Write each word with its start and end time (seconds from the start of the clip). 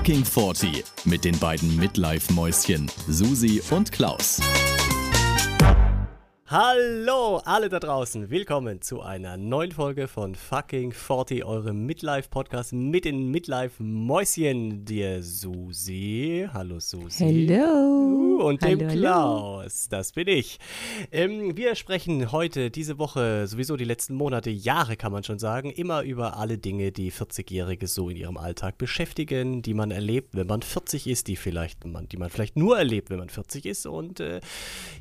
Fucking 0.00 0.24
40 0.24 0.82
mit 1.04 1.26
den 1.26 1.38
beiden 1.38 1.76
Midlife-Mäuschen 1.76 2.90
Susi 3.06 3.60
und 3.70 3.92
Klaus. 3.92 4.40
Hallo 6.52 7.36
alle 7.44 7.68
da 7.68 7.78
draußen, 7.78 8.28
willkommen 8.28 8.82
zu 8.82 9.02
einer 9.02 9.36
neuen 9.36 9.70
Folge 9.70 10.08
von 10.08 10.34
Fucking 10.34 10.90
40, 10.90 11.44
eurem 11.44 11.86
Midlife-Podcast 11.86 12.72
mit 12.72 13.04
den 13.04 13.30
Midlife-Mäuschen, 13.30 14.84
dir 14.84 15.22
Susi. 15.22 16.48
Hallo 16.52 16.80
Susi. 16.80 17.24
Hello. 17.24 18.40
Und 18.42 18.62
hallo, 18.62 18.78
dem 18.78 18.88
Klaus, 18.88 19.88
das 19.88 20.10
bin 20.10 20.26
ich. 20.26 20.58
Ähm, 21.12 21.56
wir 21.56 21.76
sprechen 21.76 22.32
heute, 22.32 22.72
diese 22.72 22.98
Woche, 22.98 23.46
sowieso 23.46 23.76
die 23.76 23.84
letzten 23.84 24.16
Monate, 24.16 24.50
Jahre 24.50 24.96
kann 24.96 25.12
man 25.12 25.22
schon 25.22 25.38
sagen, 25.38 25.70
immer 25.70 26.02
über 26.02 26.36
alle 26.36 26.58
Dinge, 26.58 26.90
die 26.90 27.12
40-Jährige 27.12 27.86
so 27.86 28.08
in 28.08 28.16
ihrem 28.16 28.36
Alltag 28.36 28.76
beschäftigen, 28.76 29.62
die 29.62 29.74
man 29.74 29.92
erlebt, 29.92 30.30
wenn 30.32 30.48
man 30.48 30.62
40 30.62 31.06
ist, 31.06 31.28
die, 31.28 31.36
vielleicht, 31.36 31.84
die 31.84 32.16
man 32.16 32.30
vielleicht 32.30 32.56
nur 32.56 32.76
erlebt, 32.76 33.08
wenn 33.10 33.20
man 33.20 33.28
40 33.28 33.66
ist. 33.66 33.86
Und 33.86 34.18
äh, 34.18 34.40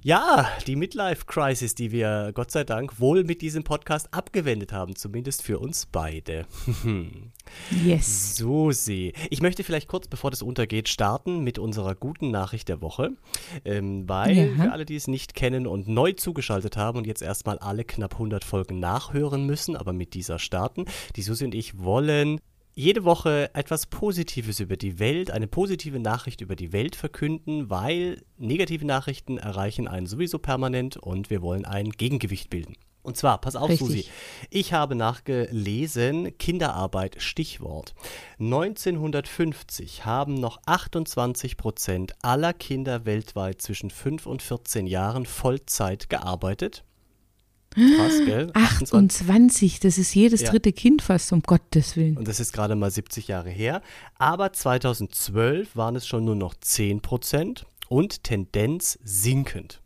ja, 0.04 0.48
die 0.68 0.76
Midlife-Crisis 0.76 1.39
Crisis, 1.40 1.74
die 1.74 1.94
wir 1.94 2.32
Gott 2.34 2.52
sei 2.52 2.66
Dank 2.66 3.00
wohl 3.00 3.24
mit 3.24 3.42
diesem 3.42 3.64
Podcast 3.64 4.14
abgewendet 4.14 4.74
haben, 4.74 4.98
zumindest 4.98 5.42
für 5.42 5.58
uns 5.58 5.86
beide. 5.86 6.46
yes. 7.86 8.36
Susi. 8.36 9.14
Ich 9.30 9.42
möchte 9.42 9.64
vielleicht 9.64 9.88
kurz, 9.88 10.10
bevor 10.10 10.32
das 10.32 10.42
untergeht, 10.42 10.90
starten 10.90 11.40
mit 11.40 11.58
unserer 11.58 11.96
guten 11.96 12.30
Nachricht 12.30 12.68
der 12.68 12.82
Woche, 12.82 13.12
ähm, 13.64 14.04
weil 14.10 14.36
ja. 14.36 14.64
für 14.66 14.72
alle, 14.74 14.84
die 14.84 14.98
es 14.98 15.08
nicht 15.08 15.34
kennen 15.34 15.66
und 15.66 15.88
neu 15.88 16.12
zugeschaltet 16.12 16.76
haben 16.76 16.98
und 16.98 17.08
jetzt 17.08 17.22
erstmal 17.22 17.58
alle 17.60 17.86
knapp 17.86 18.16
100 18.16 18.44
Folgen 18.44 18.82
nachhören 18.82 19.46
müssen, 19.46 19.78
aber 19.78 19.94
mit 19.94 20.16
dieser 20.16 20.40
starten. 20.40 20.88
Die 21.16 21.22
Susi 21.22 21.46
und 21.46 21.56
ich 21.56 21.80
wollen 21.80 22.42
jede 22.74 23.04
Woche 23.04 23.50
etwas 23.54 23.88
Positives 23.88 24.60
über 24.60 24.78
die 24.78 25.00
Welt, 25.00 25.32
eine 25.32 25.48
positive 25.48 26.00
Nachricht 26.00 26.42
über 26.42 26.56
die 26.56 26.72
Welt 26.72 26.96
verkünden, 26.96 27.70
weil 27.70 28.22
negative 28.38 28.86
Nachrichten 28.86 29.38
erreichen 29.38 29.88
einen 29.88 30.08
sowieso 30.08 30.40
permanent 30.40 30.98
und 30.98 31.30
wir 31.30 31.42
wollen 31.42 31.66
ein 31.66 31.90
Gegengewicht 31.90 32.50
bilden. 32.50 32.76
Und 33.02 33.18
zwar, 33.18 33.40
pass 33.40 33.56
auf, 33.56 33.70
Richtig. 33.70 33.88
Susi, 33.88 34.06
ich 34.50 34.74
habe 34.74 34.94
nachgelesen, 34.94 36.38
Kinderarbeit, 36.38 37.22
Stichwort. 37.22 37.96
1950 38.40 40.06
haben 40.06 40.36
noch 40.36 40.60
28 40.66 41.58
Prozent 41.58 42.14
aller 42.22 42.54
Kinder 42.54 43.06
weltweit 43.06 43.62
zwischen 43.62 43.90
5 43.90 44.26
und 44.26 44.42
14 44.42 44.86
Jahren 44.86 45.26
Vollzeit 45.26 46.10
gearbeitet. 46.10 46.84
Krass, 47.72 48.20
gell? 48.26 48.50
28, 48.54 49.80
das 49.80 49.98
ist 49.98 50.14
jedes 50.16 50.42
ja. 50.42 50.50
dritte 50.50 50.74
Kind 50.74 51.02
fast, 51.02 51.32
um 51.32 51.42
Gottes 51.42 51.96
Willen. 51.96 52.18
Und 52.18 52.28
das 52.28 52.40
ist 52.40 52.52
gerade 52.52 52.76
mal 52.76 52.90
70 52.90 53.28
Jahre 53.28 53.50
her. 53.50 53.82
Aber 54.18 54.52
2012 54.52 55.76
waren 55.76 55.96
es 55.96 56.08
schon 56.08 56.26
nur 56.26 56.36
noch 56.36 56.56
10 56.56 57.02
Prozent 57.02 57.66
und 57.88 58.24
Tendenz 58.24 58.98
sinkend. 59.04 59.82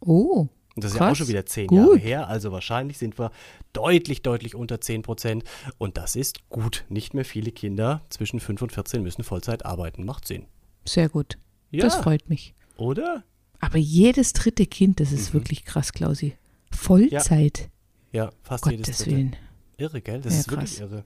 Oh. 0.00 0.48
Und 0.74 0.84
das 0.84 0.92
ist 0.92 0.98
krass. 0.98 1.06
ja 1.06 1.12
auch 1.12 1.16
schon 1.16 1.28
wieder 1.28 1.46
10 1.46 1.68
gut. 1.68 1.78
Jahre 1.78 1.96
her. 1.96 2.28
Also 2.28 2.52
wahrscheinlich 2.52 2.98
sind 2.98 3.18
wir 3.18 3.30
deutlich, 3.72 4.22
deutlich 4.22 4.54
unter 4.54 4.80
10 4.80 5.02
Prozent. 5.02 5.44
Und 5.78 5.96
das 5.96 6.16
ist 6.16 6.50
gut. 6.50 6.84
Nicht 6.88 7.14
mehr 7.14 7.24
viele 7.24 7.50
Kinder 7.50 8.02
zwischen 8.10 8.40
5 8.40 8.62
und 8.62 8.72
14 8.72 9.02
müssen 9.02 9.24
Vollzeit 9.24 9.64
arbeiten. 9.64 10.04
Macht 10.04 10.26
Sinn. 10.26 10.46
Sehr 10.84 11.08
gut. 11.08 11.38
Ja. 11.70 11.84
Das 11.84 11.96
freut 11.96 12.28
mich. 12.28 12.54
Oder? 12.76 13.24
Aber 13.60 13.78
jedes 13.78 14.32
dritte 14.32 14.66
Kind, 14.66 15.00
das 15.00 15.12
ist 15.12 15.30
mhm. 15.30 15.38
wirklich 15.38 15.64
krass, 15.64 15.92
Klausi. 15.92 16.36
Vollzeit. 16.70 17.70
Ja, 18.12 18.24
ja 18.24 18.32
fast 18.42 18.64
Gottes 18.64 18.78
jedes 18.78 18.98
dritte. 18.98 19.10
Willen. 19.10 19.36
Irre, 19.78 20.00
gell? 20.00 20.20
Das 20.20 20.32
ja, 20.34 20.40
ist 20.40 20.50
wirklich 20.50 20.78
krass. 20.78 20.90
irre. 20.90 21.04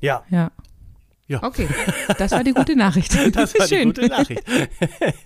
Ja. 0.00 0.24
Ja. 0.30 0.52
Ja. 1.28 1.42
Okay, 1.42 1.66
das 2.18 2.30
war 2.30 2.44
die 2.44 2.52
gute 2.52 2.76
Nachricht. 2.76 3.16
Das 3.36 3.58
war 3.58 3.66
Schön. 3.66 3.92
die 3.92 4.00
gute 4.00 4.06
Nachricht. 4.06 4.44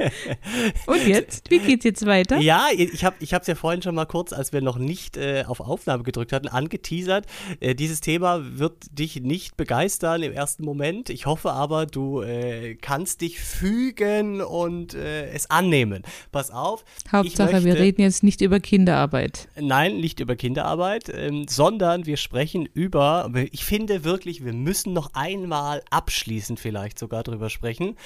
Und 0.86 1.06
jetzt? 1.06 1.50
Wie 1.50 1.58
geht's 1.58 1.84
jetzt 1.84 2.06
weiter? 2.06 2.38
Ja, 2.38 2.68
ich 2.76 3.04
habe 3.04 3.16
es 3.20 3.46
ja 3.46 3.54
vorhin 3.54 3.82
schon 3.82 3.94
mal 3.94 4.06
kurz, 4.06 4.32
als 4.32 4.52
wir 4.52 4.62
noch 4.62 4.78
nicht 4.78 5.16
äh, 5.16 5.44
auf 5.46 5.60
Aufnahme 5.60 6.02
gedrückt 6.02 6.32
hatten, 6.32 6.48
angeteasert. 6.48 7.26
Äh, 7.60 7.74
dieses 7.74 8.00
Thema 8.00 8.58
wird 8.58 8.98
dich 8.98 9.20
nicht 9.20 9.56
begeistern 9.56 10.22
im 10.22 10.32
ersten 10.32 10.64
Moment. 10.64 11.10
Ich 11.10 11.26
hoffe 11.26 11.52
aber, 11.52 11.84
du 11.86 12.22
äh, 12.22 12.74
kannst 12.76 13.20
dich 13.20 13.38
fügen 13.38 14.40
und 14.40 14.94
äh, 14.94 15.30
es 15.30 15.50
annehmen. 15.50 16.02
Pass 16.32 16.50
auf. 16.50 16.84
Hauptsache, 17.12 17.52
möchte, 17.52 17.66
wir 17.66 17.74
reden 17.74 18.00
jetzt 18.00 18.22
nicht 18.22 18.40
über 18.40 18.60
Kinderarbeit. 18.60 19.48
Nein, 19.60 19.98
nicht 19.98 20.20
über 20.20 20.36
Kinderarbeit, 20.36 21.10
ähm, 21.14 21.46
sondern 21.48 22.06
wir 22.06 22.16
sprechen 22.16 22.66
über, 22.72 23.30
ich 23.52 23.64
finde 23.64 24.04
wirklich, 24.04 24.44
wir 24.44 24.54
müssen 24.54 24.94
noch 24.94 25.10
einmal 25.12 25.82
abschließend 25.90 26.58
vielleicht 26.58 26.98
sogar 26.98 27.22
drüber 27.22 27.50
sprechen. 27.50 27.96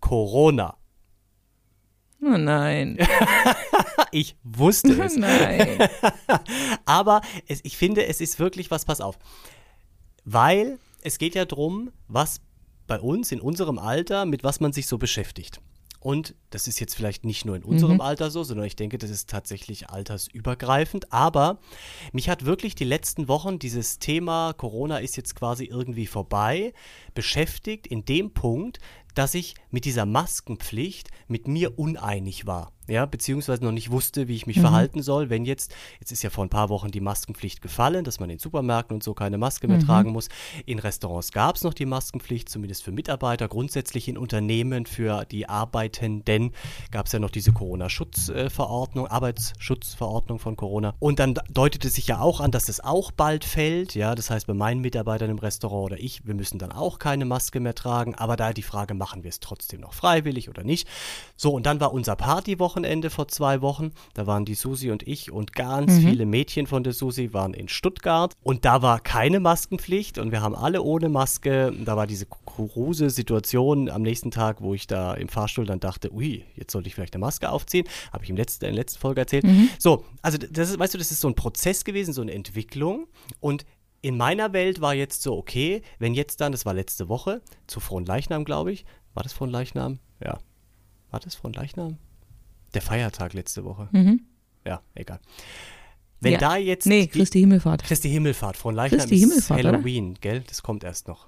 Corona. 0.00 0.76
Oh 2.20 2.36
nein. 2.36 2.98
ich 4.10 4.36
wusste 4.42 4.92
es. 5.02 5.16
Oh 5.16 5.20
nein. 5.20 5.88
Aber 6.84 7.20
es, 7.46 7.60
ich 7.64 7.76
finde, 7.76 8.06
es 8.06 8.20
ist 8.20 8.38
wirklich 8.38 8.70
was, 8.70 8.84
pass 8.84 9.00
auf. 9.00 9.18
Weil 10.24 10.78
es 11.02 11.18
geht 11.18 11.34
ja 11.34 11.44
darum, 11.44 11.92
was 12.08 12.40
bei 12.86 12.98
uns 12.98 13.30
in 13.32 13.40
unserem 13.40 13.78
Alter, 13.78 14.24
mit 14.24 14.42
was 14.44 14.60
man 14.60 14.72
sich 14.72 14.86
so 14.86 14.98
beschäftigt. 14.98 15.60
Und 16.00 16.34
das 16.50 16.68
ist 16.68 16.78
jetzt 16.78 16.94
vielleicht 16.94 17.24
nicht 17.24 17.44
nur 17.44 17.56
in 17.56 17.64
unserem 17.64 17.94
mhm. 17.94 18.00
Alter 18.00 18.30
so, 18.30 18.44
sondern 18.44 18.66
ich 18.66 18.76
denke, 18.76 18.98
das 18.98 19.10
ist 19.10 19.28
tatsächlich 19.28 19.90
altersübergreifend. 19.90 21.12
Aber 21.12 21.58
mich 22.12 22.28
hat 22.28 22.44
wirklich 22.44 22.74
die 22.74 22.84
letzten 22.84 23.26
Wochen 23.28 23.58
dieses 23.58 23.98
Thema 23.98 24.52
Corona 24.52 24.98
ist 24.98 25.16
jetzt 25.16 25.34
quasi 25.34 25.64
irgendwie 25.64 26.06
vorbei 26.06 26.72
beschäftigt 27.14 27.86
in 27.86 28.04
dem 28.04 28.32
Punkt, 28.32 28.78
dass 29.14 29.34
ich 29.34 29.54
mit 29.70 29.84
dieser 29.84 30.06
Maskenpflicht 30.06 31.10
mit 31.26 31.48
mir 31.48 31.78
uneinig 31.78 32.46
war 32.46 32.72
ja, 32.88 33.06
beziehungsweise 33.06 33.62
noch 33.62 33.72
nicht 33.72 33.90
wusste, 33.90 34.28
wie 34.28 34.34
ich 34.34 34.46
mich 34.46 34.56
mhm. 34.56 34.62
verhalten 34.62 35.02
soll, 35.02 35.30
wenn 35.30 35.44
jetzt, 35.44 35.74
jetzt 36.00 36.10
ist 36.10 36.22
ja 36.22 36.30
vor 36.30 36.44
ein 36.44 36.48
paar 36.48 36.70
Wochen 36.70 36.90
die 36.90 37.00
Maskenpflicht 37.00 37.60
gefallen, 37.60 38.04
dass 38.04 38.18
man 38.18 38.30
in 38.30 38.38
Supermärkten 38.38 38.94
und 38.94 39.02
so 39.02 39.14
keine 39.14 39.38
Maske 39.38 39.68
mehr 39.68 39.78
mhm. 39.78 39.86
tragen 39.86 40.10
muss. 40.10 40.28
In 40.64 40.78
Restaurants 40.78 41.32
gab 41.32 41.56
es 41.56 41.64
noch 41.64 41.74
die 41.74 41.86
Maskenpflicht, 41.86 42.48
zumindest 42.48 42.82
für 42.82 42.92
Mitarbeiter, 42.92 43.46
grundsätzlich 43.48 44.08
in 44.08 44.16
Unternehmen 44.16 44.86
für 44.86 45.24
die 45.26 45.48
Arbeitenden 45.48 46.52
gab 46.90 47.06
es 47.06 47.12
ja 47.12 47.18
noch 47.18 47.30
diese 47.30 47.52
Corona-Schutzverordnung, 47.52 49.06
Arbeitsschutzverordnung 49.06 50.38
von 50.38 50.56
Corona. 50.56 50.94
Und 50.98 51.18
dann 51.18 51.34
deutete 51.50 51.90
sich 51.90 52.06
ja 52.06 52.20
auch 52.20 52.40
an, 52.40 52.50
dass 52.50 52.64
das 52.64 52.80
auch 52.80 53.10
bald 53.10 53.44
fällt, 53.44 53.94
ja, 53.94 54.14
das 54.14 54.30
heißt 54.30 54.46
bei 54.46 54.54
meinen 54.54 54.80
Mitarbeitern 54.80 55.30
im 55.30 55.38
Restaurant 55.38 55.92
oder 55.92 56.00
ich, 56.00 56.26
wir 56.26 56.34
müssen 56.34 56.58
dann 56.58 56.72
auch 56.72 56.98
keine 56.98 57.26
Maske 57.26 57.60
mehr 57.60 57.74
tragen, 57.74 58.14
aber 58.14 58.36
da 58.36 58.52
die 58.52 58.62
Frage, 58.62 58.94
machen 58.94 59.24
wir 59.24 59.28
es 59.28 59.40
trotzdem 59.40 59.80
noch 59.80 59.92
freiwillig 59.92 60.48
oder 60.48 60.64
nicht? 60.64 60.88
So, 61.36 61.52
und 61.52 61.66
dann 61.66 61.80
war 61.80 61.92
unser 61.92 62.16
Partywoche 62.16 62.77
Wochenende 62.78 63.10
vor 63.10 63.26
zwei 63.26 63.60
Wochen. 63.60 63.90
Da 64.14 64.28
waren 64.28 64.44
die 64.44 64.54
Susi 64.54 64.92
und 64.92 65.06
ich 65.06 65.32
und 65.32 65.52
ganz 65.52 65.94
mhm. 65.94 66.08
viele 66.08 66.26
Mädchen 66.26 66.68
von 66.68 66.84
der 66.84 66.92
Susi 66.92 67.32
waren 67.32 67.52
in 67.52 67.68
Stuttgart 67.68 68.34
und 68.44 68.64
da 68.64 68.82
war 68.82 69.00
keine 69.00 69.40
Maskenpflicht 69.40 70.18
und 70.18 70.30
wir 70.30 70.42
haben 70.42 70.54
alle 70.54 70.82
ohne 70.82 71.08
Maske. 71.08 71.72
Da 71.84 71.96
war 71.96 72.06
diese 72.06 72.26
kurose 72.26 73.10
Situation 73.10 73.88
am 73.88 74.02
nächsten 74.02 74.30
Tag, 74.30 74.60
wo 74.60 74.74
ich 74.74 74.86
da 74.86 75.14
im 75.14 75.28
Fahrstuhl 75.28 75.66
dann 75.66 75.80
dachte, 75.80 76.12
ui, 76.14 76.44
jetzt 76.54 76.70
sollte 76.70 76.86
ich 76.88 76.94
vielleicht 76.94 77.14
eine 77.14 77.20
Maske 77.20 77.50
aufziehen. 77.50 77.88
Habe 78.12 78.22
ich 78.22 78.30
im 78.30 78.36
letzten, 78.36 78.66
in 78.66 78.74
der 78.74 78.82
letzten 78.82 79.00
Folge 79.00 79.20
erzählt. 79.20 79.44
Mhm. 79.44 79.70
So, 79.80 80.04
also 80.22 80.38
das 80.38 80.70
ist, 80.70 80.78
weißt 80.78 80.94
du, 80.94 80.98
das 80.98 81.10
ist 81.10 81.20
so 81.20 81.26
ein 81.26 81.34
Prozess 81.34 81.84
gewesen, 81.84 82.12
so 82.12 82.22
eine 82.22 82.32
Entwicklung 82.32 83.08
und 83.40 83.64
in 84.02 84.16
meiner 84.16 84.52
Welt 84.52 84.80
war 84.80 84.94
jetzt 84.94 85.22
so, 85.22 85.36
okay, 85.36 85.82
wenn 85.98 86.14
jetzt 86.14 86.40
dann, 86.40 86.52
das 86.52 86.64
war 86.64 86.74
letzte 86.74 87.08
Woche, 87.08 87.42
zu 87.66 87.80
Frohen 87.80 88.06
Leichnam, 88.06 88.44
glaube 88.44 88.70
ich. 88.70 88.84
War 89.14 89.24
das 89.24 89.32
Frohen 89.32 89.50
Leichnam? 89.50 89.98
Ja. 90.22 90.38
War 91.10 91.18
das 91.18 91.34
Frohen 91.34 91.52
Leichnam? 91.52 91.98
Der 92.78 92.86
Feiertag 92.86 93.32
letzte 93.32 93.64
Woche. 93.64 93.88
Mhm. 93.90 94.20
Ja, 94.64 94.80
egal. 94.94 95.18
Wenn 96.20 96.34
ja. 96.34 96.38
da 96.38 96.56
jetzt. 96.56 96.86
Nee, 96.86 97.08
Christi 97.08 97.40
Himmelfahrt. 97.40 97.82
Christi 97.82 98.08
Himmelfahrt. 98.08 98.56
Von 98.56 98.72
Leichnam 98.72 99.00
Christi 99.00 99.18
Himmelfahrt, 99.18 99.64
Halloween, 99.64 100.12
oder? 100.12 100.20
gell? 100.20 100.44
Das 100.46 100.62
kommt 100.62 100.84
erst 100.84 101.08
noch. 101.08 101.26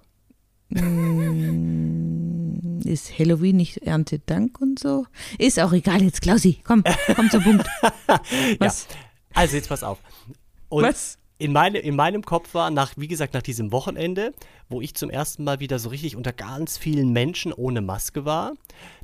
Mm, 0.69 2.78
ist 2.84 3.19
Halloween 3.19 3.57
nicht 3.57 3.78
Erntedank 3.78 4.60
und 4.60 4.78
so? 4.78 5.07
Ist 5.39 5.59
auch 5.59 5.72
egal 5.72 6.04
jetzt, 6.04 6.22
Klausi. 6.22 6.60
Komm, 6.63 6.84
komm 7.16 7.28
zum 7.30 7.42
Punkt. 7.42 7.66
Was? 8.60 8.86
Ja. 8.89 8.97
Also 9.34 9.57
jetzt 9.57 9.71
pass 9.71 9.83
auf. 9.83 9.98
Und 10.69 10.84
Was? 10.84 11.19
In, 11.41 11.53
meine, 11.53 11.78
in 11.78 11.97
meinem 11.97 12.22
Kopf 12.22 12.53
war, 12.53 12.71
nach, 12.71 12.92
wie 12.98 13.09
gesagt, 13.09 13.33
nach 13.33 13.41
diesem 13.41 13.72
Wochenende, 13.72 14.34
wo 14.69 14.83
ich 14.83 14.95
zum 14.95 15.09
ersten 15.09 15.42
Mal 15.42 15.59
wieder 15.59 15.78
so 15.78 15.89
richtig 15.89 16.15
unter 16.15 16.34
ganz 16.34 16.77
vielen 16.77 17.15
Menschen 17.15 17.54
ohne 17.54 17.81
Maske 17.81 18.27
war, 18.27 18.53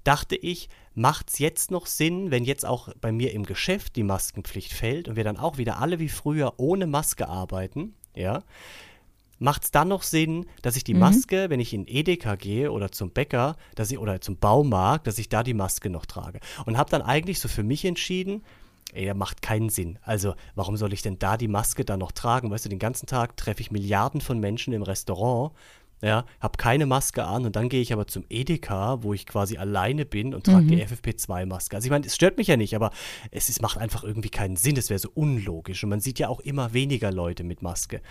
dachte 0.05 0.37
ich, 0.37 0.69
macht 0.95 1.31
es 1.31 1.39
jetzt 1.39 1.71
noch 1.71 1.87
Sinn, 1.87 2.31
wenn 2.31 2.45
jetzt 2.45 2.67
auch 2.67 2.91
bei 3.01 3.11
mir 3.11 3.33
im 3.33 3.47
Geschäft 3.47 3.97
die 3.97 4.03
Maskenpflicht 4.03 4.75
fällt 4.75 5.09
und 5.09 5.17
wir 5.17 5.25
dann 5.25 5.39
auch 5.39 5.57
wieder 5.57 5.81
alle 5.81 5.99
wie 5.99 6.11
früher 6.11 6.53
ohne 6.59 6.87
Maske 6.87 7.27
arbeiten, 7.27 7.95
ja, 8.15 8.43
macht 9.39 9.65
es 9.65 9.71
dann 9.71 9.89
noch 9.89 10.03
Sinn, 10.03 10.45
dass 10.61 10.77
ich 10.77 10.85
die 10.85 10.93
mhm. 10.93 11.01
Maske, 11.01 11.49
wenn 11.49 11.61
ich 11.61 11.73
in 11.73 11.87
Edeka 11.87 12.35
gehe 12.35 12.71
oder 12.71 12.93
zum 12.93 13.13
Bäcker 13.13 13.57
dass 13.77 13.91
ich, 13.91 13.99
oder 13.99 14.21
zum 14.21 14.37
Baumarkt, 14.37 15.07
dass 15.07 15.19
ich 15.19 15.31
da 15.31 15.43
die 15.43 15.55
Maske 15.55 15.89
noch 15.89 16.05
trage. 16.05 16.41
Und 16.67 16.77
habe 16.77 16.91
dann 16.91 17.01
eigentlich 17.01 17.41
so 17.41 17.49
für 17.49 17.63
mich 17.63 17.87
entschieden, 17.87 18.43
ey, 18.93 19.13
macht 19.15 19.43
keinen 19.43 19.69
Sinn. 19.69 19.99
Also, 20.03 20.35
warum 20.55 20.77
soll 20.77 20.93
ich 20.93 21.03
denn 21.03 21.19
da 21.19 21.37
die 21.37 21.49
Maske 21.49 21.85
dann 21.85 22.01
noch 22.01 22.13
tragen? 22.13 22.51
Weißt 22.51 22.65
du, 22.65 22.69
den 22.69 22.79
ganzen 22.79 23.07
Tag 23.07 23.37
treffe 23.37 23.61
ich 23.61 23.71
Milliarden 23.71 24.21
von 24.21 24.39
Menschen 24.39 24.73
im 24.73 24.83
Restaurant 24.83 25.53
ja, 26.03 26.27
habe 26.41 26.59
keine 26.59 26.85
Maske 26.85 27.25
an 27.25 27.47
und 27.47 27.57
dann 27.57 27.71
gehe 27.71 27.81
ich 27.81 27.91
aber 27.91 28.07
zum 28.07 28.27
Edeka, 28.29 29.03
wo 29.03 29.15
ich 29.15 29.25
quasi 29.25 29.57
alleine 29.57 30.05
bin 30.05 30.35
und 30.35 30.45
trage 30.45 30.65
Mhm. 30.65 30.69
die 30.69 30.85
FFP2-Maske. 30.85 31.75
Also 31.75 31.87
ich 31.87 31.91
meine, 31.91 32.05
es 32.05 32.15
stört 32.15 32.37
mich 32.37 32.49
ja 32.49 32.59
nicht, 32.59 32.77
aber 32.77 32.91
es 33.31 33.49
ist, 33.49 33.63
macht 33.63 33.79
einfach 33.79 34.05
irgendwie 34.05 34.29
keinen 34.29 34.57
Sinn, 34.57 34.77
es 34.77 34.91
wäre 34.91 34.99
so 34.99 35.09
unlogisch 35.15 35.83
und 35.85 35.89
man 35.89 36.01
sieht 36.01 36.19
ja 36.19 36.29
auch 36.29 36.41
immer 36.41 36.75
weniger 36.75 37.11
Leute 37.11 37.45
mit 37.45 37.63
Maske. 37.63 38.03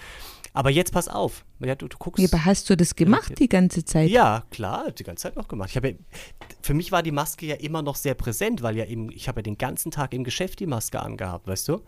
Aber 0.51 0.71
jetzt 0.71 0.93
pass 0.93 1.07
auf, 1.07 1.45
ja, 1.59 1.75
du, 1.75 1.87
du 1.87 1.97
guckst. 1.99 2.23
Ja, 2.23 2.27
aber 2.31 2.45
hast 2.45 2.69
du 2.71 2.75
das 2.75 2.95
gemacht 2.95 3.33
die 3.37 3.49
ganze 3.49 3.85
Zeit? 3.85 4.09
Ja, 4.09 4.43
klar, 4.49 4.89
die 4.91 5.03
ganze 5.03 5.23
Zeit 5.23 5.35
noch 5.35 5.47
gemacht. 5.47 5.69
Ich 5.69 5.75
habe 5.75 5.89
ja, 5.89 5.95
für 6.65 6.73
mich 6.73 6.91
war 6.91 7.03
die 7.03 7.11
Maske 7.11 7.45
ja 7.45 7.55
immer 7.55 7.83
noch 7.83 7.95
sehr 7.95 8.15
präsent, 8.15 8.63
weil 8.63 8.75
ja 8.75 8.85
eben, 8.85 9.11
ich 9.11 9.27
habe 9.27 9.39
ja 9.39 9.43
den 9.43 9.57
ganzen 9.57 9.91
Tag 9.91 10.13
im 10.15 10.23
Geschäft 10.23 10.59
die 10.59 10.65
Maske 10.65 10.99
angehabt, 10.99 11.47
weißt 11.47 11.67
du? 11.67 11.83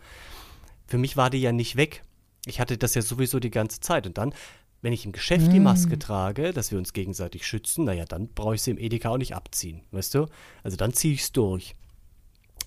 Für 0.86 0.98
mich 0.98 1.16
war 1.16 1.30
die 1.30 1.40
ja 1.40 1.50
nicht 1.50 1.74
weg. 1.74 2.02
Ich 2.46 2.60
hatte 2.60 2.78
das 2.78 2.94
ja 2.94 3.02
sowieso 3.02 3.40
die 3.40 3.50
ganze 3.50 3.80
Zeit. 3.80 4.06
Und 4.06 4.18
dann, 4.18 4.32
wenn 4.80 4.92
ich 4.92 5.04
im 5.04 5.10
Geschäft 5.10 5.52
die 5.52 5.58
Maske 5.58 5.98
trage, 5.98 6.52
dass 6.52 6.70
wir 6.70 6.78
uns 6.78 6.92
gegenseitig 6.92 7.44
schützen, 7.44 7.86
naja, 7.86 8.04
dann 8.04 8.28
brauche 8.28 8.54
ich 8.54 8.62
sie 8.62 8.70
im 8.70 8.78
Edeka 8.78 9.08
auch 9.10 9.18
nicht 9.18 9.34
abziehen, 9.34 9.82
weißt 9.90 10.14
du? 10.14 10.26
Also 10.62 10.76
dann 10.76 10.92
ziehe 10.92 11.14
ich 11.14 11.22
es 11.22 11.32
durch. 11.32 11.74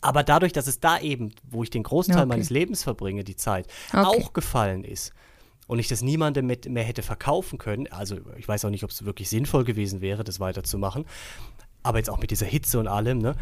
Aber 0.01 0.23
dadurch, 0.23 0.51
dass 0.51 0.67
es 0.67 0.81
da 0.81 0.99
eben, 0.99 1.33
wo 1.49 1.63
ich 1.63 1.69
den 1.69 1.83
Großteil 1.83 2.17
Okay. 2.17 2.27
meines 2.27 2.49
Lebens 2.49 2.83
verbringe, 2.83 3.23
die 3.23 3.37
Zeit, 3.37 3.67
Okay. 3.93 4.05
auch 4.05 4.33
gefallen 4.33 4.83
ist 4.83 5.13
und 5.67 5.79
ich 5.79 5.87
das 5.87 6.01
niemandem 6.01 6.45
mit 6.45 6.67
mehr 6.67 6.83
hätte 6.83 7.03
verkaufen 7.03 7.57
können, 7.57 7.87
also 7.87 8.17
ich 8.37 8.47
weiß 8.47 8.65
auch 8.65 8.69
nicht, 8.69 8.83
ob 8.83 8.89
es 8.89 9.05
wirklich 9.05 9.29
sinnvoll 9.29 9.63
gewesen 9.63 10.01
wäre, 10.01 10.25
das 10.25 10.41
weiterzumachen, 10.41 11.05
aber 11.83 11.97
jetzt 11.97 12.09
auch 12.09 12.19
mit 12.19 12.31
dieser 12.31 12.45
Hitze 12.45 12.79
und 12.79 12.87
allem, 12.87 13.19
ne? 13.19 13.35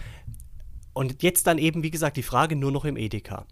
Und 0.93 1.23
jetzt 1.23 1.47
dann 1.47 1.57
eben, 1.57 1.83
wie 1.83 1.91
gesagt, 1.91 2.17
die 2.17 2.23
Frage 2.23 2.55
nur 2.55 2.71
noch 2.71 2.85
im 2.85 2.97
Edeka. 2.97 3.45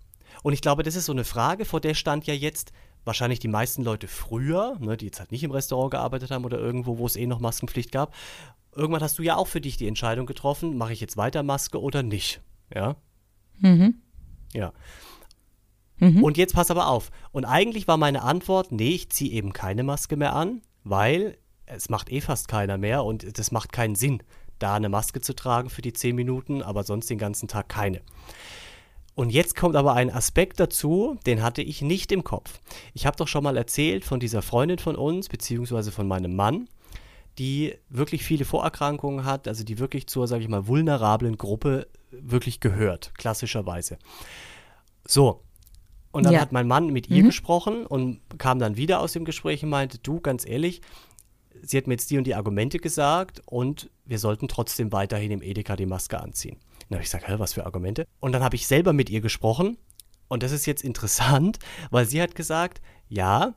Und 0.43 0.53
ich 0.53 0.61
glaube, 0.61 0.83
das 0.83 0.95
ist 0.95 1.05
so 1.05 1.13
eine 1.13 1.23
Frage, 1.23 1.65
vor 1.65 1.79
der 1.79 1.93
stand 1.93 2.27
ja 2.27 2.33
jetzt 2.33 2.71
wahrscheinlich 3.05 3.39
die 3.39 3.47
meisten 3.47 3.83
Leute 3.83 4.07
früher, 4.07 4.77
ne, 4.79 4.97
die 4.97 5.05
jetzt 5.05 5.19
halt 5.19 5.31
nicht 5.31 5.43
im 5.43 5.51
Restaurant 5.51 5.91
gearbeitet 5.91 6.29
haben 6.29 6.45
oder 6.45 6.59
irgendwo, 6.59 6.97
wo 6.97 7.05
es 7.05 7.15
eh 7.15 7.25
noch 7.25 7.39
Maskenpflicht 7.39 7.91
gab. 7.91 8.13
Irgendwann 8.75 9.01
hast 9.01 9.17
du 9.17 9.23
ja 9.23 9.37
auch 9.37 9.47
für 9.47 9.61
dich 9.61 9.77
die 9.77 9.87
Entscheidung 9.87 10.25
getroffen, 10.25 10.77
mache 10.77 10.93
ich 10.93 10.99
jetzt 10.99 11.15
weiter 11.17 11.41
Maske 11.41 11.81
oder 11.81 12.03
nicht. 12.03 12.41
Ja. 12.73 12.97
Ja. 14.53 14.73
Und 16.21 16.37
jetzt 16.37 16.53
pass 16.53 16.69
aber 16.69 16.87
auf. 16.87 17.09
Und 17.31 17.45
eigentlich 17.45 17.87
war 17.87 17.97
meine 17.97 18.21
Antwort, 18.21 18.71
nee, 18.71 18.91
ich 18.91 19.09
ziehe 19.09 19.31
eben 19.31 19.51
keine 19.53 19.83
Maske 19.83 20.15
mehr 20.15 20.35
an, 20.35 20.61
weil 20.83 21.37
es 21.65 21.89
macht 21.89 22.11
eh 22.11 22.21
fast 22.21 22.47
keiner 22.47 22.77
mehr 22.77 23.03
und 23.03 23.39
das 23.39 23.51
macht 23.51 23.71
keinen 23.71 23.95
Sinn, 23.95 24.21
da 24.59 24.75
eine 24.75 24.89
Maske 24.89 25.21
zu 25.21 25.35
tragen 25.35 25.69
für 25.69 25.81
die 25.81 25.93
10 25.93 26.15
Minuten, 26.15 26.61
aber 26.61 26.83
sonst 26.83 27.09
den 27.09 27.17
ganzen 27.17 27.47
Tag 27.47 27.69
keine. 27.69 28.01
Und 29.15 29.31
jetzt 29.31 29.55
kommt 29.55 29.75
aber 29.75 29.93
ein 29.93 30.11
Aspekt 30.11 30.59
dazu, 30.59 31.17
den 31.25 31.41
hatte 31.41 31.63
ich 31.63 31.81
nicht 31.81 32.11
im 32.11 32.23
Kopf. 32.23 32.59
Ich 32.93 33.05
habe 33.07 33.17
doch 33.17 33.27
schon 33.27 33.43
mal 33.43 33.57
erzählt 33.57 34.05
von 34.05 34.19
dieser 34.19 34.43
Freundin 34.43 34.77
von 34.77 34.95
uns, 34.95 35.27
beziehungsweise 35.27 35.91
von 35.91 36.07
meinem 36.07 36.35
Mann, 36.35 36.67
die 37.39 37.75
wirklich 37.89 38.23
viele 38.23 38.45
Vorerkrankungen 38.45 39.25
hat, 39.25 39.47
also 39.47 39.63
die 39.63 39.79
wirklich 39.79 40.07
zur, 40.07 40.27
sage 40.27 40.43
ich 40.43 40.49
mal, 40.49 40.67
vulnerablen 40.67 41.37
Gruppe 41.37 41.87
wirklich 42.11 42.59
gehört, 42.59 43.11
klassischerweise. 43.17 43.97
So. 45.07 45.41
Und 46.11 46.23
dann 46.23 46.33
Ja. 46.33 46.41
hat 46.41 46.51
mein 46.51 46.67
Mann 46.67 46.87
mit 46.87 47.09
ihr 47.09 47.21
gesprochen 47.23 47.85
und 47.85 48.21
kam 48.37 48.59
dann 48.59 48.77
wieder 48.77 49.01
aus 49.01 49.13
dem 49.13 49.25
Gespräch 49.25 49.63
und 49.63 49.69
meinte, 49.69 49.97
du, 49.99 50.19
ganz 50.19 50.47
ehrlich, 50.47 50.81
sie 51.61 51.77
hat 51.77 51.87
mir 51.87 51.93
jetzt 51.93 52.09
die 52.09 52.17
und 52.17 52.25
die 52.25 52.35
Argumente 52.35 52.79
gesagt 52.79 53.41
und 53.45 53.89
wir 54.05 54.19
sollten 54.19 54.47
trotzdem 54.47 54.91
weiterhin 54.91 55.31
im 55.31 55.41
Edeka 55.41 55.75
die 55.75 55.85
Maske 55.85 56.19
anziehen. 56.19 56.57
Dann 56.89 56.97
habe 56.97 57.03
ich 57.03 57.11
gesagt, 57.11 57.25
was 57.39 57.53
für 57.53 57.65
Argumente? 57.65 58.05
Und 58.19 58.31
dann 58.31 58.43
habe 58.43 58.55
ich 58.55 58.67
selber 58.67 58.93
mit 58.93 59.09
ihr 59.09 59.21
gesprochen 59.21 59.77
und 60.27 60.43
das 60.43 60.51
ist 60.51 60.65
jetzt 60.65 60.83
interessant, 60.83 61.59
weil 61.91 62.05
sie 62.05 62.21
hat 62.21 62.35
gesagt, 62.35 62.81
ja, 63.09 63.53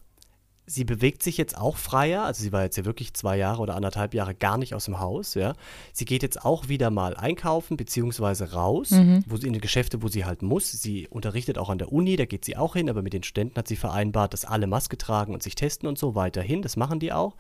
sie 0.71 0.85
bewegt 0.85 1.23
sich 1.23 1.37
jetzt 1.37 1.57
auch 1.59 1.77
freier, 1.77 2.23
also 2.23 2.43
sie 2.43 2.53
war 2.53 2.63
jetzt 2.63 2.77
ja 2.77 2.85
wirklich 2.85 3.13
zwei 3.15 3.37
Jahre 3.37 3.61
oder 3.61 3.75
anderthalb 3.75 4.15
Jahre 4.15 4.35
gar 4.37 4.57
nicht 4.57 4.75
aus 4.75 4.85
dem 4.85 5.01
Haus, 5.01 5.35
ja. 5.35 5.55
Sie 5.93 6.05
geht 6.05 6.23
jetzt 6.23 6.45
auch 6.45 6.69
wieder 6.69 6.91
mal 6.91 7.17
einkaufen, 7.17 7.77
beziehungsweise 7.77 8.53
raus, 8.53 8.93
wo 9.27 9.37
sie 9.37 9.49
in 9.49 9.53
die 9.53 9.61
Geschäfte, 9.61 10.03
wo 10.03 10.09
sie 10.09 10.25
halt 10.25 10.43
muss. 10.43 10.71
Sie 10.71 11.09
unterrichtet 11.09 11.59
auch 11.59 11.71
an 11.71 11.79
der 11.79 11.93
Uni, 11.93 12.15
da 12.15 12.25
geht 12.25 12.45
sie 12.45 12.57
auch 12.57 12.75
hin, 12.75 12.89
aber 12.89 13.03
mit 13.03 13.13
den 13.13 13.25
Studenten 13.25 13.57
hat 13.57 13.67
sie 13.67 13.77
vereinbart, 13.77 14.33
dass 14.33 14.45
alle 14.45 14.69
Maske 14.69 14.97
tragen 14.97 15.35
und 15.35 15.43
sich 15.43 15.57
testen 15.57 15.89
und 15.89 15.99
so 15.99 16.15
weiterhin. 16.15 16.63
Das 16.63 16.77
machen 16.77 17.01
die 17.01 17.13
auch. 17.13 17.35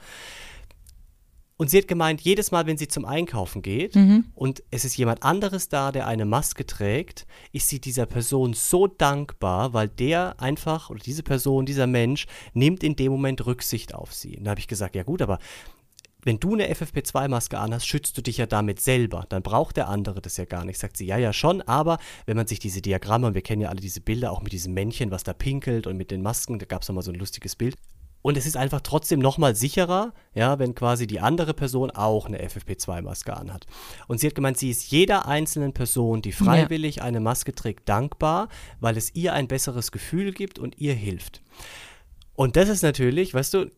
Und 1.60 1.68
sie 1.68 1.76
hat 1.76 1.88
gemeint, 1.88 2.22
jedes 2.22 2.52
Mal, 2.52 2.64
wenn 2.64 2.78
sie 2.78 2.88
zum 2.88 3.04
Einkaufen 3.04 3.60
geht 3.60 3.94
und 4.34 4.62
es 4.70 4.86
ist 4.86 4.96
jemand 4.96 5.22
anderes 5.22 5.68
da, 5.68 5.92
der 5.92 6.06
eine 6.06 6.24
Maske 6.24 6.64
trägt, 6.64 7.26
ist 7.52 7.68
sie 7.68 7.82
dieser 7.82 8.06
Person 8.06 8.54
so 8.54 8.86
dankbar, 8.86 9.74
weil 9.74 9.88
der 9.88 10.40
einfach 10.40 10.88
oder 10.88 11.00
diese 11.00 11.22
Person, 11.22 11.66
dieser 11.66 11.86
Mensch 11.86 12.26
nimmt 12.54 12.82
in 12.82 12.96
dem 12.96 13.12
Moment 13.12 13.44
Rücksicht 13.44 13.94
auf 13.94 14.14
sie. 14.14 14.38
Und 14.38 14.44
da 14.44 14.52
habe 14.52 14.60
ich 14.60 14.68
gesagt, 14.68 14.94
ja 14.94 15.02
gut, 15.02 15.20
aber 15.20 15.38
wenn 16.24 16.40
du 16.40 16.54
eine 16.54 16.72
FFP2-Maske 16.72 17.58
anhast, 17.58 17.86
schützt 17.86 18.16
du 18.16 18.22
dich 18.22 18.38
ja 18.38 18.46
damit 18.46 18.80
selber. 18.80 19.26
Dann 19.28 19.42
braucht 19.42 19.76
der 19.76 19.88
andere 19.88 20.22
das 20.22 20.38
ja 20.38 20.46
gar 20.46 20.64
nicht. 20.64 20.78
Sagt 20.78 20.96
sie, 20.96 21.04
ja, 21.04 21.18
ja, 21.18 21.34
schon, 21.34 21.60
aber 21.60 21.98
wenn 22.24 22.38
man 22.38 22.46
sich 22.46 22.58
diese 22.58 22.80
Diagramme, 22.80 23.26
und 23.26 23.34
wir 23.34 23.42
kennen 23.42 23.60
ja 23.60 23.68
alle 23.68 23.80
diese 23.80 24.00
Bilder, 24.00 24.32
auch 24.32 24.40
mit 24.40 24.54
diesem 24.54 24.72
Männchen, 24.72 25.10
was 25.10 25.24
da 25.24 25.34
pinkelt 25.34 25.86
und 25.86 25.98
mit 25.98 26.10
den 26.10 26.22
Masken, 26.22 26.58
da 26.58 26.64
gab 26.64 26.80
es 26.80 26.88
nochmal 26.88 27.04
so 27.04 27.12
ein 27.12 27.18
lustiges 27.18 27.54
Bild. 27.54 27.76
Und 28.22 28.36
es 28.36 28.46
ist 28.46 28.56
einfach 28.56 28.82
trotzdem 28.82 29.18
nochmal 29.18 29.56
sicherer, 29.56 30.12
ja, 30.34 30.58
wenn 30.58 30.74
quasi 30.74 31.06
die 31.06 31.20
andere 31.20 31.54
Person 31.54 31.90
auch 31.90 32.26
eine 32.26 32.42
FFP2-Maske 32.42 33.34
anhat. 33.34 33.66
Und 34.08 34.20
sie 34.20 34.26
hat 34.26 34.34
gemeint, 34.34 34.58
sie 34.58 34.70
ist 34.70 34.90
jeder 34.90 35.26
einzelnen 35.26 35.72
Person, 35.72 36.20
die 36.20 36.32
freiwillig 36.32 37.02
eine 37.02 37.20
Maske 37.20 37.54
trägt, 37.54 37.88
dankbar, 37.88 38.48
weil 38.78 38.96
es 38.96 39.14
ihr 39.14 39.32
ein 39.32 39.48
besseres 39.48 39.90
Gefühl 39.90 40.32
gibt 40.32 40.58
und 40.58 40.78
ihr 40.78 40.94
hilft. 40.94 41.42
Und 42.34 42.56
das 42.56 42.68
ist 42.68 42.82
natürlich, 42.82 43.32
weißt 43.32 43.54
du, 43.54 43.70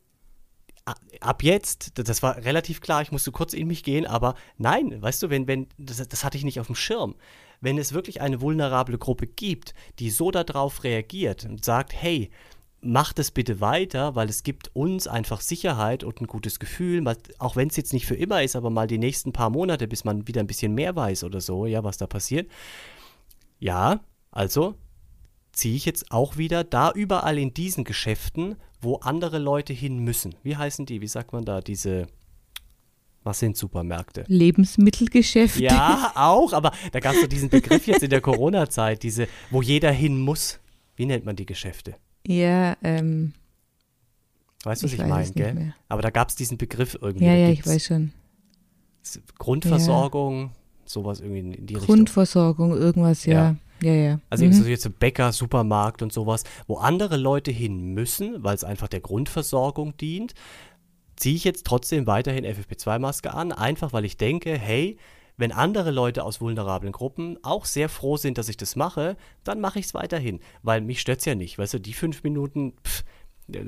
ab 1.20 1.42
jetzt, 1.42 1.92
das 1.98 2.22
war 2.22 2.36
relativ 2.38 2.80
klar, 2.80 3.02
ich 3.02 3.12
musste 3.12 3.30
kurz 3.30 3.52
in 3.52 3.68
mich 3.68 3.84
gehen, 3.84 4.06
aber 4.06 4.34
nein, 4.58 5.00
weißt 5.00 5.22
du, 5.22 5.30
wenn, 5.30 5.46
wenn, 5.46 5.68
das, 5.78 6.06
das 6.08 6.24
hatte 6.24 6.36
ich 6.36 6.44
nicht 6.44 6.58
auf 6.58 6.66
dem 6.66 6.74
Schirm. 6.74 7.14
Wenn 7.60 7.78
es 7.78 7.92
wirklich 7.92 8.20
eine 8.20 8.40
vulnerable 8.40 8.98
Gruppe 8.98 9.28
gibt, 9.28 9.74
die 10.00 10.10
so 10.10 10.32
darauf 10.32 10.82
reagiert 10.82 11.44
und 11.44 11.64
sagt, 11.64 11.92
hey, 11.92 12.30
macht 12.82 13.18
es 13.18 13.30
bitte 13.30 13.60
weiter, 13.60 14.14
weil 14.16 14.28
es 14.28 14.42
gibt 14.42 14.74
uns 14.74 15.06
einfach 15.06 15.40
Sicherheit 15.40 16.04
und 16.04 16.20
ein 16.20 16.26
gutes 16.26 16.58
Gefühl, 16.58 17.02
auch 17.38 17.56
wenn 17.56 17.68
es 17.68 17.76
jetzt 17.76 17.92
nicht 17.92 18.06
für 18.06 18.16
immer 18.16 18.42
ist, 18.42 18.56
aber 18.56 18.70
mal 18.70 18.88
die 18.88 18.98
nächsten 18.98 19.32
paar 19.32 19.50
Monate, 19.50 19.86
bis 19.86 20.04
man 20.04 20.26
wieder 20.26 20.40
ein 20.40 20.48
bisschen 20.48 20.74
mehr 20.74 20.94
weiß 20.94 21.24
oder 21.24 21.40
so, 21.40 21.66
ja, 21.66 21.84
was 21.84 21.96
da 21.96 22.06
passiert. 22.06 22.50
Ja, 23.60 24.00
also 24.32 24.74
ziehe 25.52 25.76
ich 25.76 25.84
jetzt 25.84 26.10
auch 26.10 26.36
wieder 26.36 26.64
da 26.64 26.90
überall 26.90 27.38
in 27.38 27.54
diesen 27.54 27.84
Geschäften, 27.84 28.56
wo 28.80 28.96
andere 28.96 29.38
Leute 29.38 29.72
hin 29.72 29.98
müssen. 29.98 30.34
Wie 30.42 30.56
heißen 30.56 30.86
die? 30.86 31.00
Wie 31.00 31.08
sagt 31.08 31.32
man 31.32 31.44
da? 31.44 31.60
Diese, 31.60 32.08
was 33.22 33.38
sind 33.38 33.56
Supermärkte? 33.56 34.24
Lebensmittelgeschäfte. 34.26 35.62
Ja, 35.62 36.12
auch, 36.16 36.52
aber 36.52 36.72
da 36.90 36.98
gab 36.98 37.14
es 37.14 37.20
so 37.20 37.26
diesen 37.28 37.48
Begriff 37.48 37.86
jetzt 37.86 38.02
in 38.02 38.10
der 38.10 38.20
Corona-Zeit, 38.20 39.04
diese, 39.04 39.28
wo 39.50 39.62
jeder 39.62 39.92
hin 39.92 40.18
muss. 40.18 40.58
Wie 40.96 41.06
nennt 41.06 41.24
man 41.24 41.36
die 41.36 41.46
Geschäfte? 41.46 41.94
Ja, 42.26 42.76
ähm, 42.82 43.32
Weißt 44.64 44.82
du, 44.82 44.86
was 44.86 44.92
Ich 44.92 45.00
ich, 45.00 45.06
meine, 45.06 45.32
gell? 45.32 45.54
mehr. 45.54 45.74
Aber 45.88 46.02
da 46.02 46.10
gab 46.10 46.28
es 46.28 46.36
diesen 46.36 46.56
Begriff 46.56 46.96
irgendwie. 47.00 47.24
ja, 47.24 47.34
ja, 47.34 47.48
ich 47.48 47.66
weiß 47.66 47.84
schon. 47.84 48.12
Grundversorgung, 49.38 50.52
sowas 50.84 51.20
irgendwie 51.20 51.40
in, 51.40 51.66
die 51.66 51.74
Richtung. 51.74 51.96
Grundversorgung, 51.96 52.72
irgendwas, 52.72 53.24
ja. 53.26 53.56
Ja, 53.80 53.92
ja. 53.92 54.20
Also 54.30 54.44
Mhm. 54.44 54.52
so 54.52 54.64
jetzt 54.64 54.84
so 54.84 54.90
Bäcker, 54.90 55.32
Supermarkt 55.32 56.02
und 56.02 56.12
sowas, 56.12 56.44
wo 56.68 56.76
andere 56.76 57.16
Leute 57.16 57.50
hin 57.50 57.92
müssen, 57.94 58.44
weil 58.44 58.54
es 58.54 58.62
einfach 58.62 58.86
der 58.86 59.00
Grundversorgung 59.00 59.96
dient, 59.96 60.34
ziehe 61.16 61.34
ich 61.34 61.42
jetzt 61.42 61.66
trotzdem 61.66 62.06
weiterhin 62.06 62.44
FFP2-Maske 62.44 63.34
an, 63.34 63.50
einfach 63.50 63.92
weil 63.92 64.04
ich 64.04 64.16
denke, 64.16 64.56
hey, 64.56 64.96
wenn 65.42 65.50
andere 65.50 65.90
Leute 65.90 66.22
aus 66.22 66.40
vulnerablen 66.40 66.92
Gruppen 66.92 67.36
auch 67.42 67.64
sehr 67.64 67.88
froh 67.88 68.16
sind, 68.16 68.38
dass 68.38 68.48
ich 68.48 68.56
das 68.56 68.76
mache, 68.76 69.16
dann 69.42 69.60
mache 69.60 69.80
ich 69.80 69.86
es 69.86 69.94
weiterhin, 69.94 70.38
weil 70.62 70.80
mich 70.80 71.00
stört 71.00 71.18
es 71.18 71.24
ja 71.24 71.34
nicht. 71.34 71.58
Weißt 71.58 71.74
du, 71.74 71.80
die 71.80 71.94
fünf 71.94 72.22
Minuten, 72.22 72.74
pff, 72.84 73.02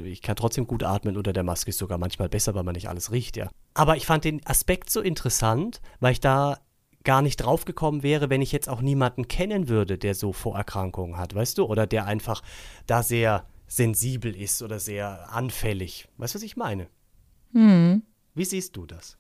ich 0.05 0.23
kann 0.23 0.37
trotzdem 0.37 0.69
gut 0.69 0.85
atmen 0.85 1.17
unter 1.17 1.33
der 1.33 1.43
Maske, 1.43 1.71
ist 1.71 1.79
sogar 1.79 1.99
manchmal 1.99 2.29
besser, 2.29 2.55
weil 2.55 2.63
man 2.63 2.75
nicht 2.75 2.89
alles 2.89 3.11
riecht, 3.11 3.37
ja. 3.37 3.51
Aber 3.75 3.97
ich 3.97 4.07
fand 4.07 4.25
den 4.25 4.47
Aspekt 4.47 4.89
so 4.89 5.01
interessant, 5.01 5.81
weil 5.99 6.13
ich 6.13 6.21
da 6.21 6.61
gar 7.03 7.23
nicht 7.23 7.39
draufgekommen 7.39 8.05
wäre, 8.05 8.31
wenn 8.31 8.41
ich 8.41 8.53
jetzt 8.53 8.69
auch 8.69 8.81
niemanden 8.81 9.27
kennen 9.27 9.69
würde, 9.69 9.99
der 9.99 10.15
so 10.15 10.33
Vorerkrankungen 10.33 11.19
hat, 11.19 11.35
weißt 11.35 11.59
du? 11.59 11.65
Oder 11.65 11.89
der 11.89 12.07
einfach 12.07 12.43
da 12.87 13.03
sehr 13.03 13.47
sensibel 13.67 14.37
ist 14.37 14.63
oder 14.63 14.79
sehr 14.79 15.33
anfällig. 15.33 16.07
Weißt 16.19 16.37
du, 16.37 16.39
was 16.39 16.45
ich 16.45 16.57
meine? 16.57 16.87
Hm. 17.53 18.05
Wie 18.37 18.45
siehst 18.45 18.77
du 18.77 18.87
das? 18.87 19.19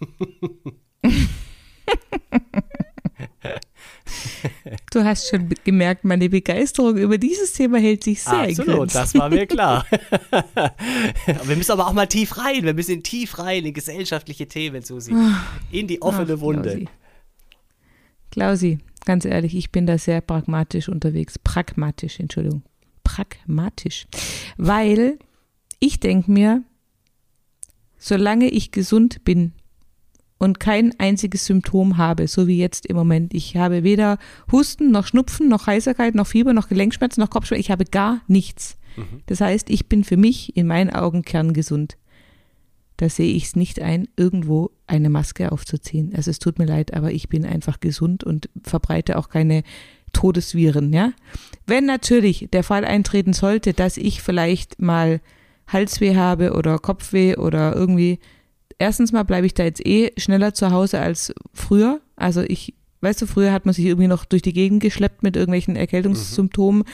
Du 4.92 5.02
hast 5.02 5.30
schon 5.30 5.48
gemerkt, 5.64 6.04
meine 6.04 6.28
Begeisterung 6.28 6.98
über 6.98 7.16
dieses 7.16 7.54
Thema 7.54 7.78
hält 7.78 8.04
sich 8.04 8.22
sehr 8.22 8.40
Absolut, 8.40 8.76
Grenzen. 8.76 8.92
das 8.98 9.14
war 9.14 9.30
mir 9.30 9.46
klar. 9.46 9.86
Wir 11.44 11.56
müssen 11.56 11.72
aber 11.72 11.86
auch 11.86 11.94
mal 11.94 12.06
tief 12.06 12.36
rein. 12.36 12.62
Wir 12.64 12.74
müssen 12.74 13.02
tief 13.02 13.38
rein 13.38 13.64
in 13.64 13.72
gesellschaftliche 13.72 14.46
Themen, 14.46 14.82
Susi. 14.82 15.14
In 15.70 15.86
die 15.86 16.02
offene 16.02 16.34
Ach, 16.36 16.40
Wunde. 16.40 16.62
Klausi. 16.70 16.88
Klausi, 18.30 18.78
ganz 19.06 19.24
ehrlich, 19.24 19.54
ich 19.54 19.72
bin 19.72 19.86
da 19.86 19.96
sehr 19.96 20.20
pragmatisch 20.20 20.90
unterwegs. 20.90 21.38
Pragmatisch, 21.38 22.20
Entschuldigung. 22.20 22.62
Pragmatisch. 23.02 24.06
Weil 24.58 25.18
ich 25.80 26.00
denke 26.00 26.30
mir, 26.30 26.64
solange 27.96 28.48
ich 28.50 28.72
gesund 28.72 29.24
bin 29.24 29.52
und 30.42 30.58
kein 30.58 30.92
einziges 30.98 31.46
Symptom 31.46 31.98
habe, 31.98 32.26
so 32.26 32.48
wie 32.48 32.58
jetzt 32.58 32.86
im 32.86 32.96
Moment. 32.96 33.32
Ich 33.32 33.56
habe 33.56 33.84
weder 33.84 34.18
Husten, 34.50 34.90
noch 34.90 35.06
Schnupfen, 35.06 35.48
noch 35.48 35.68
Heiserkeit, 35.68 36.16
noch 36.16 36.26
Fieber, 36.26 36.52
noch 36.52 36.68
Gelenkschmerzen, 36.68 37.20
noch 37.20 37.30
Kopfschmerzen. 37.30 37.60
Ich 37.60 37.70
habe 37.70 37.84
gar 37.84 38.22
nichts. 38.26 38.76
Das 39.26 39.40
heißt, 39.40 39.70
ich 39.70 39.88
bin 39.88 40.02
für 40.02 40.16
mich 40.16 40.56
in 40.56 40.66
meinen 40.66 40.90
Augen 40.90 41.22
kerngesund. 41.22 41.96
Da 42.96 43.08
sehe 43.08 43.32
ich 43.32 43.44
es 43.44 43.56
nicht 43.56 43.80
ein, 43.80 44.08
irgendwo 44.16 44.72
eine 44.88 45.10
Maske 45.10 45.52
aufzuziehen. 45.52 46.12
Also 46.14 46.30
es 46.32 46.40
tut 46.40 46.58
mir 46.58 46.66
leid, 46.66 46.92
aber 46.92 47.12
ich 47.12 47.28
bin 47.28 47.46
einfach 47.46 47.78
gesund 47.78 48.24
und 48.24 48.50
verbreite 48.64 49.18
auch 49.18 49.28
keine 49.28 49.62
Todesviren, 50.12 50.92
ja. 50.92 51.12
Wenn 51.66 51.86
natürlich 51.86 52.48
der 52.52 52.64
Fall 52.64 52.84
eintreten 52.84 53.32
sollte, 53.32 53.74
dass 53.74 53.96
ich 53.96 54.20
vielleicht 54.20 54.82
mal 54.82 55.20
Halsweh 55.68 56.16
habe 56.16 56.52
oder 56.52 56.80
Kopfweh 56.80 57.36
oder 57.36 57.76
irgendwie, 57.76 58.18
erstens 58.78 59.12
mal 59.12 59.22
bleibe 59.22 59.46
ich 59.46 59.54
da 59.54 59.64
jetzt 59.64 59.84
eh 59.86 60.12
schneller 60.16 60.54
zu 60.54 60.70
Hause 60.70 61.00
als 61.00 61.34
früher. 61.52 62.00
Also 62.16 62.42
ich, 62.42 62.74
weißt 63.00 63.22
du, 63.22 63.26
früher 63.26 63.52
hat 63.52 63.66
man 63.66 63.74
sich 63.74 63.84
irgendwie 63.84 64.08
noch 64.08 64.24
durch 64.24 64.42
die 64.42 64.52
Gegend 64.52 64.82
geschleppt 64.82 65.22
mit 65.22 65.36
irgendwelchen 65.36 65.76
Erkältungssymptomen. 65.76 66.84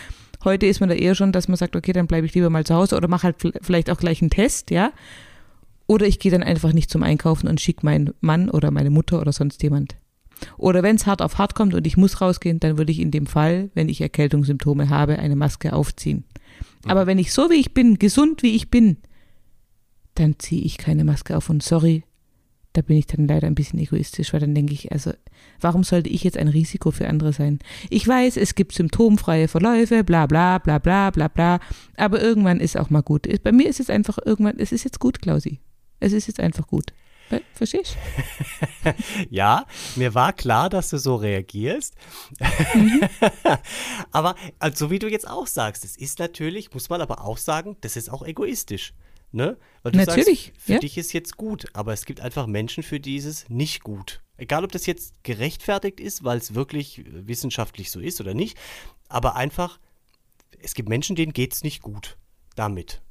Heute 0.44 0.66
ist 0.66 0.80
man 0.80 0.88
da 0.88 0.94
eher 0.94 1.14
schon, 1.14 1.32
dass 1.32 1.49
man 1.49 1.56
sagt, 1.56 1.75
okay, 1.75 1.92
dann 1.92 2.06
bleibe 2.06 2.26
ich 2.26 2.35
lieber 2.35 2.50
mal 2.50 2.64
zu 2.64 2.75
Hause 2.75 2.97
oder 2.97 3.08
mache 3.08 3.25
halt 3.25 3.37
vielleicht 3.61 3.90
auch 3.90 3.99
gleich 3.99 4.23
einen 4.23 4.30
Test, 4.30 4.70
ja. 4.70 4.92
Oder 5.87 6.06
ich 6.06 6.18
gehe 6.18 6.30
dann 6.30 6.42
einfach 6.42 6.73
nicht 6.73 6.90
zum 6.90 7.02
Einkaufen 7.02 7.49
und 7.49 7.61
schicke 7.61 7.85
meinen 7.85 8.12
Mann 8.20 8.50
oder 8.50 8.70
meine 8.70 8.90
Mutter 8.90 9.20
oder 9.20 9.32
sonst 9.32 9.62
jemand. 9.62 9.97
Oder 10.56 10.82
wenn 10.82 10.97
es 10.97 11.06
hart 11.06 11.23
auf 11.23 11.38
hart 11.38 11.54
kommt 11.54 11.75
und 11.75 11.87
ich 11.87 11.97
muss 11.97 12.20
rausgehen, 12.20 12.61
dann 12.61 12.78
würde 12.78 12.92
ich 12.92 13.00
in 13.00 13.11
dem 13.11 13.26
Fall, 13.26 13.70
wenn 13.75 13.88
ich 13.88 14.00
Erkältungssymptome 14.00 14.90
habe, 14.90 15.18
eine 15.18 15.35
Maske 15.35 15.73
aufziehen. 15.73 16.25
Aber 16.87 17.06
wenn 17.06 17.18
ich 17.18 17.32
so 17.32 17.50
wie 17.50 17.54
ich 17.54 17.75
bin, 17.75 17.99
gesund 17.99 18.42
wie 18.42 18.54
ich 18.54 18.70
bin, 18.70 18.99
dann 20.18 20.38
ziehe 20.38 20.62
ich 20.62 20.78
keine 20.78 21.04
Maske 21.04 21.37
auf. 21.37 21.50
Und 21.50 21.62
sorry, 21.62 22.04
da 22.72 22.82
bin 22.82 22.96
ich 22.96 23.06
dann 23.06 23.26
leider 23.26 23.46
ein 23.46 23.54
bisschen 23.54 23.78
egoistisch, 23.78 24.32
weil 24.32 24.40
dann 24.40 24.54
denke 24.54 24.72
ich, 24.72 24.92
also 24.92 25.12
warum 25.60 25.84
sollte 25.84 26.10
ich 26.10 26.22
jetzt 26.25 26.37
ein 26.37 26.48
Risiko 26.48 26.90
für 26.90 27.08
andere 27.08 27.32
sein? 27.32 27.58
Ich 27.90 28.06
weiß, 28.06 28.37
es 28.37 28.54
gibt 28.54 28.72
symptomfreie 28.72 29.48
Verläufe, 29.48 30.04
bla 30.04 30.26
bla 30.26 30.58
bla 30.58 30.78
bla 30.78 31.10
bla 31.10 31.28
bla, 31.28 31.60
aber 31.96 32.22
irgendwann 32.22 32.60
ist 32.60 32.76
auch 32.76 32.90
mal 32.90 33.02
gut. 33.02 33.26
Bei 33.42 33.52
mir 33.52 33.68
ist 33.68 33.80
es 33.80 33.90
einfach 33.90 34.18
irgendwann, 34.25 34.58
es 34.58 34.72
ist 34.72 34.84
jetzt 34.84 35.00
gut, 35.00 35.20
Klausi. 35.20 35.60
Es 36.00 36.12
ist 36.12 36.28
jetzt 36.28 36.40
einfach 36.40 36.66
gut. 36.66 36.92
Verstehst 37.52 37.96
Ja, 39.30 39.66
mir 39.96 40.14
war 40.14 40.32
klar, 40.32 40.70
dass 40.70 40.90
du 40.90 40.98
so 40.98 41.16
reagierst. 41.16 41.94
aber 44.12 44.34
also, 44.58 44.87
so 44.87 44.90
wie 44.90 44.98
du 44.98 45.10
jetzt 45.10 45.28
auch 45.28 45.46
sagst, 45.46 45.84
es 45.84 45.96
ist 45.96 46.18
natürlich, 46.18 46.72
muss 46.72 46.88
man 46.88 47.00
aber 47.00 47.25
auch 47.25 47.37
sagen, 47.37 47.76
das 47.82 47.96
ist 47.96 48.10
auch 48.10 48.25
egoistisch. 48.25 48.94
Ne? 49.30 49.58
Weil 49.82 49.92
du 49.92 49.99
Natürlich, 49.99 50.47
sagst, 50.47 50.62
für 50.62 50.73
ja. 50.75 50.78
dich 50.78 50.97
ist 50.97 51.12
jetzt 51.12 51.37
gut, 51.37 51.66
aber 51.75 51.92
es 51.92 52.06
gibt 52.06 52.20
einfach 52.20 52.47
Menschen, 52.47 52.82
für 52.82 52.99
die 52.99 53.16
ist 53.16 53.26
es 53.26 53.49
nicht 53.50 53.82
gut. 53.82 54.23
Egal, 54.38 54.64
ob 54.64 54.73
das 54.73 54.87
jetzt 54.87 55.23
gerechtfertigt 55.23 56.00
ist, 56.00 56.25
weil 56.25 56.38
es 56.38 56.54
wirklich 56.54 57.02
wissenschaftlich 57.06 57.90
so 57.90 58.00
ist 58.00 58.20
oder 58.20 58.32
nicht, 58.32 58.56
aber 59.08 59.37
einfach, 59.37 59.78
es 60.62 60.75
gibt 60.75 60.88
Menschen, 60.88 61.14
denen 61.14 61.32
geht 61.32 61.52
es 61.52 61.62
nicht 61.62 61.82
gut 61.82 62.16
damit. 62.56 63.02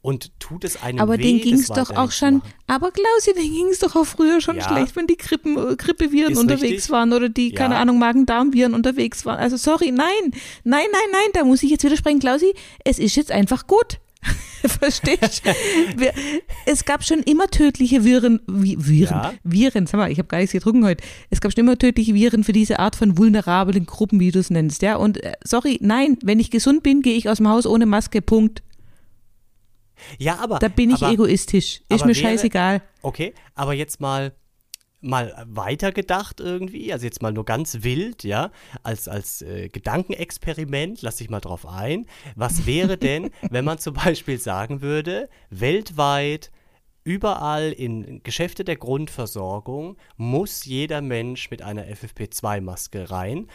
Und 0.00 0.38
tut 0.38 0.64
es 0.64 0.82
einem 0.82 0.98
Aber 0.98 1.14
weh, 1.18 1.22
denen 1.22 1.40
ging 1.40 1.54
es 1.54 1.66
doch 1.68 1.90
auch 1.90 2.10
schon, 2.10 2.42
aber 2.66 2.90
Klausi, 2.90 3.32
denen 3.34 3.54
ging 3.54 3.68
es 3.68 3.78
doch 3.78 3.96
auch 3.96 4.04
früher 4.04 4.40
schon 4.42 4.56
Ja. 4.56 4.68
schlecht, 4.68 4.96
wenn 4.96 5.06
die 5.06 5.16
Grippen, 5.16 5.56
äh, 5.56 5.76
Grippeviren 5.76 6.32
Ist 6.32 6.38
unterwegs 6.38 6.72
richtig. 6.72 6.90
waren 6.90 7.12
oder 7.14 7.30
die, 7.30 7.50
Ja. 7.50 7.56
keine 7.56 7.76
Ahnung, 7.76 7.98
Magen-Darm-Viren 7.98 8.74
unterwegs 8.74 9.24
waren. 9.24 9.38
Also 9.38 9.56
sorry, 9.56 9.92
nein, 9.92 10.12
nein, 10.62 10.86
nein, 10.92 11.08
nein, 11.10 11.30
da 11.32 11.44
muss 11.44 11.62
ich 11.62 11.70
jetzt 11.70 11.84
widersprechen, 11.84 12.18
Klausi, 12.20 12.54
es 12.84 12.98
ist 12.98 13.16
jetzt 13.16 13.30
einfach 13.30 13.66
gut. 13.66 13.98
Verstehst 14.80 15.42
du? 15.44 15.50
Es 16.66 16.84
gab 16.84 17.04
schon 17.04 17.20
immer 17.20 17.46
tödliche 17.48 18.04
Viren, 18.04 18.40
Vi- 18.46 18.76
Viren, 18.78 19.16
Ja. 19.16 19.34
Viren, 19.44 19.86
sag 19.86 19.98
mal, 19.98 20.10
ich 20.10 20.18
habe 20.18 20.28
gar 20.28 20.38
nichts 20.38 20.52
getrunken 20.52 20.84
heute. 20.84 21.04
Es 21.30 21.40
gab 21.40 21.52
schon 21.52 21.64
immer 21.64 21.78
tödliche 21.78 22.14
Viren 22.14 22.44
für 22.44 22.52
diese 22.52 22.78
Art 22.78 22.96
von 22.96 23.18
vulnerablen 23.18 23.86
Gruppen, 23.86 24.20
wie 24.20 24.30
du 24.30 24.38
es 24.38 24.50
nennst, 24.50 24.82
ja. 24.82 24.96
Und 24.96 25.22
äh, 25.22 25.32
sorry, 25.44 25.78
nein, 25.80 26.18
wenn 26.22 26.40
ich 26.40 26.50
gesund 26.50 26.82
bin, 26.82 27.02
gehe 27.02 27.16
ich 27.16 27.28
aus 27.28 27.38
dem 27.38 27.48
Haus 27.48 27.66
ohne 27.66 27.86
Maske, 27.86 28.22
Punkt. 28.22 28.62
Ja, 30.18 30.38
aber. 30.40 30.58
Da 30.58 30.68
bin 30.68 30.90
ich 30.90 31.02
aber, 31.02 31.12
egoistisch. 31.12 31.82
Ist 31.88 32.04
mir 32.04 32.14
wäre- 32.14 32.14
scheißegal. 32.14 32.82
Okay, 33.02 33.32
aber 33.54 33.74
jetzt 33.74 34.00
mal 34.00 34.32
mal 35.04 35.44
weitergedacht 35.46 36.40
irgendwie, 36.40 36.92
also 36.92 37.04
jetzt 37.04 37.22
mal 37.22 37.32
nur 37.32 37.44
ganz 37.44 37.82
wild, 37.82 38.24
ja, 38.24 38.50
als, 38.82 39.08
als 39.08 39.42
äh, 39.42 39.68
Gedankenexperiment, 39.68 41.02
lass 41.02 41.16
dich 41.16 41.30
mal 41.30 41.40
drauf 41.40 41.66
ein. 41.66 42.06
Was 42.36 42.66
wäre 42.66 42.96
denn, 42.96 43.30
wenn 43.50 43.64
man 43.64 43.78
zum 43.78 43.94
Beispiel 43.94 44.38
sagen 44.38 44.82
würde, 44.82 45.28
weltweit, 45.50 46.50
überall 47.04 47.72
in 47.72 48.22
Geschäfte 48.22 48.64
der 48.64 48.76
Grundversorgung 48.76 49.98
muss 50.16 50.64
jeder 50.64 51.02
Mensch 51.02 51.50
mit 51.50 51.60
einer 51.60 51.84
FFP2-Maske 51.84 53.10
rein 53.10 53.48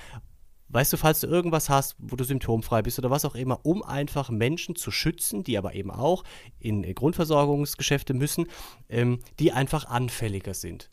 Weißt 0.71 0.93
du, 0.93 0.97
falls 0.97 1.19
du 1.21 1.27
irgendwas 1.27 1.67
hast, 1.67 1.95
wo 1.97 2.15
du 2.15 2.23
symptomfrei 2.23 2.83
bist 2.83 2.99
oder 2.99 3.09
was 3.09 3.25
auch 3.25 3.33
immer, 3.33 3.65
um 3.65 3.81
einfach 3.81 4.29
Menschen 4.29 4.75
zu 4.75 4.91
schützen, 4.91 5.43
die 5.43 5.57
aber 5.57 5.73
eben 5.73 5.89
auch 5.89 6.23
in 6.59 6.83
äh, 6.83 6.93
Grundversorgungsgeschäfte 6.93 8.13
müssen, 8.13 8.45
ähm, 8.87 9.19
die 9.39 9.51
einfach 9.51 9.85
anfälliger 9.85 10.53
sind. 10.53 10.91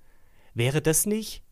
Wäre 0.56 0.80
das 0.80 1.04
nicht 1.04 1.42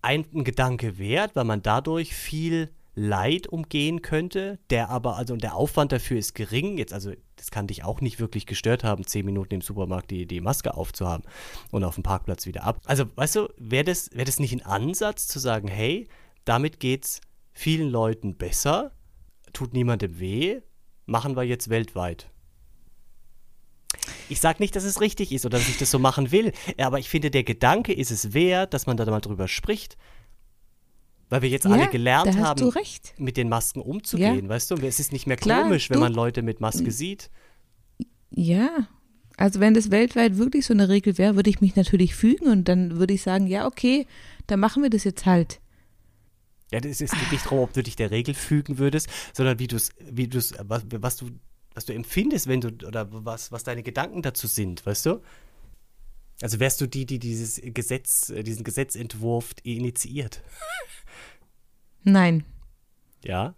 ein, 0.00 0.24
ein 0.34 0.44
Gedanke 0.44 0.96
wert, 0.96 1.36
weil 1.36 1.44
man 1.44 1.60
dadurch 1.60 2.14
viel 2.14 2.70
Leid 2.94 3.48
umgehen 3.48 4.00
könnte, 4.00 4.58
der 4.70 4.88
aber, 4.88 5.16
also 5.16 5.36
der 5.36 5.54
Aufwand 5.54 5.92
dafür 5.92 6.16
ist 6.16 6.34
gering. 6.34 6.78
Jetzt, 6.78 6.94
also, 6.94 7.12
das 7.36 7.50
kann 7.50 7.66
dich 7.66 7.84
auch 7.84 8.00
nicht 8.00 8.20
wirklich 8.20 8.46
gestört 8.46 8.82
haben, 8.82 9.06
zehn 9.06 9.26
Minuten 9.26 9.56
im 9.56 9.60
Supermarkt 9.60 10.10
die, 10.10 10.24
die 10.24 10.40
Maske 10.40 10.72
aufzuhaben 10.72 11.26
und 11.70 11.84
auf 11.84 11.96
dem 11.96 12.02
Parkplatz 12.02 12.46
wieder 12.46 12.64
ab. 12.64 12.80
Also, 12.86 13.04
weißt 13.14 13.36
du, 13.36 13.48
wäre 13.58 13.84
das, 13.84 14.08
wär 14.14 14.24
das 14.24 14.40
nicht 14.40 14.54
ein 14.54 14.64
Ansatz 14.64 15.26
zu 15.28 15.38
sagen, 15.38 15.68
hey, 15.68 16.08
damit 16.46 16.80
geht's 16.80 17.20
vielen 17.52 17.90
Leuten 17.90 18.38
besser, 18.38 18.92
tut 19.52 19.74
niemandem 19.74 20.18
weh, 20.18 20.62
machen 21.04 21.36
wir 21.36 21.42
jetzt 21.42 21.68
weltweit. 21.68 22.30
Ich 24.28 24.40
sage 24.40 24.62
nicht, 24.62 24.74
dass 24.76 24.84
es 24.84 25.00
richtig 25.00 25.32
ist 25.32 25.44
oder 25.46 25.58
dass 25.58 25.68
ich 25.68 25.78
das 25.78 25.90
so 25.90 25.98
machen 25.98 26.32
will, 26.32 26.52
aber 26.78 26.98
ich 26.98 27.08
finde, 27.08 27.30
der 27.30 27.44
Gedanke 27.44 27.92
ist 27.92 28.10
es 28.10 28.32
wert, 28.32 28.74
dass 28.74 28.86
man 28.86 28.96
da 28.96 29.04
mal 29.06 29.20
drüber 29.20 29.48
spricht. 29.48 29.96
Weil 31.30 31.42
wir 31.42 31.48
jetzt 31.48 31.66
alle 31.66 31.82
Ja, 31.82 31.86
gelernt 31.86 32.28
da 32.28 32.34
hast 32.34 32.60
haben, 32.60 32.72
mit 33.18 33.36
den 33.36 33.48
Masken 33.48 33.80
umzugehen, 33.80 34.48
weißt 34.48 34.70
du? 34.70 34.76
Es 34.76 35.00
ist 35.00 35.12
nicht 35.12 35.26
mehr 35.26 35.36
Klar, 35.36 35.62
komisch, 35.62 35.90
wenn 35.90 35.98
man 35.98 36.12
Leute 36.12 36.42
mit 36.42 36.60
Maske 36.60 36.90
sieht. 36.90 37.30
Ja, 38.30 38.88
also 39.36 39.60
wenn 39.60 39.74
das 39.74 39.90
weltweit 39.90 40.38
wirklich 40.38 40.66
so 40.66 40.74
eine 40.74 40.88
Regel 40.88 41.18
wäre, 41.18 41.34
würde 41.36 41.50
ich 41.50 41.60
mich 41.60 41.76
natürlich 41.76 42.14
fügen 42.14 42.46
und 42.46 42.68
dann 42.68 42.98
würde 42.98 43.14
ich 43.14 43.22
sagen, 43.22 43.46
ja, 43.46 43.66
okay, 43.66 44.06
dann 44.46 44.60
machen 44.60 44.82
wir 44.82 44.90
das 44.90 45.04
jetzt 45.04 45.26
halt. 45.26 45.60
Ja, 46.72 46.78
es 46.78 46.98
geht 46.98 47.32
nicht 47.32 47.44
darum, 47.44 47.60
ob 47.60 47.72
du 47.72 47.82
dich 47.82 47.96
der 47.96 48.10
Regel 48.10 48.34
fügen 48.34 48.78
würdest, 48.78 49.08
sondern 49.32 49.58
wie 49.58 49.66
du 49.66 49.76
es, 49.76 49.90
wie 50.10 50.28
du 50.28 50.38
es, 50.38 50.54
was, 50.62 50.84
was 50.90 51.16
du, 51.16 51.30
was 51.74 51.84
du 51.84 51.92
empfindest, 51.92 52.46
wenn 52.46 52.60
du, 52.60 52.68
oder 52.86 53.08
was, 53.10 53.52
was 53.52 53.64
deine 53.64 53.82
Gedanken 53.82 54.22
dazu 54.22 54.46
sind, 54.46 54.84
weißt 54.86 55.06
du? 55.06 55.20
Also 56.40 56.60
wärst 56.60 56.80
du 56.80 56.86
die, 56.86 57.06
die 57.06 57.18
dieses 57.18 57.60
Gesetz, 57.62 58.32
diesen 58.34 58.64
Gesetzentwurf 58.64 59.54
initiiert. 59.62 60.42
Nein. 62.02 62.44
Ja? 63.24 63.54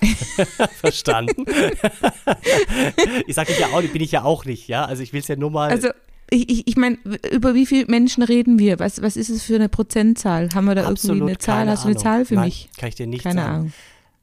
Verstanden? 0.80 1.44
ich 3.26 3.34
sage 3.34 3.54
ja 3.58 3.68
auch, 3.68 3.82
bin 3.82 4.02
ich 4.02 4.12
ja 4.12 4.24
auch 4.24 4.44
nicht, 4.44 4.68
ja? 4.68 4.84
Also 4.84 5.02
ich 5.02 5.12
will 5.12 5.20
es 5.20 5.28
ja 5.28 5.36
nur 5.36 5.50
mal. 5.50 5.70
Also 5.70 5.88
ich, 6.30 6.50
ich, 6.50 6.66
ich 6.66 6.76
meine, 6.76 6.98
über 7.30 7.54
wie 7.54 7.64
viele 7.64 7.86
Menschen 7.86 8.22
reden 8.22 8.58
wir? 8.58 8.78
Was, 8.78 9.00
was 9.00 9.16
ist 9.16 9.30
es 9.30 9.42
für 9.44 9.54
eine 9.54 9.68
Prozentzahl? 9.68 10.50
Haben 10.54 10.66
wir 10.66 10.74
da 10.74 10.82
irgendwie 10.82 10.92
absolut 10.92 11.28
eine 11.28 11.38
Zahl? 11.38 11.68
Hast 11.68 11.84
du 11.84 11.88
eine 11.88 11.96
Ahnung. 11.96 12.02
Zahl 12.02 12.24
für 12.26 12.34
Nein, 12.34 12.44
mich? 12.44 12.68
Kann 12.76 12.88
ich 12.90 12.96
dir 12.96 13.06
nicht 13.06 13.22
Keine 13.22 13.40
sagen. 13.40 13.54
Ahnung. 13.54 13.72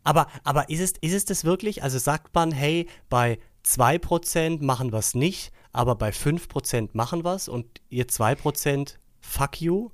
Aber, 0.05 0.27
aber 0.43 0.69
ist, 0.69 0.79
es, 0.79 0.93
ist 1.01 1.13
es 1.13 1.25
das 1.25 1.43
wirklich? 1.43 1.83
Also 1.83 1.99
sagt 1.99 2.33
man, 2.33 2.51
hey, 2.51 2.87
bei 3.09 3.39
2% 3.65 4.63
machen 4.63 4.93
wir 4.93 4.99
es 4.99 5.15
nicht, 5.15 5.51
aber 5.73 5.95
bei 5.95 6.11
5% 6.11 6.91
machen 6.93 7.25
wir 7.25 7.33
es 7.33 7.49
und 7.49 7.65
ihr 7.89 8.07
2% 8.07 8.95
fuck 9.19 9.61
you? 9.61 9.89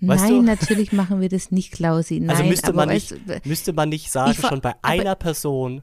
Weißt 0.00 0.24
Nein, 0.24 0.32
du? 0.32 0.42
natürlich 0.42 0.92
machen 0.92 1.20
wir 1.20 1.28
das 1.28 1.50
nicht, 1.50 1.72
Klausi. 1.72 2.20
Nein, 2.20 2.30
Also 2.30 2.44
müsste, 2.44 2.72
man 2.72 2.88
nicht, 2.88 3.12
weißt 3.12 3.44
du, 3.44 3.48
müsste 3.48 3.72
man 3.72 3.88
nicht 3.88 4.10
sagen, 4.10 4.34
schon 4.34 4.60
bei 4.60 4.74
einer 4.82 5.14
Person, 5.14 5.82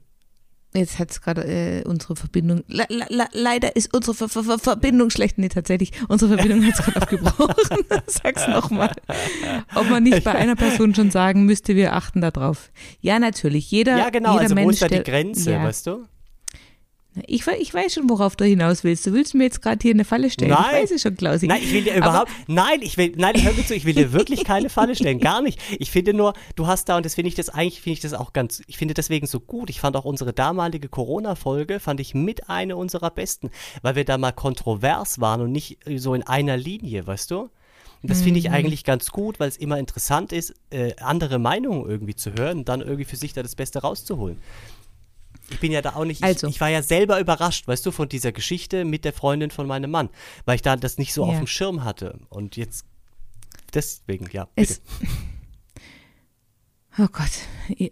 Jetzt 0.74 1.00
hat 1.00 1.12
es 1.12 1.20
gerade 1.22 1.44
äh, 1.44 1.84
unsere 1.86 2.16
Verbindung. 2.16 2.63
Le 2.68 2.86
le 2.90 3.06
le 3.10 3.25
leider 3.34 3.75
ist 3.75 3.94
unsere 3.94 4.16
Ver 4.16 4.30
Ver 4.30 4.44
Ver 4.44 4.58
Verbindung 4.58 5.10
schlecht. 5.10 5.38
Nee, 5.38 5.50
tatsächlich. 5.50 5.92
Unsere 6.08 6.38
Verbindung 6.38 6.66
hat 6.66 6.80
es 6.80 6.86
gerade 6.86 7.01
abgebrochen. 7.01 7.86
Sag's 8.08 8.48
nochmal. 8.48 8.92
Ob 9.75 9.90
man 9.90 10.04
nicht 10.04 10.24
bei 10.24 10.32
einer 10.34 10.56
Person 10.56 10.96
schon 10.96 11.12
sagen 11.12 11.46
müsste, 11.46 11.75
wir 11.75 11.94
achten 11.94 12.22
darauf. 12.22 12.72
Ja, 13.01 13.20
natürlich. 13.20 13.70
Jeder, 13.70 13.98
ja 13.98 14.10
genau, 14.10 14.32
jeder 14.32 14.44
also 14.44 14.56
Mensch, 14.56 14.66
wo 14.68 14.70
ist 14.72 14.82
da 14.82 14.88
die 14.88 14.96
der- 14.96 15.04
Grenze, 15.04 15.51
ja. 15.51 15.63
weißt 15.63 15.88
du? 15.88 16.06
Ich, 17.27 17.46
ich 17.46 17.74
weiß 17.74 17.94
schon, 17.94 18.10
worauf 18.10 18.38
du 18.38 18.46
hinaus 18.46 18.86
willst. 18.86 19.06
Du 19.06 19.12
willst 19.12 19.34
mir 19.36 19.44
jetzt 19.44 19.62
gerade 19.62 19.80
hier 19.82 19.94
eine 19.94 20.06
Falle 20.06 20.30
stellen. 20.30 20.51
Nein. 20.51 20.63
Ich 20.75 20.82
weiß 20.84 20.91
es 20.91 21.01
schon, 21.01 21.18
Klausi. 21.18 21.46
Nein, 21.46 21.62
ich 21.62 21.74
will 21.74 21.84
dir 21.84 21.96
überhaupt, 21.96 22.32
nein, 22.48 22.82
ich 22.82 22.96
will, 22.96 23.12
nein, 23.18 23.34
hör 23.44 23.51
mir 23.51 23.65
zu, 23.65 23.75
ich 23.75 23.84
will 23.84 23.94
dir 23.94 24.13
wirklich 24.13 24.46
keine 24.46 24.70
Falle 24.70 24.96
stellen, 24.96 25.20
gar 25.20 25.41
nicht. 25.41 25.60
Ich 25.77 25.91
finde 25.91 26.13
nur, 26.13 26.34
du 26.56 26.68
hast 26.68 26.88
da, 26.88 26.96
und 26.96 27.06
das 27.06 27.15
finde 27.15 27.27
ich 27.27 27.36
das 27.36 27.50
eigentlich, 27.50 27.82
finde 27.82 27.94
ich 27.96 28.00
das 28.00 28.13
auch 28.13 28.32
ganz, 28.32 28.62
ich 28.68 28.77
finde 28.77 28.94
deswegen 28.94 29.27
so 29.27 29.41
gut. 29.41 29.70
Ich 29.70 29.82
fand 29.82 29.98
auch 29.98 30.06
unsere 30.06 30.32
damalige 30.32 30.88
Corona-Folge, 30.88 31.82
fand 31.82 32.00
ich 32.00 32.13
mit 32.13 32.50
eine 32.50 32.77
unserer 32.77 33.10
besten, 33.10 33.50
weil 33.82 33.96
wir 33.96 34.06
da 34.06 34.18
mal 34.18 34.32
kontrovers 34.32 35.20
waren 35.20 35.41
und 35.41 35.51
nicht 35.51 35.80
so 35.98 36.13
in 36.13 36.24
einer 36.24 36.56
Linie, 36.56 37.06
weißt 37.08 37.30
du? 37.32 37.50
Das 38.03 38.22
finde 38.24 38.39
ich 38.39 38.48
Mhm. 38.48 38.53
eigentlich 38.56 38.84
ganz 38.84 39.12
gut, 39.12 39.39
weil 39.39 39.50
es 39.50 39.58
immer 39.58 39.77
interessant 39.77 40.32
ist, 40.32 40.56
äh, 40.72 40.96
andere 41.01 41.38
Meinungen 41.39 41.88
irgendwie 41.88 42.15
zu 42.15 42.34
hören 42.34 42.60
und 42.60 42.70
dann 42.70 42.82
irgendwie 42.82 43.06
für 43.06 43.15
sich 43.18 43.34
da 43.34 43.44
das 43.44 43.56
Beste 43.56 43.80
rauszuholen. 43.80 44.38
Ich 45.51 45.60
bin 45.60 45.72
ja 45.72 45.81
da 45.81 45.96
auch 45.96 46.05
nicht, 46.05 46.20
ich, 46.22 46.25
Also. 46.25 46.48
ich 46.48 46.60
war 46.62 46.70
ja 46.70 46.81
selber 46.81 47.20
überrascht, 47.20 47.67
weißt 47.67 47.86
du, 47.86 47.91
von 47.91 48.10
dieser 48.10 48.31
Geschichte 48.31 48.86
mit 48.86 49.05
der 49.05 49.13
Freundin 49.13 49.51
von 49.51 49.67
meinem 49.67 49.91
Mann, 49.91 50.10
weil 50.46 50.55
ich 50.55 50.62
da 50.62 50.75
das 50.75 50.98
nicht 50.98 51.13
so 51.13 51.24
auf 51.24 51.34
Ja. 51.34 51.38
dem 51.39 51.48
Schirm 51.48 51.84
hatte. 51.84 52.20
Und 52.29 52.55
jetzt, 52.58 52.86
deswegen, 53.74 54.27
ja, 54.31 54.48
bitte. 54.55 54.74
Es, 54.74 54.81
oh 57.00 57.08
Gott, 57.12 57.31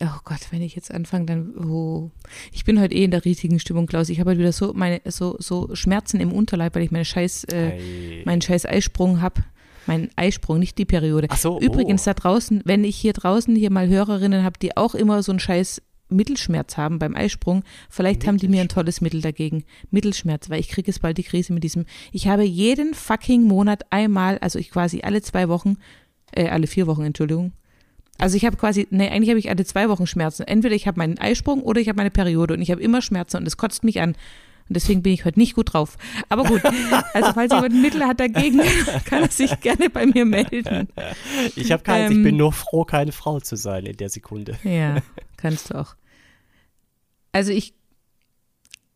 oh 0.01 0.19
Gott, 0.23 0.39
wenn 0.51 0.61
ich 0.61 0.75
jetzt 0.75 0.91
anfange, 0.91 1.25
dann, 1.25 1.55
oh. 1.57 2.11
Ich 2.51 2.65
bin 2.65 2.79
heute 2.79 2.95
eh 2.95 3.03
in 3.03 3.11
der 3.11 3.25
richtigen 3.25 3.59
Stimmung, 3.59 3.87
Klaus. 3.87 4.09
Ich 4.09 4.19
habe 4.19 4.31
heute 4.31 4.39
wieder 4.39 4.51
so 4.53 4.73
meine, 4.73 5.01
so, 5.05 5.35
so 5.39 5.73
Schmerzen 5.75 6.19
im 6.19 6.31
Unterleib, 6.31 6.75
weil 6.75 6.83
ich 6.83 6.91
meine 6.91 7.05
scheiß, 7.05 7.45
äh, 7.45 7.55
Ei. 7.55 8.23
meinen 8.25 8.41
scheiß 8.41 8.65
Eisprung 8.65 9.21
habe. 9.21 9.43
Mein 9.87 10.09
Eisprung, 10.17 10.59
nicht 10.59 10.77
die 10.77 10.85
Periode. 10.85 11.27
Ach 11.31 11.37
so, 11.37 11.59
Übrigens 11.59 12.03
oh. 12.03 12.05
da 12.11 12.13
draußen, 12.13 12.61
wenn 12.65 12.83
ich 12.83 12.95
hier 12.95 13.13
draußen 13.13 13.55
hier 13.55 13.71
mal 13.71 13.87
Hörerinnen 13.87 14.43
habe, 14.43 14.59
die 14.59 14.77
auch 14.77 14.93
immer 14.93 15.23
so 15.23 15.31
einen 15.31 15.39
scheiß 15.39 15.81
Mittelschmerz 16.09 16.77
haben 16.77 16.99
beim 16.99 17.15
Eisprung, 17.15 17.63
vielleicht 17.89 18.27
haben 18.27 18.37
die 18.37 18.47
mir 18.47 18.61
ein 18.61 18.69
tolles 18.69 19.01
Mittel 19.01 19.21
dagegen. 19.21 19.63
Mittelschmerz, 19.91 20.49
weil 20.49 20.59
ich 20.59 20.69
kriege 20.69 20.87
jetzt 20.87 21.01
bald 21.01 21.17
die 21.17 21.23
Krise 21.23 21.53
mit 21.53 21.63
diesem. 21.63 21.85
Ich 22.11 22.27
habe 22.27 22.43
jeden 22.43 22.93
fucking 22.93 23.43
Monat 23.43 23.83
einmal, 23.91 24.37
also 24.39 24.59
ich 24.59 24.71
quasi 24.71 25.01
alle 25.01 25.21
zwei 25.21 25.49
Wochen, 25.49 25.77
äh, 26.31 26.49
alle 26.49 26.67
vier 26.67 26.87
Wochen, 26.87 27.03
Entschuldigung. 27.03 27.53
Also 28.17 28.35
ich 28.35 28.45
habe 28.45 28.57
quasi, 28.57 28.85
nee, 28.89 29.09
eigentlich 29.09 29.29
habe 29.29 29.39
ich 29.39 29.49
alle 29.49 29.65
zwei 29.65 29.87
Wochen 29.89 30.05
Schmerzen. 30.05 30.43
Entweder 30.43 30.75
ich 30.75 30.87
habe 30.87 30.97
meinen 30.97 31.17
Eisprung 31.17 31.61
oder 31.61 31.79
ich 31.79 31.87
habe 31.87 31.97
meine 31.97 32.11
Periode 32.11 32.53
und 32.53 32.61
ich 32.61 32.69
habe 32.69 32.81
immer 32.81 33.01
Schmerzen 33.01 33.37
und 33.37 33.45
das 33.45 33.57
kotzt 33.57 33.83
mich 33.83 34.01
an. 34.01 34.15
Und 34.69 34.75
deswegen 34.75 35.01
bin 35.01 35.13
ich 35.13 35.25
heute 35.25 35.39
nicht 35.39 35.55
gut 35.55 35.73
drauf. 35.73 35.97
Aber 36.27 36.43
gut, 36.43 36.61
also 37.13 37.33
falls 37.33 37.51
jemand 37.51 37.73
ein 37.73 37.81
Mittel 37.81 38.05
hat 38.05 38.19
dagegen, 38.19 38.61
kann 39.05 39.23
er 39.23 39.31
sich 39.31 39.59
gerne 39.61 39.89
bei 39.89 40.05
mir 40.05 40.25
melden. 40.25 40.89
Ich 41.55 41.71
habe 41.71 41.81
keins, 41.81 42.11
ich 42.11 42.17
ähm, 42.17 42.23
bin 42.23 42.37
nur 42.37 42.51
froh, 42.51 42.83
keine 42.83 43.11
Frau 43.11 43.39
zu 43.39 43.55
sein 43.55 43.85
in 43.85 43.97
der 43.97 44.09
Sekunde. 44.09 44.59
Ja, 44.63 44.97
kannst 45.37 45.71
du 45.71 45.79
auch. 45.79 45.95
Also 47.31 47.51
ich 47.51 47.73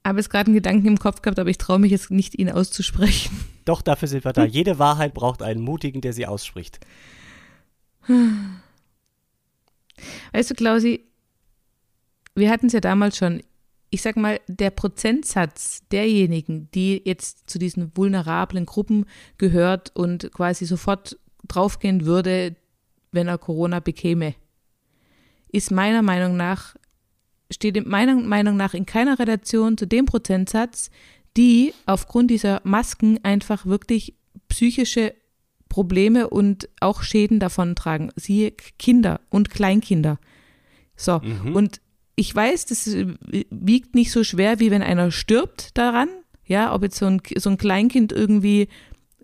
habe 0.05 0.19
jetzt 0.19 0.29
gerade 0.29 0.47
einen 0.47 0.55
Gedanken 0.55 0.87
im 0.87 0.99
Kopf 0.99 1.21
gehabt, 1.21 1.39
aber 1.39 1.49
ich 1.49 1.57
traue 1.57 1.79
mich 1.79 1.91
jetzt 1.91 2.11
nicht, 2.11 2.35
ihn 2.35 2.51
auszusprechen. 2.51 3.39
Doch, 3.65 3.81
dafür 3.81 4.07
sind 4.07 4.25
wir 4.25 4.33
da. 4.33 4.45
Jede 4.45 4.79
Wahrheit 4.79 5.13
braucht 5.13 5.41
einen 5.41 5.61
Mutigen, 5.61 6.01
der 6.01 6.13
sie 6.13 6.27
ausspricht. 6.27 6.79
Weißt 10.33 10.51
du, 10.51 10.55
Klausi, 10.55 11.05
wir 12.35 12.49
hatten 12.49 12.67
es 12.67 12.73
ja 12.73 12.81
damals 12.81 13.17
schon. 13.17 13.41
Ich 13.89 14.01
sag 14.01 14.17
mal, 14.17 14.41
der 14.47 14.71
Prozentsatz 14.71 15.83
derjenigen, 15.91 16.69
die 16.73 17.01
jetzt 17.05 17.49
zu 17.49 17.59
diesen 17.59 17.95
vulnerablen 17.95 18.65
Gruppen 18.65 19.05
gehört 19.37 19.95
und 19.95 20.31
quasi 20.33 20.65
sofort 20.65 21.17
draufgehen 21.47 22.05
würde, 22.05 22.55
wenn 23.11 23.27
er 23.27 23.37
Corona 23.37 23.79
bekäme, 23.79 24.33
ist 25.49 25.69
meiner 25.69 26.01
Meinung 26.01 26.35
nach, 26.35 26.75
steht 27.53 27.77
in 27.77 27.87
meiner 27.87 28.15
Meinung 28.15 28.57
nach 28.57 28.73
in 28.73 28.85
keiner 28.85 29.19
Relation 29.19 29.77
zu 29.77 29.87
dem 29.87 30.05
Prozentsatz, 30.05 30.89
die 31.37 31.73
aufgrund 31.85 32.29
dieser 32.31 32.61
Masken 32.63 33.19
einfach 33.23 33.65
wirklich 33.65 34.15
psychische 34.49 35.13
Probleme 35.69 36.29
und 36.29 36.69
auch 36.79 37.01
Schäden 37.01 37.39
davontragen. 37.39 38.11
Siehe 38.15 38.51
Kinder 38.77 39.21
und 39.29 39.49
Kleinkinder. 39.49 40.19
So, 40.95 41.19
und 41.53 41.81
ich 42.15 42.35
weiß, 42.35 42.67
das 42.67 42.87
wiegt 43.49 43.95
nicht 43.95 44.11
so 44.11 44.23
schwer, 44.23 44.59
wie 44.59 44.69
wenn 44.69 44.83
einer 44.83 45.09
stirbt 45.09 45.75
daran. 45.75 46.09
Ja, 46.45 46.75
ob 46.75 46.83
jetzt 46.83 46.97
so 46.97 47.05
ein, 47.07 47.21
so 47.37 47.49
ein 47.49 47.57
Kleinkind 47.57 48.11
irgendwie 48.11 48.67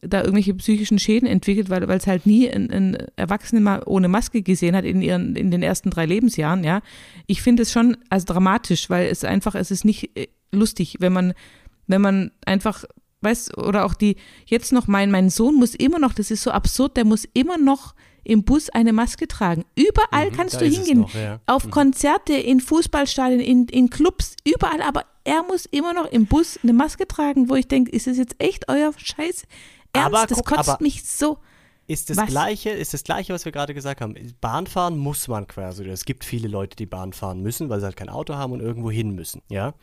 da 0.01 0.19
irgendwelche 0.19 0.53
psychischen 0.55 0.99
Schäden 0.99 1.27
entwickelt, 1.27 1.69
weil 1.69 1.83
es 1.89 2.07
halt 2.07 2.25
nie 2.25 2.49
einen, 2.49 2.71
einen 2.71 2.97
Erwachsenen 3.15 3.63
mal 3.63 3.83
ohne 3.85 4.07
Maske 4.07 4.41
gesehen 4.41 4.75
hat 4.75 4.85
in 4.85 5.01
ihren 5.01 5.35
in 5.35 5.51
den 5.51 5.61
ersten 5.61 5.89
drei 5.89 6.05
Lebensjahren, 6.05 6.63
ja. 6.63 6.81
Ich 7.27 7.41
finde 7.41 7.63
es 7.63 7.71
schon 7.71 7.97
als 8.09 8.25
dramatisch, 8.25 8.89
weil 8.89 9.07
es 9.07 9.23
einfach 9.23 9.55
es 9.55 9.71
ist 9.71 9.85
nicht 9.85 10.17
äh, 10.17 10.27
lustig, 10.51 10.97
wenn 10.99 11.13
man 11.13 11.33
wenn 11.87 12.01
man 12.01 12.31
einfach 12.45 12.85
weiß 13.21 13.57
oder 13.57 13.85
auch 13.85 13.93
die 13.93 14.15
jetzt 14.45 14.71
noch 14.71 14.87
mein 14.87 15.11
mein 15.11 15.29
Sohn 15.29 15.55
muss 15.55 15.75
immer 15.75 15.99
noch, 15.99 16.13
das 16.13 16.31
ist 16.31 16.43
so 16.43 16.51
absurd, 16.51 16.95
der 16.97 17.05
muss 17.05 17.25
immer 17.33 17.57
noch 17.57 17.95
im 18.23 18.43
Bus 18.43 18.69
eine 18.69 18.93
Maske 18.93 19.27
tragen. 19.27 19.65
Überall 19.75 20.29
Mhm, 20.29 20.35
kannst 20.35 20.61
du 20.61 20.65
es 20.65 20.75
hingehen. 20.75 20.99
noch, 20.99 21.13
ja. 21.15 21.39
Auf 21.47 21.71
Konzerte, 21.71 22.33
in 22.33 22.59
Fußballstadien, 22.59 23.39
in, 23.39 23.65
in 23.67 23.89
Clubs, 23.89 24.35
überall, 24.45 24.81
aber 24.81 25.05
er 25.23 25.43
muss 25.43 25.65
immer 25.65 25.93
noch 25.93 26.11
im 26.11 26.25
Bus 26.25 26.59
eine 26.63 26.73
Maske 26.73 27.07
tragen, 27.07 27.49
wo 27.49 27.55
ich 27.55 27.67
denke, 27.67 27.91
ist 27.91 28.07
das 28.07 28.17
jetzt 28.17 28.35
echt 28.39 28.67
euer 28.67 28.91
Scheiß 28.97 29.43
Ernst? 29.93 30.07
Aber 30.15 30.27
das 30.27 30.37
guck, 30.37 30.47
kotzt 30.47 30.69
aber- 30.69 30.83
mich 30.83 31.03
so. 31.03 31.39
Ist 31.87 32.11
das 32.11 32.17
Was? 32.17 32.27
gleiche, 32.27 32.69
ist 32.69 32.93
das 32.93 33.03
gleiche, 33.03 33.33
was 33.33 33.45
wir 33.45 33.51
gerade 33.51 33.73
gesagt 33.73 33.99
haben. 34.01 34.13
Bahnfahren 34.41 34.95
muss 34.97 35.27
man 35.27 35.47
quasi. 35.47 35.83
Es 35.89 36.05
gibt 36.05 36.23
viele 36.23 36.47
Leute, 36.47 36.75
die 36.75 36.85
Bahn 36.85 37.13
fahren 37.13 37.41
müssen, 37.41 37.67
weil 37.69 37.79
sie 37.79 37.85
halt 37.87 37.95
kein 37.97 38.09
Auto 38.09 38.35
haben 38.35 38.53
und 38.53 38.59
irgendwo 38.59 38.91
hin 38.91 39.09
müssen, 39.15 39.41
ja. 39.49 39.73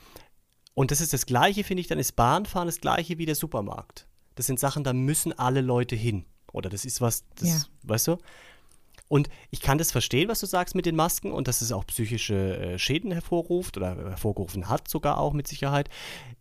Und 0.75 0.92
das 0.92 1.01
ist 1.01 1.12
das 1.12 1.27
gleiche, 1.27 1.64
finde 1.64 1.81
ich, 1.81 1.88
dann 1.88 1.99
ist 1.99 2.12
Bahnfahren 2.14 2.69
das 2.69 2.81
gleiche 2.81 3.19
wie 3.19 3.27
der 3.27 3.35
Supermarkt. 3.35 4.07
Das 4.37 4.47
sind 4.47 4.61
Sachen, 4.61 4.85
da 4.85 4.92
müssen 4.92 5.37
alle 5.37 5.62
Leute 5.62 5.97
hin. 5.97 6.27
Oder 6.53 6.69
das 6.71 6.85
ist 6.85 7.01
was, 7.01 7.25
das, 7.40 7.49
Ja. 7.49 7.59
weißt 7.83 8.07
du? 8.09 8.19
Und 9.09 9.29
ich 9.51 9.61
kann 9.61 9.79
das 9.79 9.90
verstehen, 9.92 10.29
was 10.29 10.40
du 10.40 10.47
sagst 10.47 10.75
mit 10.75 10.85
den 10.87 10.97
Masken 10.97 11.33
und 11.33 11.49
dass 11.49 11.61
es 11.61 11.71
auch 11.73 11.87
psychische 11.87 12.57
äh, 12.59 12.79
Schäden 12.79 13.12
hervorruft 13.12 13.77
oder 13.77 13.95
hervorgerufen 13.97 14.69
hat 14.69 14.88
sogar 14.88 15.19
auch 15.19 15.33
mit 15.33 15.47
Sicherheit. 15.49 15.88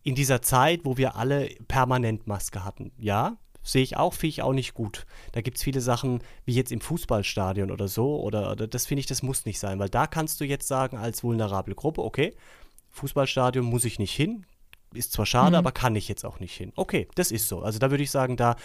In 0.02 0.14
dieser 0.14 0.42
Zeit, 0.42 0.80
wo 0.84 0.96
wir 0.96 1.16
alle 1.16 1.48
permanent 1.68 2.26
Maske 2.26 2.64
hatten. 2.64 2.92
Ja, 2.98 3.36
sehe 3.66 3.82
ich 3.82 3.96
auch, 3.96 4.14
finde 4.14 4.28
ich 4.28 4.42
auch 4.42 4.52
nicht 4.52 4.74
gut. 4.74 5.06
Da 5.32 5.40
gibt 5.42 5.56
es 5.58 5.62
viele 5.64 5.80
Sachen, 5.80 6.20
wie 6.44 6.54
jetzt 6.54 6.72
im 6.72 6.80
Fußballstadion 6.80 7.70
oder 7.70 7.88
so, 7.88 8.20
oder, 8.20 8.52
oder 8.52 8.66
das 8.66 8.86
finde 8.86 9.00
ich, 9.00 9.06
das 9.06 9.22
muss 9.22 9.44
nicht 9.44 9.58
sein, 9.58 9.78
weil 9.78 9.88
da 9.88 10.06
kannst 10.06 10.40
du 10.40 10.44
jetzt 10.44 10.68
sagen, 10.68 10.96
als 10.96 11.22
vulnerable 11.24 11.74
Gruppe, 11.74 12.02
okay, 12.02 12.34
Fußballstadion 12.90 13.64
muss 13.64 13.84
ich 13.84 13.98
nicht 13.98 14.14
hin, 14.14 14.46
ist 14.94 15.12
zwar 15.12 15.26
schade, 15.26 15.58
aber 15.58 15.72
kann 15.72 15.96
ich 15.96 16.08
jetzt 16.08 16.24
auch 16.24 16.40
nicht 16.40 16.54
hin. 16.56 16.72
Okay, 16.76 17.08
das 17.16 17.30
ist 17.30 17.48
so. 17.48 17.60
Also 17.60 17.78
da 17.78 17.90
würde 17.90 18.02
ich 18.02 18.10
sagen, 18.10 18.36
da 18.36 18.56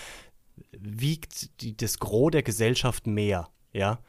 wiegt 0.72 1.62
die, 1.62 1.76
das 1.76 2.00
Gros 2.00 2.32
der 2.32 2.44
Gesellschaft 2.44 3.08
mehr, 3.08 3.50
ja. 3.74 4.00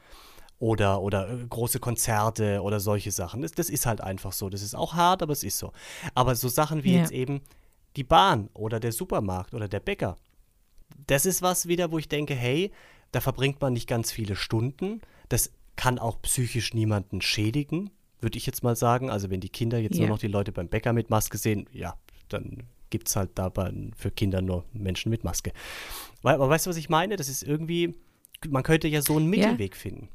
Oder, 0.59 1.01
oder 1.01 1.29
äh, 1.29 1.45
große 1.49 1.79
Konzerte 1.79 2.61
oder 2.61 2.79
solche 2.79 3.11
Sachen. 3.11 3.41
Das, 3.41 3.51
das 3.51 3.69
ist 3.69 3.85
halt 3.85 3.99
einfach 3.99 4.31
so. 4.31 4.49
Das 4.49 4.61
ist 4.61 4.75
auch 4.75 4.93
hart, 4.93 5.21
aber 5.21 5.33
es 5.33 5.43
ist 5.43 5.57
so. 5.57 5.73
Aber 6.15 6.35
so 6.35 6.47
Sachen 6.47 6.85
wie 6.85 6.93
Ja. 6.93 6.99
jetzt 7.01 7.11
eben 7.11 7.41
die 7.97 8.05
Bahn 8.05 8.49
oder 8.53 8.79
der 8.79 8.93
Supermarkt 8.93 9.53
oder 9.53 9.67
der 9.67 9.81
Bäcker, 9.81 10.15
das 11.07 11.25
ist 11.25 11.41
was 11.41 11.67
wieder, 11.67 11.91
wo 11.91 11.97
ich 11.97 12.07
denke, 12.07 12.33
hey, 12.35 12.71
da 13.11 13.21
verbringt 13.21 13.61
man 13.61 13.73
nicht 13.73 13.87
ganz 13.87 14.11
viele 14.11 14.35
Stunden. 14.35 15.01
Das 15.29 15.51
kann 15.75 15.99
auch 15.99 16.21
psychisch 16.21 16.73
niemanden 16.73 17.21
schädigen, 17.21 17.89
würde 18.19 18.37
ich 18.37 18.45
jetzt 18.45 18.63
mal 18.63 18.75
sagen. 18.75 19.09
Also 19.09 19.29
wenn 19.29 19.39
die 19.39 19.49
Kinder 19.49 19.77
jetzt 19.79 19.95
nur 19.97 20.03
Ja. 20.05 20.09
noch 20.09 20.19
die 20.19 20.27
Leute 20.27 20.51
beim 20.51 20.67
Bäcker 20.67 20.93
mit 20.93 21.09
Maske 21.09 21.37
sehen, 21.37 21.67
ja, 21.71 21.95
dann 22.29 22.63
gibt 22.89 23.07
es 23.07 23.15
halt 23.15 23.31
da 23.35 23.51
für 23.97 24.11
Kinder 24.11 24.41
nur 24.41 24.65
Menschen 24.73 25.09
mit 25.09 25.23
Maske. 25.23 25.51
Aber 26.21 26.47
weißt 26.49 26.65
du, 26.65 26.69
was 26.69 26.77
ich 26.77 26.89
meine? 26.89 27.15
Das 27.15 27.27
ist 27.27 27.41
irgendwie, 27.43 27.95
man 28.47 28.61
könnte 28.63 28.87
ja 28.87 29.01
so 29.01 29.17
einen 29.17 29.27
Mittelweg 29.29 29.75
finden. 29.75 30.09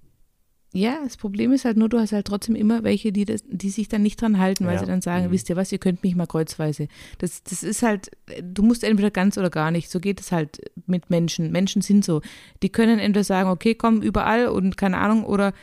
Ja, 0.75 0.99
das 1.03 1.17
Problem 1.17 1.53
ist 1.53 1.65
halt 1.65 1.79
nur, 1.79 1.89
du 1.89 1.99
hast 1.99 2.13
halt 2.13 2.27
trotzdem 2.27 2.55
immer 2.55 2.85
welche, 2.85 3.11
die, 3.11 3.25
das, 3.25 3.43
die 3.47 3.71
sich 3.71 3.89
dann 3.89 4.03
nicht 4.03 4.21
dran 4.21 4.39
halten, 4.39 4.67
weil 4.67 4.75
Ja. 4.75 4.81
sie 4.81 4.87
dann 4.87 5.01
sagen, 5.01 5.27
Mhm. 5.29 5.31
wisst 5.31 5.49
ihr 5.49 5.57
was, 5.57 5.73
ihr 5.73 5.79
könnt 5.79 6.03
mich 6.03 6.15
mal 6.15 6.27
kreuzweise. 6.27 6.89
Das, 7.19 7.43
das 7.43 7.63
ist 7.63 7.83
halt, 7.83 8.11
du 8.43 8.63
musst 8.63 8.85
entweder 8.85 9.11
ganz 9.11 9.39
oder 9.39 9.49
gar 9.49 9.71
nicht. 9.71 9.89
So 9.91 9.99
geht 9.99 10.21
es 10.21 10.31
halt 10.31 10.61
mit 10.87 11.09
Menschen. 11.09 11.51
Menschen 11.53 11.81
sind 11.81 12.05
so. 12.05 12.21
Die 12.63 12.69
können 12.69 12.99
entweder 12.99 13.25
sagen, 13.25 13.49
okay, 13.49 13.75
komm 13.75 14.03
überall 14.03 14.49
und 14.49 14.77
keine 14.77 14.99
Ahnung, 14.99 15.25
oder 15.25 15.55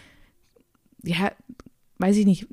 ja, 1.03 1.31
weiß 1.99 2.17
ich 2.17 2.25
nicht. 2.25 2.47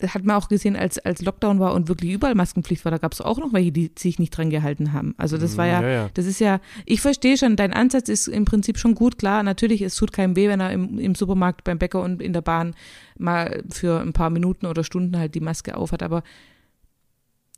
Das 0.00 0.14
hat 0.14 0.24
man 0.24 0.36
auch 0.36 0.48
gesehen, 0.48 0.76
als, 0.76 0.98
als 0.98 1.22
Lockdown 1.22 1.60
war 1.60 1.74
und 1.74 1.88
wirklich 1.88 2.10
überall 2.12 2.34
Maskenpflicht 2.34 2.84
war, 2.84 2.90
da 2.90 2.98
gab 2.98 3.12
es 3.12 3.20
auch 3.20 3.38
noch 3.38 3.52
welche, 3.52 3.72
die 3.72 3.90
sich 3.98 4.18
nicht 4.18 4.36
dran 4.36 4.50
gehalten 4.50 4.92
haben. 4.92 5.14
Also 5.18 5.38
das 5.38 5.56
war 5.56 5.66
ja, 5.66 5.82
Ja, 5.82 5.88
ja. 5.88 6.10
das 6.14 6.26
ist 6.26 6.40
ja, 6.40 6.60
ich 6.86 7.00
verstehe 7.00 7.36
schon, 7.36 7.56
dein 7.56 7.72
Ansatz 7.72 8.08
ist 8.08 8.26
im 8.26 8.44
Prinzip 8.44 8.78
schon 8.78 8.94
gut, 8.94 9.18
klar, 9.18 9.42
natürlich, 9.42 9.82
es 9.82 9.94
tut 9.94 10.12
keinem 10.12 10.36
weh, 10.36 10.48
wenn 10.48 10.60
er 10.60 10.72
im, 10.72 10.98
im 10.98 11.14
Supermarkt, 11.14 11.64
beim 11.64 11.78
Bäcker 11.78 12.02
und 12.02 12.22
in 12.22 12.32
der 12.32 12.40
Bahn 12.40 12.74
mal 13.18 13.62
für 13.70 14.00
ein 14.00 14.12
paar 14.12 14.30
Minuten 14.30 14.66
oder 14.66 14.84
Stunden 14.84 15.18
halt 15.18 15.34
die 15.34 15.40
Maske 15.40 15.76
aufhat, 15.76 16.02
aber 16.02 16.22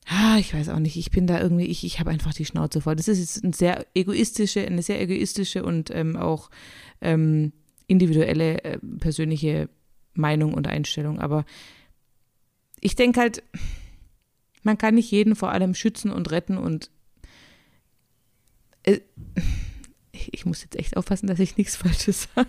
ah, 0.08 0.36
ich 0.38 0.54
weiß 0.54 0.68
auch 0.70 0.78
nicht, 0.78 0.96
ich 0.96 1.10
bin 1.10 1.26
da 1.26 1.40
irgendwie, 1.40 1.66
ich, 1.66 1.84
ich 1.84 2.00
habe 2.00 2.10
einfach 2.10 2.34
die 2.34 2.44
Schnauze 2.44 2.80
voll. 2.80 2.96
Das 2.96 3.08
ist 3.08 3.18
jetzt 3.18 3.44
eine 3.44 3.54
sehr 3.54 3.86
egoistische, 3.94 4.66
eine 4.66 4.82
sehr 4.82 5.00
egoistische 5.00 5.64
und 5.64 5.90
ähm, 5.94 6.16
auch 6.16 6.50
ähm, 7.00 7.52
individuelle, 7.86 8.64
äh, 8.64 8.78
persönliche 8.98 9.68
Meinung 10.14 10.54
und 10.54 10.66
Einstellung, 10.66 11.20
aber 11.20 11.44
ich 12.82 12.96
denke 12.96 13.20
halt, 13.20 13.42
Man 14.62 14.78
kann 14.78 14.94
nicht 14.94 15.10
jeden 15.10 15.34
vor 15.34 15.50
allem 15.50 15.74
schützen 15.74 16.10
und 16.10 16.30
retten 16.30 16.56
und 16.58 16.90
äh, 18.84 19.00
ich 20.30 20.46
muss 20.46 20.62
jetzt 20.62 20.76
echt 20.76 20.96
aufpassen, 20.96 21.26
dass 21.26 21.40
ich 21.40 21.56
nichts 21.56 21.76
Falsches 21.82 22.28
sage. 22.34 22.48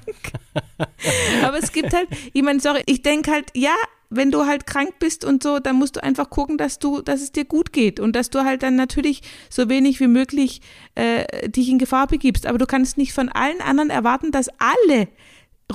Aber 1.43 1.57
es 1.57 1.71
gibt 1.71 1.93
halt, 1.93 2.07
ich 2.33 2.43
meine, 2.43 2.59
sorry, 2.59 2.83
ich 2.85 3.01
denke 3.01 3.31
halt, 3.31 3.49
ja, 3.55 3.75
wenn 4.09 4.29
du 4.29 4.45
halt 4.45 4.67
krank 4.67 4.99
bist 4.99 5.25
und 5.25 5.41
so, 5.41 5.57
dann 5.57 5.77
musst 5.77 5.95
du 5.95 6.03
einfach 6.03 6.29
gucken, 6.29 6.59
dass 6.59 6.77
du, 6.77 7.01
dass 7.01 7.21
es 7.21 7.31
dir 7.31 7.45
gut 7.45 7.73
geht 7.73 7.99
und 7.99 8.15
dass 8.15 8.29
du 8.29 8.43
halt 8.43 8.61
dann 8.61 8.75
natürlich 8.75 9.21
so 9.49 9.69
wenig 9.69 9.99
wie 9.99 10.07
möglich 10.07 10.61
äh, 10.93 11.49
dich 11.49 11.67
in 11.69 11.79
Gefahr 11.79 12.05
begibst. 12.05 12.45
Aber 12.45 12.59
du 12.59 12.67
kannst 12.67 12.97
nicht 12.97 13.13
von 13.13 13.29
allen 13.29 13.59
anderen 13.61 13.89
erwarten, 13.89 14.31
dass 14.31 14.49
alle 14.59 15.07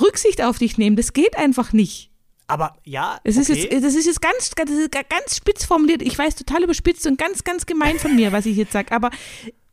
Rücksicht 0.01 0.41
auf 0.41 0.59
dich 0.59 0.79
nehmen. 0.79 0.95
Das 0.95 1.15
geht 1.15 1.37
einfach 1.37 1.73
nicht. 1.73 2.08
Aber 2.49 2.75
ja, 2.85 3.21
Es 3.25 3.37
ist 3.37 3.51
okay. 3.51 3.69
jetzt, 3.71 3.85
das 3.85 3.95
ist 3.95 4.07
jetzt 4.07 4.23
ganz, 4.23 4.51
das 4.57 4.71
ist 4.71 4.91
ganz 4.91 5.37
spitz 5.37 5.65
formuliert. 5.65 6.03
Ich 6.03 6.19
weiß, 6.19 6.35
total 6.35 6.65
überspitzt 6.65 7.07
und 7.07 7.19
ganz, 7.19 7.45
ganz 7.45 7.67
gemein 7.67 7.99
von 7.99 8.17
mir, 8.17 8.33
was 8.33 8.47
ich 8.47 8.57
jetzt 8.57 8.73
sage. 8.73 8.91
Aber 8.93 9.11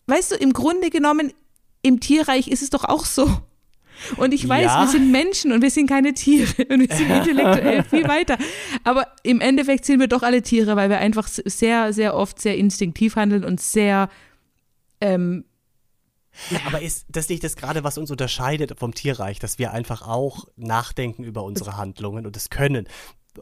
weißt 0.07 0.31
du, 0.31 0.35
im 0.35 0.51
Grunde 0.53 0.89
genommen, 0.89 1.33
im 1.81 1.99
Tierreich 2.01 2.47
ist 2.49 2.61
es 2.61 2.69
doch 2.69 2.83
auch 2.83 3.05
so. 3.05 3.29
Und 4.17 4.33
ich 4.33 4.47
weiß, 4.47 4.65
Ja. 4.65 4.81
wir 4.81 4.87
sind 4.89 5.09
Menschen 5.09 5.53
und 5.53 5.61
wir 5.61 5.69
sind 5.71 5.87
keine 5.87 6.13
Tiere 6.13 6.51
und 6.69 6.81
wir 6.89 6.95
sind 6.95 7.09
intellektuell 7.15 7.83
viel 7.83 8.07
weiter. 8.09 8.37
Aber 8.83 9.07
im 9.23 9.39
Endeffekt 9.39 9.85
sind 9.85 10.01
wir 10.01 10.07
doch 10.07 10.21
alle 10.21 10.41
Tiere, 10.41 10.75
weil 10.75 10.89
wir 10.89 10.97
einfach 10.97 11.27
sehr, 11.29 11.93
sehr 11.93 12.13
oft 12.13 12.41
sehr 12.41 12.57
instinktiv 12.57 13.15
handeln 13.15 13.45
und 13.45 13.61
sehr, 13.61 14.09
ähm, 14.99 15.45
Aber 16.65 16.81
ist 16.81 17.05
das 17.09 17.29
nicht 17.29 17.43
das 17.43 17.55
gerade, 17.55 17.83
was 17.83 17.97
uns 17.97 18.11
unterscheidet 18.11 18.77
vom 18.77 18.93
Tierreich, 18.93 19.39
dass 19.39 19.59
wir 19.59 19.71
einfach 19.71 20.01
auch 20.07 20.45
nachdenken 20.55 21.23
über 21.23 21.43
unsere 21.43 21.77
Handlungen 21.77 22.25
und 22.25 22.35
es 22.37 22.49
können? 22.49 22.87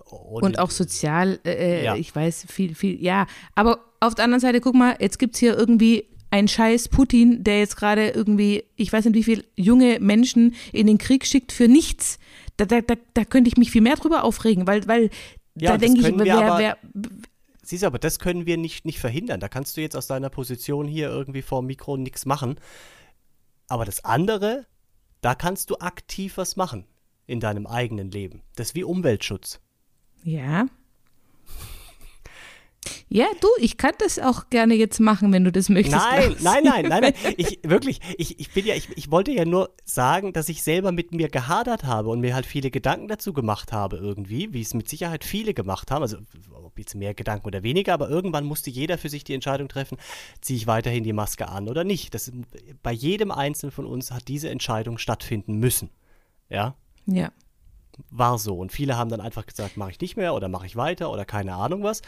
und 0.10 0.58
auch 0.58 0.72
sozial, 0.72 1.40
äh, 1.46 1.84
Ja. 1.84 1.96
ich 1.96 2.16
weiß, 2.16 2.48
viel, 2.50 2.74
viel, 2.74 3.00
ja. 3.00 3.28
Aber 3.54 3.80
auf 4.00 4.16
der 4.16 4.26
anderen 4.26 4.42
Seite, 4.42 4.60
guck 4.60 4.74
mal, 4.74 4.96
jetzt 5.00 5.20
gibt 5.20 5.36
es 5.36 5.40
hier 5.40 5.56
irgendwie 5.56 6.06
einen 6.32 6.48
scheiß 6.48 6.88
Putin, 6.88 7.44
der 7.44 7.60
jetzt 7.60 7.76
gerade 7.76 8.10
irgendwie, 8.10 8.64
ich 8.76 8.92
weiß 8.92 9.06
nicht, 9.06 9.14
wie 9.14 9.24
viele 9.24 9.44
junge 9.56 10.00
Menschen 10.00 10.56
in 10.72 10.88
den 10.88 10.98
Krieg 10.98 11.28
schickt 11.28 11.52
für 11.52 11.68
nichts. 11.68 12.18
Da, 12.58 12.66
da, 12.66 12.82
da, 12.82 12.96
da 13.14 13.24
könnte 13.24 13.50
ich 13.50 13.58
mich 13.58 13.70
viel 13.70 13.82
mehr 13.82 13.96
drüber 13.96 14.24
aufregen, 14.24 14.66
weil, 14.66 14.88
weil 14.88 15.12
Ja, 15.60 15.74
da 15.74 15.78
das 15.78 15.82
denke 15.94 16.08
ich, 16.10 16.18
wer, 16.18 16.58
wer, 16.58 16.78
Siehst 17.74 17.82
du, 17.82 17.88
aber 17.88 17.98
das 17.98 18.20
können 18.20 18.46
wir 18.46 18.58
nicht, 18.58 18.86
nicht 18.86 19.00
verhindern. 19.00 19.40
Da 19.40 19.50
kannst 19.50 19.76
du 19.76 19.82
jetzt 19.82 19.96
aus 19.96 20.06
deiner 20.06 20.30
Position 20.30 20.88
hier 20.88 21.10
irgendwie 21.10 21.42
vor 21.42 21.64
dem 21.64 21.66
Mikro 21.66 21.98
nichts 21.98 22.28
machen. 22.28 22.60
Aber 23.68 23.84
das 23.84 24.06
andere, 24.06 24.68
da 25.22 25.34
kannst 25.34 25.72
du 25.72 25.78
aktiv 25.78 26.38
was 26.38 26.56
machen 26.56 26.86
in 27.26 27.40
deinem 27.40 27.66
eigenen 27.66 28.12
Leben. 28.12 28.44
Das 28.56 28.68
ist 28.68 28.76
wie 28.76 28.84
Umweltschutz. 28.84 29.60
ja. 30.24 30.68
Ja, 33.16 33.28
du, 33.42 33.48
ich 33.60 33.78
kann 33.78 33.92
das 34.00 34.18
auch 34.18 34.50
gerne 34.50 34.74
jetzt 34.74 35.00
machen, 35.00 35.32
wenn 35.32 35.44
du 35.44 35.52
das 35.52 35.70
möchtest. 35.70 35.96
Nein, 35.98 36.36
nein, 36.42 36.64
nein, 36.64 36.86
nein, 36.90 37.02
nein. 37.02 37.14
Ich 37.38 37.60
wirklich, 37.62 38.00
ich, 38.18 38.40
ich 38.40 38.52
bin 38.52 38.66
ja, 38.66 38.74
ich, 38.74 38.90
ich 38.98 39.12
wollte 39.12 39.32
ja 39.32 39.46
nur 39.46 39.70
sagen, 39.86 40.34
dass 40.34 40.50
ich 40.50 40.64
selber 40.64 40.92
mit 40.92 41.14
mir 41.14 41.30
gehadert 41.30 41.84
habe 41.84 42.10
und 42.10 42.22
mir 42.22 42.34
halt 42.34 42.48
viele 42.48 42.72
Gedanken 42.72 43.08
dazu 43.08 43.32
gemacht 43.32 43.72
habe 43.72 43.98
irgendwie, 43.98 44.52
wie 44.52 44.62
es 44.62 44.74
mit 44.74 44.90
Sicherheit 44.90 45.24
viele 45.24 45.54
gemacht 45.54 45.92
haben. 45.92 46.02
Also 46.02 46.18
ob 46.54 46.80
jetzt 46.80 46.96
mehr 46.96 47.14
Gedanken 47.14 47.46
oder 47.46 47.62
weniger, 47.62 47.94
aber 47.94 48.10
irgendwann 48.10 48.46
musste 48.46 48.72
jeder 48.72 48.98
für 48.98 49.10
sich 49.10 49.24
die 49.24 49.36
Entscheidung 49.36 49.68
treffen, 49.68 50.00
ziehe 50.42 50.58
ich 50.58 50.66
weiterhin 50.66 51.04
die 51.04 51.14
Maske 51.14 51.48
an 51.50 51.70
oder 51.70 51.84
nicht. 51.84 52.16
Das, 52.16 52.32
bei 52.82 52.94
jedem 52.94 53.30
Einzelnen 53.30 53.72
von 53.72 53.86
uns 53.86 54.10
hat 54.10 54.28
diese 54.28 54.50
Entscheidung 54.50 54.98
stattfinden 54.98 55.60
müssen. 55.60 55.92
Ja, 56.50 56.74
Ja. 57.06 57.32
war 58.10 58.40
so. 58.40 58.58
Und 58.58 58.72
viele 58.72 58.98
haben 58.98 59.12
dann 59.12 59.22
einfach 59.22 59.46
gesagt, 59.46 59.78
mache 59.78 59.92
ich 59.92 60.02
nicht 60.02 60.18
mehr 60.18 60.34
oder 60.34 60.48
mache 60.50 60.66
ich 60.66 60.76
weiter 60.76 61.12
oder 61.12 61.26
keine 61.26 61.54
Ahnung 61.54 61.84
was. 61.84 62.02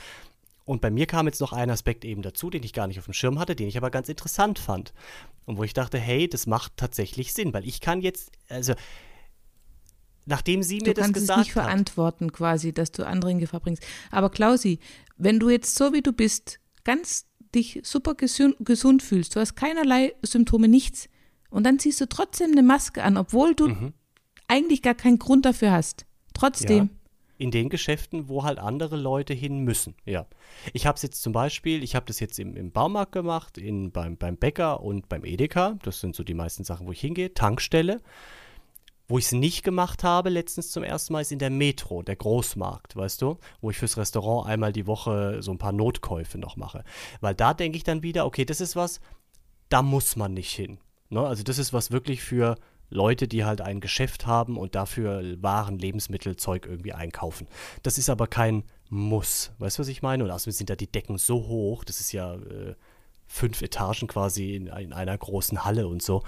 Und 0.65 0.81
bei 0.81 0.89
mir 0.89 1.05
kam 1.05 1.27
jetzt 1.27 1.41
noch 1.41 1.53
ein 1.53 1.69
Aspekt 1.69 2.03
eben 2.05 2.23
dazu, 2.23 2.49
den 2.49 2.63
ich 2.63 2.73
gar 2.73 2.87
nicht 2.87 2.97
auf 2.99 3.05
dem 3.05 3.13
Schirm 3.13 3.37
hatte, 3.39 3.55
den 3.55 3.67
ich 3.67 3.77
aber 3.77 3.91
ganz 3.91 4.09
interessant 4.09 4.57
fand. 4.59 4.93
Und 5.45 5.57
wo 5.57 5.63
ich 5.63 5.73
dachte, 5.73 5.99
hey, 5.99 6.27
das 6.27 6.47
macht 6.47 6.73
tatsächlich 6.75 7.33
Sinn, 7.33 7.53
weil 7.53 7.67
ich 7.67 7.81
kann 7.81 8.01
jetzt, 8.01 8.31
also, 8.49 8.73
nachdem 10.25 10.63
sie 10.63 10.79
Du 10.79 10.85
mir 10.89 10.93
das 10.95 11.03
kannst 11.05 11.17
es 11.17 11.23
gesagt 11.23 11.39
nicht 11.39 11.55
hat. 11.55 11.63
verantworten 11.65 12.31
quasi, 12.31 12.73
dass 12.73 12.91
du 12.91 13.05
andere 13.05 13.31
in 13.31 13.39
Gefahr 13.39 13.59
bringst. 13.59 13.83
Aber 14.11 14.29
Klausi, 14.31 14.79
wenn 15.17 15.39
du 15.39 15.49
jetzt 15.49 15.75
so 15.75 15.93
wie 15.93 16.01
du 16.01 16.11
bist, 16.11 16.59
ganz 16.83 17.25
dich 17.53 17.79
super 17.83 18.15
gesund, 18.15 18.55
gesund 18.59 19.03
fühlst, 19.03 19.35
du 19.35 19.39
hast 19.39 19.55
keinerlei 19.55 20.13
Symptome, 20.23 20.67
nichts, 20.67 21.09
und 21.51 21.63
dann 21.63 21.79
ziehst 21.79 22.01
du 22.01 22.09
trotzdem 22.09 22.51
eine 22.51 22.63
Maske 22.63 23.03
an, 23.03 23.15
obwohl 23.17 23.55
du 23.55 23.67
Mhm. 23.69 23.93
eigentlich 24.47 24.81
gar 24.81 24.95
keinen 24.95 25.19
Grund 25.19 25.45
dafür 25.45 25.71
hast. 25.71 26.05
Trotzdem. 26.33 26.89
In 27.37 27.51
den 27.51 27.69
Geschäften, 27.69 28.29
wo 28.29 28.43
halt 28.43 28.59
andere 28.59 28.95
Leute 28.95 29.33
hin 29.33 29.59
müssen, 29.59 29.95
ja. 30.05 30.25
Ich 30.73 30.85
habe 30.85 30.95
es 30.95 31.01
jetzt 31.01 31.21
zum 31.21 31.33
Beispiel, 31.33 31.83
ich 31.83 31.95
habe 31.95 32.05
das 32.05 32.19
jetzt 32.19 32.39
im, 32.39 32.55
im 32.55 32.71
Baumarkt 32.71 33.11
gemacht, 33.11 33.57
in, 33.57 33.91
beim, 33.91 34.17
beim 34.17 34.37
Bäcker 34.37 34.81
und 34.81 35.09
beim 35.09 35.25
Edeka. 35.25 35.77
Das 35.83 35.99
sind 35.99 36.15
so 36.15 36.23
die 36.23 36.33
meisten 36.33 36.63
Sachen, 36.63 36.87
wo 36.87 36.91
ich 36.91 37.01
hingehe. 37.01 37.33
Tankstelle. 37.33 38.01
Wo 39.07 39.19
ich 39.19 39.25
es 39.25 39.31
nicht 39.33 39.63
gemacht 39.63 40.03
habe, 40.03 40.29
letztens 40.29 40.71
zum 40.71 40.83
ersten 40.83 41.13
Mal, 41.13 41.21
ist 41.21 41.31
in 41.31 41.37
der 41.37 41.51
Metro, 41.51 42.01
der 42.01 42.15
Großmarkt, 42.15 42.95
weißt 42.95 43.21
du? 43.21 43.37
Wo 43.61 43.69
ich 43.69 43.77
fürs 43.77 43.97
Restaurant 43.97 44.47
einmal 44.47 44.73
die 44.73 44.87
Woche 44.87 45.43
so 45.43 45.51
ein 45.51 45.59
paar 45.59 45.73
Notkäufe 45.73 46.39
noch 46.39 46.55
mache. 46.57 46.83
Weil 47.21 47.35
da 47.35 47.53
denke 47.53 47.77
ich 47.77 47.83
dann 47.83 48.01
wieder, 48.01 48.25
okay, 48.25 48.45
das 48.45 48.61
ist 48.61 48.75
was, 48.75 49.01
da 49.69 49.83
muss 49.83 50.15
man 50.15 50.33
nicht 50.33 50.51
hin. 50.51 50.79
Ne? 51.09 51.21
Also 51.21 51.43
das 51.43 51.59
ist 51.59 51.71
was 51.71 51.91
wirklich 51.91 52.23
für 52.23 52.55
Leute, 52.89 53.27
die 53.27 53.43
halt 53.45 53.61
ein 53.61 53.79
Geschäft 53.81 54.25
haben 54.27 54.57
und 54.57 54.75
dafür 54.75 55.41
Waren, 55.41 55.79
Lebensmittel, 55.79 56.35
Zeug 56.35 56.65
irgendwie 56.65 56.93
einkaufen. 56.93 57.47
Das 57.83 57.97
ist 57.97 58.09
aber 58.09 58.27
kein 58.27 58.63
Muss. 58.89 59.51
Weißt 59.59 59.77
du, 59.77 59.81
was 59.81 59.87
ich 59.87 60.01
meine? 60.01 60.23
Und 60.23 60.31
außerdem 60.31 60.53
sind 60.53 60.69
da 60.69 60.75
die 60.75 60.91
Decken 60.91 61.17
so 61.17 61.47
hoch, 61.47 61.83
das 61.83 61.99
ist 61.99 62.11
ja 62.11 62.35
äh, 62.35 62.75
fünf 63.27 63.61
Etagen 63.61 64.07
quasi 64.07 64.55
in, 64.55 64.67
in 64.67 64.93
einer 64.93 65.17
großen 65.17 65.65
Halle 65.65 65.87
und 65.87 66.01
so. 66.03 66.23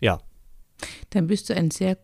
Ja, 0.00 0.20
Dann 1.10 1.26
bist 1.26 1.50
du 1.50 1.54
ein 1.56 1.70
sehr 1.70 1.98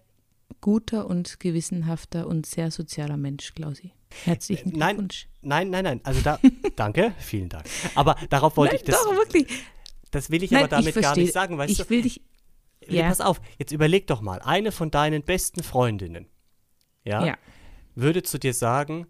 guter 0.60 1.06
und 1.06 1.40
gewissenhafter 1.40 2.26
und 2.26 2.44
sehr 2.46 2.70
sozialer 2.70 3.16
Mensch, 3.16 3.54
Klausi. 3.54 3.92
Herzlichen 4.24 4.72
Äh, 4.74 4.76
nein, 4.76 4.96
Glückwunsch. 4.96 5.28
nein, 5.42 5.70
nein, 5.70 5.84
nein. 5.84 6.00
Also 6.04 6.20
da, 6.20 6.38
danke, 6.76 7.12
vielen 7.18 7.48
Dank. 7.48 7.64
Aber 7.94 8.16
darauf 8.30 8.56
wollte 8.56 8.74
Nein, 8.74 8.82
ich 8.84 8.90
das. 8.90 9.02
doch, 9.02 9.12
wirklich. 9.12 9.46
Das 10.10 10.30
will 10.30 10.42
ich 10.42 10.50
Nein, 10.50 10.62
aber 10.64 10.68
damit 10.68 10.94
gar 10.94 11.02
verstehe. 11.02 11.24
nicht 11.24 11.32
sagen, 11.32 11.58
weißt 11.58 11.70
ich 11.72 11.78
du? 11.78 11.90
will 11.90 12.02
dich. 12.02 12.20
Ja. 12.88 13.08
Pass 13.08 13.20
auf, 13.20 13.40
jetzt 13.58 13.72
überleg 13.72 14.06
doch 14.06 14.20
mal, 14.20 14.40
eine 14.42 14.72
von 14.72 14.90
deinen 14.90 15.22
besten 15.22 15.62
Freundinnen, 15.62 16.26
ja, 17.04 17.24
Ja. 17.26 17.36
würde 17.94 18.22
zu 18.22 18.38
dir 18.38 18.54
sagen, 18.54 19.06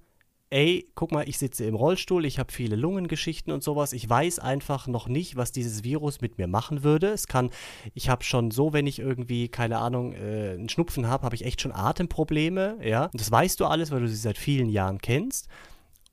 ey, 0.49 0.89
guck 0.95 1.11
mal, 1.11 1.29
ich 1.29 1.39
sitze 1.39 1.65
im 1.65 1.75
Rollstuhl, 1.75 2.25
ich 2.25 2.39
habe 2.39 2.53
viele 2.53 2.77
Lungengeschichten 2.77 3.53
und 3.53 3.65
sowas, 3.65 3.93
ich 3.93 4.09
weiß 4.09 4.39
einfach 4.39 4.87
noch 4.87 5.09
nicht, 5.09 5.35
was 5.37 5.51
dieses 5.51 5.83
Virus 5.83 6.21
mit 6.21 6.39
mir 6.39 6.47
machen 6.47 6.85
würde. 6.85 7.09
Es 7.09 7.27
kann, 7.27 7.51
ich 7.95 8.09
habe 8.09 8.23
schon 8.23 8.53
so, 8.53 8.73
wenn 8.73 8.87
ich 8.87 9.01
irgendwie, 9.01 9.49
keine 9.49 9.79
Ahnung, 9.79 10.13
äh, 10.13 10.53
einen 10.53 10.69
Schnupfen 10.69 11.09
habe, 11.09 11.25
habe 11.25 11.35
ich 11.35 11.45
echt 11.45 11.61
schon 11.61 11.73
Atemprobleme, 11.73 12.79
ja. 12.81 13.07
Und 13.07 13.21
das 13.21 13.31
weißt 13.31 13.59
du 13.59 13.67
alles, 13.67 13.91
weil 13.91 14.01
du 14.01 14.09
sie 14.09 14.15
seit 14.15 14.39
vielen 14.39 14.69
Jahren 14.69 14.99
kennst. 14.99 15.49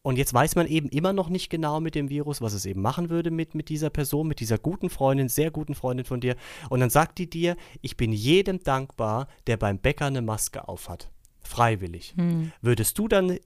Und 0.05 0.17
jetzt 0.17 0.33
weiß 0.33 0.55
man 0.55 0.67
eben 0.67 0.89
immer 0.89 1.13
noch 1.13 1.29
nicht 1.29 1.49
genau 1.49 1.79
mit 1.79 1.95
dem 1.95 2.09
Virus, 2.09 2.41
was 2.41 2.53
es 2.53 2.65
eben 2.65 2.81
machen 2.81 3.09
würde 3.09 3.31
mit, 3.31 3.55
mit 3.55 3.69
dieser 3.69 3.89
Person, 3.89 4.27
mit 4.27 4.41
dieser 4.41 4.57
guten 4.57 4.89
Freundin, 4.89 5.29
sehr 5.29 5.49
guten 5.49 5.75
Freundin 5.75 6.05
von 6.05 6.19
dir. 6.19 6.35
Und 6.69 6.81
dann 6.81 6.89
sagt 6.89 7.19
die 7.19 7.29
dir, 7.29 7.55
ich 7.81 7.95
bin 7.95 8.11
jedem 8.11 8.61
dankbar, 8.61 9.29
der 9.47 9.55
beim 9.55 9.79
Bäcker 9.79 10.07
eine 10.07 10.21
Maske 10.21 10.67
aufhat. 10.67 11.09
Freiwillig. 11.39 12.15
Würdest 12.61 12.99
du 12.99 13.07
dann 13.07 13.37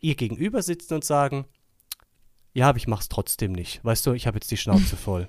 ihr 0.00 0.14
gegenüber 0.14 0.62
sitzen 0.62 0.94
und 0.94 1.04
sagen, 1.04 1.44
ja, 2.54 2.70
aber 2.70 2.78
ich 2.78 2.88
mach's 2.88 3.10
trotzdem 3.10 3.52
nicht. 3.52 3.84
Weißt 3.84 4.06
du, 4.06 4.12
ich 4.14 4.26
habe 4.26 4.36
jetzt 4.38 4.50
die 4.50 4.56
Schnauze 4.56 4.96
voll. 4.96 5.28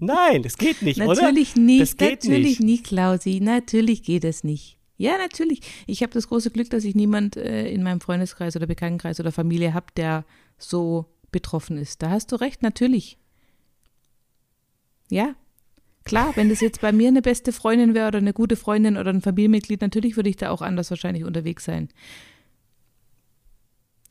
Nein, 0.00 0.42
das 0.42 0.56
geht 0.56 0.80
nicht, 0.80 1.00
oder? 1.02 1.20
Natürlich 1.20 1.54
nicht, 1.54 1.82
Das 1.82 1.96
geht 1.98 2.24
natürlich 2.24 2.60
nicht. 2.60 2.60
nicht, 2.60 2.84
Klausi. 2.86 3.40
Natürlich 3.40 4.02
geht 4.02 4.24
es 4.24 4.42
nicht. 4.42 4.77
Ja, 4.98 5.16
natürlich. 5.16 5.60
Ich 5.86 6.02
habe 6.02 6.12
das 6.12 6.28
große 6.28 6.50
Glück, 6.50 6.70
dass 6.70 6.84
ich 6.84 6.96
niemand 6.96 7.36
äh, 7.36 7.70
in 7.70 7.84
meinem 7.84 8.00
Freundeskreis 8.00 8.56
oder 8.56 8.66
Bekanntenkreis 8.66 9.20
oder 9.20 9.30
Familie 9.30 9.72
habe, 9.72 9.86
der 9.96 10.24
so 10.58 11.06
betroffen 11.30 11.78
ist. 11.78 12.02
Da 12.02 12.10
hast 12.10 12.32
du 12.32 12.36
recht, 12.36 12.62
natürlich. 12.62 13.16
Ja, 15.08 15.36
klar, 16.04 16.32
wenn 16.34 16.48
das 16.48 16.60
jetzt 16.60 16.80
bei 16.80 16.90
mir 16.90 17.08
eine 17.08 17.22
beste 17.22 17.52
Freundin 17.52 17.94
wäre 17.94 18.08
oder 18.08 18.18
eine 18.18 18.32
gute 18.32 18.56
Freundin 18.56 18.96
oder 18.96 19.10
ein 19.10 19.22
Familienmitglied, 19.22 19.80
natürlich 19.80 20.16
würde 20.16 20.30
ich 20.30 20.36
da 20.36 20.50
auch 20.50 20.62
anders 20.62 20.90
wahrscheinlich 20.90 21.24
unterwegs 21.24 21.64
sein. 21.64 21.88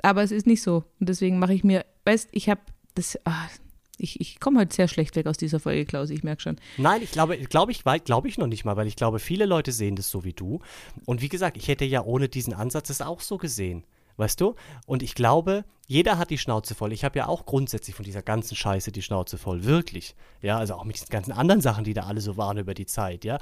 Aber 0.04 0.23
es 0.23 0.32
ist 0.32 0.47
nicht 0.47 0.62
so. 0.62 0.86
Und 1.00 1.10
deswegen 1.10 1.38
mache 1.38 1.54
ich 1.54 1.65
mir, 1.65 1.86
weißt, 2.06 2.30
ich 2.32 2.50
habe 2.50 2.62
das, 2.95 3.19
ah, 3.26 3.50
ich, 3.97 4.21
ich 4.21 4.39
komme 4.39 4.60
heute 4.60 4.75
sehr 4.75 4.88
schlecht 4.88 5.15
weg 5.15 5.27
aus 5.27 5.38
dieser 5.38 5.60
Folge, 5.60 5.86
Klausi, 5.86 6.13
ich 6.13 6.23
merke 6.23 6.41
schon. 6.41 6.57
Nein, 6.77 7.01
ich 7.01 7.12
glaube, 7.12 7.38
glaube 7.38 7.71
ich, 7.71 7.83
glaube 7.83 8.27
ich 8.27 8.38
noch 8.38 8.47
nicht 8.47 8.65
mal, 8.65 8.75
weil 8.77 8.88
ich 8.88 8.95
glaube, 8.95 9.19
viele 9.19 9.45
Leute 9.45 9.71
sehen 9.71 9.95
das 9.95 10.10
so 10.10 10.23
wie 10.23 10.33
du. 10.33 10.60
Und 11.05 11.21
wie 11.21 11.29
gesagt, 11.29 11.57
ich 11.57 11.67
hätte 11.67 11.86
ja 11.86 12.03
ohne 12.03 12.29
diesen 12.29 12.53
Ansatz 12.53 12.89
es 12.89 13.01
auch 13.01 13.21
so 13.21 13.38
gesehen. 13.38 13.86
Weißt 14.17 14.41
du? 14.41 14.55
Und 14.88 15.03
ich 15.03 15.13
glaube, 15.13 15.63
jeder 15.86 16.17
hat 16.17 16.31
die 16.31 16.39
Schnauze 16.39 16.73
voll. 16.73 16.91
Ich 16.91 17.03
habe 17.05 17.19
ja 17.19 17.27
auch 17.27 17.45
grundsätzlich 17.45 17.95
von 17.95 18.03
dieser 18.03 18.23
ganzen 18.23 18.55
Scheiße 18.55 18.91
die 18.91 19.03
Schnauze 19.03 19.38
voll. 19.38 19.63
Wirklich. 19.63 20.15
Ja, 20.41 20.57
also 20.57 20.73
auch 20.73 20.86
mit 20.86 20.95
diesen 20.95 21.10
ganzen 21.10 21.31
anderen 21.31 21.62
Sachen, 21.62 21.83
die 21.83 21.93
da 21.93 22.03
alle 22.03 22.19
so 22.19 22.36
waren 22.36 22.57
über 22.57 22.73
die 22.73 22.88
Zeit, 22.88 23.23
ja. 23.23 23.38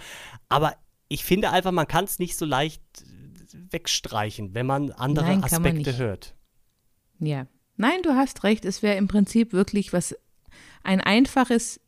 Aber 0.49 0.75
ich 1.07 1.23
finde 1.23 1.51
einfach, 1.51 1.71
man 1.71 1.87
kann 1.87 2.03
es 2.03 2.19
nicht 2.19 2.35
so 2.35 2.45
leicht 2.45 2.81
äh, 3.01 3.71
wegstreichen, 3.71 4.53
wenn 4.53 4.65
man 4.65 4.91
andere 4.91 5.25
Nein, 5.25 5.39
man 5.39 5.45
Aspekte 5.45 5.91
nicht. 5.91 5.97
hört. 5.97 6.35
Ja. 7.19 7.47
Nein, 7.77 8.01
du 8.03 8.11
hast 8.11 8.43
recht. 8.43 8.65
Es 8.65 8.81
wäre 8.83 8.97
im 8.97 9.07
Prinzip 9.07 9.53
wirklich 9.53 9.93
was 9.93 10.15
ein 10.86 11.02
einfaches 11.02 11.80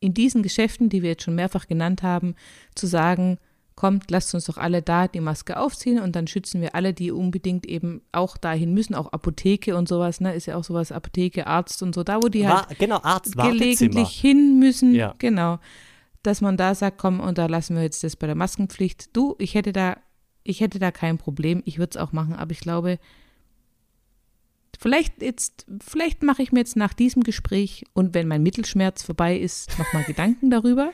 in 0.00 0.14
diesen 0.14 0.42
Geschäften, 0.42 0.88
die 0.88 1.02
wir 1.02 1.10
jetzt 1.10 1.22
schon 1.22 1.34
mehrfach 1.34 1.66
genannt 1.66 2.02
haben, 2.02 2.34
zu 2.74 2.86
sagen, 2.86 3.38
kommt, 3.76 4.10
lasst 4.10 4.34
uns 4.34 4.46
doch 4.46 4.56
alle 4.56 4.80
da 4.82 5.06
die 5.06 5.20
Maske 5.20 5.58
aufziehen 5.58 6.00
und 6.00 6.16
dann 6.16 6.26
schützen 6.26 6.60
wir 6.62 6.74
alle, 6.74 6.94
die 6.94 7.10
unbedingt 7.10 7.66
eben 7.66 8.00
auch 8.10 8.38
dahin 8.38 8.72
müssen, 8.72 8.94
auch 8.94 9.12
Apotheke 9.12 9.76
und 9.76 9.86
sowas, 9.86 10.20
ne, 10.20 10.34
ist 10.34 10.46
ja 10.46 10.56
auch 10.56 10.64
sowas, 10.64 10.92
Apotheke, 10.92 11.46
Arzt 11.46 11.82
und 11.82 11.94
so, 11.94 12.02
da 12.02 12.22
wo 12.22 12.28
die 12.28 12.48
halt 12.48 12.68
War, 12.68 12.74
genau, 12.76 13.00
Arzt, 13.02 13.36
gelegentlich 13.36 14.18
hin 14.18 14.58
müssen, 14.58 14.94
Ja. 14.94 15.14
genau, 15.18 15.58
dass 16.22 16.40
man 16.40 16.56
da 16.56 16.74
sagt, 16.74 16.98
komm, 16.98 17.20
und 17.20 17.36
da 17.38 17.46
lassen 17.46 17.76
wir 17.76 17.82
jetzt 17.82 18.02
das 18.02 18.16
bei 18.16 18.26
der 18.26 18.34
Maskenpflicht. 18.34 19.14
Du, 19.14 19.36
ich 19.38 19.54
hätte 19.54 19.72
da, 19.72 19.98
ich 20.42 20.60
hätte 20.60 20.78
da 20.78 20.90
kein 20.90 21.18
Problem, 21.18 21.62
ich 21.66 21.78
würde 21.78 21.90
es 21.90 21.96
auch 21.98 22.12
machen, 22.12 22.34
aber 22.34 22.52
ich 22.52 22.60
glaube, 22.60 22.98
vielleicht 24.78 25.22
jetzt, 25.22 25.66
vielleicht 25.84 26.22
mache 26.22 26.42
ich 26.42 26.52
mir 26.52 26.60
jetzt 26.60 26.76
nach 26.76 26.92
diesem 26.92 27.22
Gespräch 27.22 27.84
und 27.92 28.14
wenn 28.14 28.28
mein 28.28 28.42
Mittelschmerz 28.42 29.02
vorbei 29.02 29.36
ist, 29.36 29.78
nochmal 29.78 30.04
Gedanken 30.04 30.50
darüber. 30.50 30.92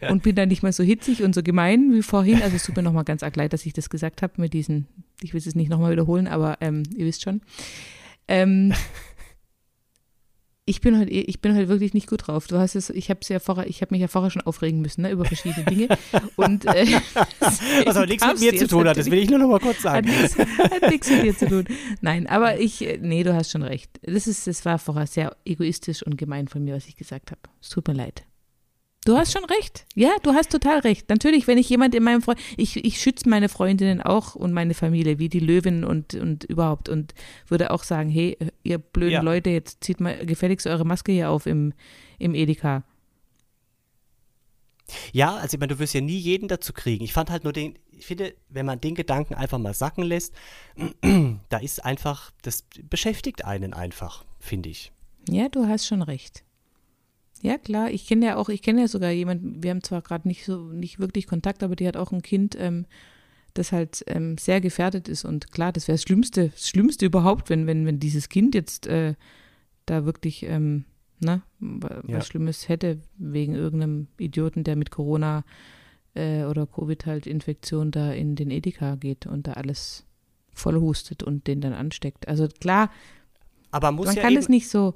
Ja. 0.00 0.10
Und 0.10 0.22
bin 0.22 0.36
dann 0.36 0.48
nicht 0.48 0.62
mehr 0.62 0.72
so 0.72 0.82
hitzig 0.82 1.22
und 1.22 1.34
so 1.34 1.42
gemein 1.42 1.92
wie 1.92 2.02
vorhin. 2.02 2.42
Also 2.42 2.56
es 2.56 2.64
tut 2.64 2.76
mir 2.76 2.82
nochmal 2.82 3.04
ganz 3.04 3.22
arg 3.22 3.36
leid, 3.36 3.52
dass 3.52 3.64
ich 3.64 3.72
das 3.72 3.88
gesagt 3.88 4.20
habe 4.22 4.34
mit 4.36 4.52
diesen, 4.52 4.86
ich 5.22 5.32
will 5.32 5.38
es 5.38 5.54
nicht 5.54 5.70
nochmal 5.70 5.92
wiederholen, 5.92 6.26
aber 6.26 6.58
ähm, 6.60 6.82
ihr 6.94 7.06
wisst 7.06 7.22
schon. 7.22 7.40
Ähm, 8.26 8.74
ich 10.68 10.82
bin 10.82 10.98
heute, 10.98 11.10
ich 11.10 11.40
bin 11.40 11.56
heute 11.56 11.68
wirklich 11.68 11.94
nicht 11.94 12.08
gut 12.08 12.26
drauf. 12.26 12.46
Du 12.46 12.58
hast 12.58 12.74
es, 12.74 12.90
ich 12.90 13.08
habe 13.08 13.20
ja 13.26 13.38
vorher, 13.38 13.66
ich 13.66 13.80
habe 13.80 13.94
mich 13.94 14.02
ja 14.02 14.08
vorher 14.08 14.30
schon 14.30 14.42
aufregen 14.42 14.82
müssen, 14.82 15.02
ne, 15.02 15.10
über 15.10 15.24
verschiedene 15.24 15.64
Dinge. 15.64 15.88
Und 16.36 16.66
äh, 16.66 16.86
Was 17.40 17.96
aber 17.96 18.06
nichts 18.06 18.26
mit 18.26 18.40
mir 18.40 18.56
zu 18.56 18.68
tun 18.68 18.86
hat, 18.86 18.98
das 18.98 19.10
will 19.10 19.18
ich 19.18 19.30
nur 19.30 19.38
noch 19.38 19.48
mal 19.48 19.60
kurz 19.60 19.82
sagen. 19.82 20.08
hat 20.10 20.90
nichts 20.90 21.10
mit 21.10 21.22
dir 21.22 21.36
zu 21.36 21.48
tun. 21.48 21.64
Nein, 22.02 22.26
aber 22.26 22.60
ich, 22.60 22.86
äh, 22.86 22.98
nee, 23.00 23.22
du 23.22 23.34
hast 23.34 23.50
schon 23.50 23.62
recht. 23.62 23.90
Das 24.02 24.26
ist, 24.26 24.46
das 24.46 24.64
war 24.66 24.78
vorher 24.78 25.06
sehr 25.06 25.36
egoistisch 25.46 26.02
und 26.02 26.18
gemein 26.18 26.48
von 26.48 26.62
mir, 26.62 26.74
was 26.74 26.86
ich 26.86 26.96
gesagt 26.96 27.30
habe. 27.30 27.40
Es 27.62 27.70
tut 27.70 27.88
mir 27.88 27.94
leid. 27.94 28.27
Du 29.08 29.16
hast 29.16 29.32
schon 29.32 29.46
recht. 29.46 29.86
Ja, 29.94 30.10
du 30.22 30.34
hast 30.34 30.52
total 30.52 30.80
recht. 30.80 31.08
Natürlich, 31.08 31.46
wenn 31.46 31.56
ich 31.56 31.70
jemand 31.70 31.94
in 31.94 32.02
meinem 32.02 32.20
Freund, 32.20 32.38
ich, 32.58 32.84
ich 32.84 33.00
schütze 33.00 33.26
meine 33.26 33.48
Freundinnen 33.48 34.02
auch 34.02 34.34
und 34.34 34.52
meine 34.52 34.74
Familie, 34.74 35.18
wie 35.18 35.30
die 35.30 35.40
Löwen 35.40 35.82
und, 35.82 36.12
und 36.12 36.44
überhaupt 36.44 36.90
und 36.90 37.14
würde 37.46 37.70
auch 37.70 37.84
sagen, 37.84 38.10
hey, 38.10 38.36
ihr 38.64 38.76
blöden 38.76 39.14
Ja. 39.14 39.22
Leute, 39.22 39.48
jetzt 39.48 39.82
zieht 39.82 40.00
mal 40.00 40.26
gefälligst 40.26 40.66
eure 40.66 40.84
Maske 40.84 41.12
hier 41.12 41.30
auf 41.30 41.46
im, 41.46 41.72
im 42.18 42.34
Edeka. 42.34 42.84
Ja, 45.14 45.36
also 45.36 45.54
ich 45.54 45.60
meine, 45.60 45.72
du 45.72 45.78
wirst 45.78 45.94
ja 45.94 46.02
nie 46.02 46.18
jeden 46.18 46.46
dazu 46.46 46.74
kriegen. 46.74 47.02
Ich 47.02 47.14
fand 47.14 47.30
halt 47.30 47.44
nur 47.44 47.54
den, 47.54 47.78
ich 47.90 48.04
finde, 48.04 48.34
wenn 48.50 48.66
man 48.66 48.78
den 48.78 48.94
Gedanken 48.94 49.32
einfach 49.32 49.56
mal 49.56 49.72
sacken 49.72 50.04
lässt, 50.04 50.34
da 51.48 51.56
ist 51.56 51.82
einfach, 51.82 52.30
das 52.42 52.66
beschäftigt 52.82 53.46
einen 53.46 53.72
einfach, 53.72 54.26
finde 54.38 54.68
ich. 54.68 54.92
Ja, 55.30 55.48
du 55.48 55.66
hast 55.66 55.86
schon 55.86 56.02
recht. 56.02 56.44
Ja, 57.42 57.56
klar, 57.58 57.90
ich 57.90 58.06
kenne 58.06 58.26
ja 58.26 58.36
auch, 58.36 58.48
ich 58.48 58.62
kenne 58.62 58.80
ja 58.82 58.88
sogar 58.88 59.10
jemanden, 59.10 59.62
wir 59.62 59.70
haben 59.70 59.82
zwar 59.82 60.02
gerade 60.02 60.26
nicht 60.26 60.44
so, 60.44 60.58
nicht 60.72 60.98
wirklich 60.98 61.26
Kontakt, 61.26 61.62
aber 61.62 61.76
die 61.76 61.86
hat 61.86 61.96
auch 61.96 62.10
ein 62.12 62.22
Kind, 62.22 62.56
ähm, 62.58 62.84
das 63.54 63.70
halt 63.72 64.04
ähm, 64.08 64.36
sehr 64.38 64.60
gefährdet 64.60 65.08
ist. 65.08 65.24
Und 65.24 65.52
klar, 65.52 65.72
das 65.72 65.86
wäre 65.88 65.94
das 65.94 66.02
Schlimmste, 66.02 66.48
das 66.48 66.68
Schlimmste 66.68 67.06
überhaupt, 67.06 67.48
wenn, 67.48 67.66
wenn, 67.66 67.86
wenn 67.86 68.00
dieses 68.00 68.28
Kind 68.28 68.54
jetzt 68.54 68.86
äh, 68.88 69.14
da 69.86 70.04
wirklich, 70.04 70.42
ähm, 70.44 70.84
ne, 71.20 71.42
wa- 71.60 72.00
was 72.02 72.10
Ja. 72.12 72.20
Schlimmes 72.22 72.68
hätte, 72.68 72.98
wegen 73.18 73.54
irgendeinem 73.54 74.08
Idioten, 74.18 74.64
der 74.64 74.74
mit 74.76 74.90
Corona 74.90 75.44
äh, 76.14 76.44
oder 76.44 76.66
Covid 76.66 77.06
halt 77.06 77.26
Infektion 77.26 77.90
da 77.92 78.12
in 78.12 78.34
den 78.34 78.50
Edeka 78.50 78.96
geht 78.96 79.26
und 79.26 79.46
da 79.46 79.52
alles 79.52 80.04
voll 80.52 80.78
hustet 80.80 81.22
und 81.22 81.46
den 81.46 81.60
dann 81.60 81.72
ansteckt. 81.72 82.26
Also 82.26 82.48
klar, 82.48 82.90
Aber 83.70 83.92
man 83.92 84.14
ja 84.16 84.22
kann 84.22 84.36
es 84.36 84.48
nicht 84.48 84.68
so, 84.68 84.94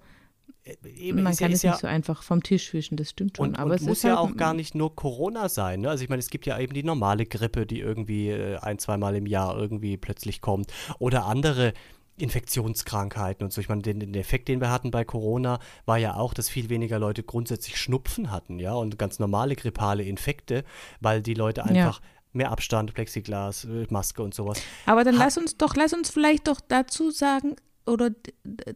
eben 0.85 1.23
man 1.23 1.33
ist 1.33 1.41
ja- 1.41 1.47
kann 1.47 1.53
ist 1.53 1.57
es 1.59 1.63
ja, 1.63 1.71
nicht 1.73 1.81
so 1.81 1.87
einfach 1.89 2.23
vom 2.23 2.43
Tisch 2.43 2.73
wischen, 2.73 2.97
das 2.97 3.11
stimmt 3.11 3.37
schon. 3.37 3.49
Und, 3.49 3.57
aber 3.57 3.71
und 3.71 3.77
es 3.77 3.83
muss 3.83 3.99
ist 3.99 4.05
ja 4.05 4.11
halt, 4.11 4.19
auch 4.33 4.37
gar 4.37 4.55
nicht 4.55 4.75
nur 4.75 4.95
Corona 4.95 5.49
sein. 5.49 5.81
Ne? 5.81 5.91
Also 5.91 6.05
ich 6.05 6.11
meine, 6.11 6.21
es 6.21 6.31
gibt 6.31 6.47
ja 6.47 6.59
eben 6.59 6.73
die 6.75 6.83
normale 6.85 7.27
Grippe, 7.27 7.67
die 7.67 7.81
irgendwie 7.81 8.29
äh, 8.31 8.59
ein, 8.59 8.79
zweimal 8.79 9.17
im 9.17 9.27
Jahr 9.27 9.57
irgendwie 9.59 9.97
plötzlich 9.97 10.41
kommt. 10.41 10.73
Oder 10.99 11.27
andere 11.27 11.73
Infektionskrankheiten 12.19 13.45
und 13.45 13.53
so. 13.53 13.61
Ich 13.61 13.69
meine, 13.69 13.83
den, 13.83 14.01
den 14.01 14.15
Effekt, 14.15 14.49
den 14.49 14.61
wir 14.61 14.71
hatten 14.71 14.91
bei 14.91 15.05
Corona, 15.05 15.59
war 15.87 15.99
ja 15.99 16.15
auch, 16.15 16.35
dass 16.35 16.49
viel 16.49 16.69
weniger 16.69 16.99
Leute 16.99 17.23
grundsätzlich 17.23 17.77
Schnupfen 17.79 18.31
hatten, 18.31 18.59
ja, 18.59 18.75
und 18.75 18.99
ganz 18.99 19.19
normale 19.19 19.57
grippale 19.57 20.03
Infekte, 20.03 20.65
weil 21.01 21.23
die 21.23 21.35
Leute 21.35 21.65
einfach 21.65 22.01
mehr 22.33 22.51
Abstand, 22.51 22.95
Plexiglas, 22.95 23.65
äh, 23.65 23.87
Maske 23.91 24.23
und 24.23 24.35
sowas. 24.35 24.61
Aber 24.87 25.05
dann 25.05 25.19
Ha- 25.19 25.25
lass 25.25 25.39
uns 25.39 25.57
doch, 25.57 25.75
lass 25.77 25.93
uns 25.93 26.11
vielleicht 26.11 26.49
doch 26.49 26.61
dazu 26.61 27.11
sagen 27.11 27.57
oder 27.87 28.11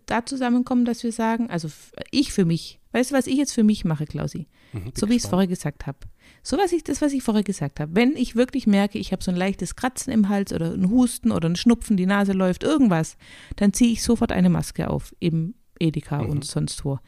da 0.06 0.24
zusammenkommen, 0.26 0.84
dass 0.84 1.02
wir 1.04 1.12
sagen, 1.12 1.48
also 1.50 1.68
ich 2.10 2.32
für 2.32 2.44
mich, 2.44 2.80
weißt 2.92 3.10
du, 3.10 3.14
was 3.14 3.26
ich 3.26 3.36
jetzt 3.36 3.52
für 3.52 3.62
mich 3.64 3.84
mache, 3.84 4.04
Klausi? 4.06 4.46
Mhm, 4.72 4.92
So 4.94 5.08
wie 5.08 5.14
ich 5.16 5.22
es 5.24 5.28
vorher 5.28 5.46
gesagt 5.46 5.86
habe. 5.86 5.98
So 6.42 6.58
was 6.58 6.72
ich, 6.72 6.84
das, 6.84 7.00
was 7.02 7.12
ich 7.12 7.22
vorher 7.22 7.42
gesagt 7.44 7.80
habe. 7.80 7.94
Wenn 7.94 8.16
ich 8.16 8.36
wirklich 8.36 8.66
merke, 8.66 8.98
ich 8.98 9.12
habe 9.12 9.22
so 9.22 9.30
ein 9.30 9.36
leichtes 9.36 9.76
Kratzen 9.76 10.12
im 10.12 10.28
Hals 10.28 10.52
oder 10.52 10.72
ein 10.72 10.90
Husten 10.90 11.30
oder 11.32 11.48
ein 11.48 11.56
Schnupfen, 11.56 11.96
die 11.96 12.06
Nase 12.06 12.32
läuft, 12.32 12.62
irgendwas, 12.62 13.16
dann 13.56 13.72
ziehe 13.72 13.92
ich 13.92 14.02
sofort 14.02 14.32
eine 14.32 14.50
Maske 14.50 14.88
auf 14.90 15.14
im 15.20 15.54
Edeka 15.78 16.22
Mhm. 16.22 16.30
und 16.30 16.44
sonst 16.44 16.84
wo. 16.84 16.98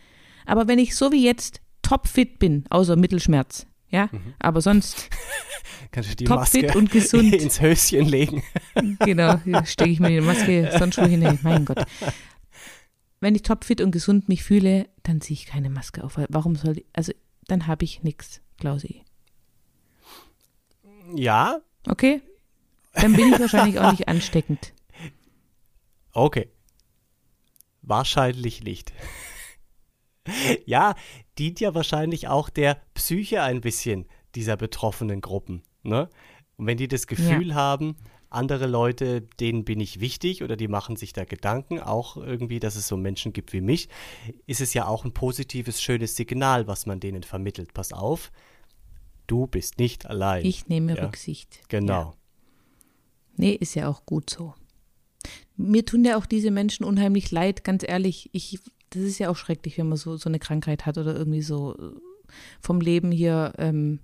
Aber 0.47 0.67
wenn 0.69 0.79
ich 0.79 0.95
so 0.97 1.13
wie 1.13 1.25
jetzt 1.25 1.61
topfit 1.83 2.39
bin, 2.39 2.65
außer 2.71 2.97
Mittelschmerz, 2.97 3.67
ja, 3.91 4.09
Mhm. 4.13 4.35
aber 4.39 4.61
sonst 4.61 5.09
Kannst 5.93 6.11
du 6.11 6.17
die 6.17 6.25
topfit 6.25 6.65
Maske 6.65 6.79
und 6.79 6.91
gesund. 6.91 7.35
ins 7.43 7.61
Höschen 7.61 8.07
legen. 8.07 8.43
Genau, 9.01 9.39
stecke 9.65 9.91
ich 9.91 10.01
mir 10.01 10.09
die 10.11 10.21
Maske 10.21 10.71
sonst 10.79 10.99
wo 10.99 11.05
hin. 11.07 11.39
Mein 11.43 11.65
Gott. 11.65 11.85
Wenn 13.21 13.35
ich 13.35 13.43
topfit 13.43 13.81
und 13.81 13.91
gesund 13.91 14.29
mich 14.29 14.45
fühle, 14.45 14.89
dann 15.03 15.21
ziehe 15.21 15.35
ich 15.39 15.47
keine 15.47 15.71
Maske 15.71 16.05
auf. 16.05 16.19
Warum 16.29 16.55
soll 16.57 16.79
ich, 16.79 16.85
also 16.93 17.13
dann 17.47 17.67
habe 17.67 17.85
ich 17.85 18.03
nichts, 18.03 18.41
Klausi. 18.59 19.03
Ja, 21.15 21.61
Okay? 21.87 22.21
Dann 22.93 23.15
bin 23.15 23.33
ich 23.33 23.39
wahrscheinlich 23.41 23.79
auch 23.79 23.91
nicht 23.93 24.09
ansteckend. 24.09 24.73
Okay. 26.13 26.49
Wahrscheinlich 27.83 28.63
nicht. 28.63 28.93
ja, 30.67 30.95
dient 31.39 31.61
ja 31.61 31.75
wahrscheinlich 31.75 32.29
auch 32.29 32.49
der 32.51 32.81
Psyche 32.95 33.43
ein 33.43 33.61
bisschen 33.61 34.07
dieser 34.35 34.57
betroffenen 34.57 35.21
Gruppen. 35.21 35.63
Ne? 35.83 36.09
Und 36.57 36.67
wenn 36.67 36.77
die 36.77 36.89
das 36.89 37.07
Gefühl 37.07 37.55
haben, 37.55 37.97
andere 38.31 38.67
Leute, 38.67 39.23
denen 39.41 39.65
bin 39.65 39.81
ich 39.81 40.01
wichtig 40.01 40.43
oder 40.43 40.57
die 40.57 40.69
machen 40.69 40.97
sich 40.97 41.13
da 41.13 41.25
Gedanken, 41.25 41.81
auch 41.81 42.17
irgendwie, 42.17 42.61
dass 42.61 42.77
es 42.77 42.87
so 42.87 42.97
Menschen 42.97 43.33
gibt 43.33 43.53
wie 43.53 43.61
mich, 43.61 43.89
ist 44.47 44.61
es 44.61 44.75
ja 44.75 44.87
auch 44.87 45.05
ein 45.05 45.13
positives, 45.13 45.81
schönes 45.81 46.15
Signal, 46.17 46.67
was 46.67 46.85
man 46.85 47.01
denen 47.01 47.23
vermittelt. 47.23 47.73
Pass 47.73 47.93
auf, 47.93 48.31
du 49.27 49.47
bist 49.47 49.79
nicht 49.79 50.07
allein. 50.07 50.45
Ich 50.45 50.69
nehme 50.69 50.97
Ja. 50.97 51.05
Rücksicht. 51.05 51.61
genau. 51.69 51.93
Ja. 51.93 52.15
Nee, 53.37 53.53
ist 53.53 53.77
ja 53.77 53.89
auch 53.89 54.05
gut 54.05 54.29
so. 54.31 54.55
Mir 55.57 55.85
tun 55.85 56.05
ja 56.05 56.19
auch 56.19 56.27
diese 56.27 56.51
Menschen 56.51 56.85
unheimlich 56.85 57.31
leid, 57.31 57.63
ganz 57.63 57.85
ehrlich. 57.87 58.31
Ich, 58.33 58.59
das 58.91 59.03
ist 59.03 59.19
ja 59.19 59.29
auch 59.31 59.37
schrecklich, 59.37 59.79
wenn 59.79 59.89
man 59.89 59.99
so, 59.99 60.17
so 60.17 60.29
eine 60.29 60.39
Krankheit 60.39 60.87
hat 60.87 60.99
oder 60.99 61.15
irgendwie 61.17 61.43
so 61.43 61.77
äh, 61.77 61.93
vom 62.61 62.81
Leben 62.81 63.11
hier 63.13 63.53
ähm, 63.59 64.01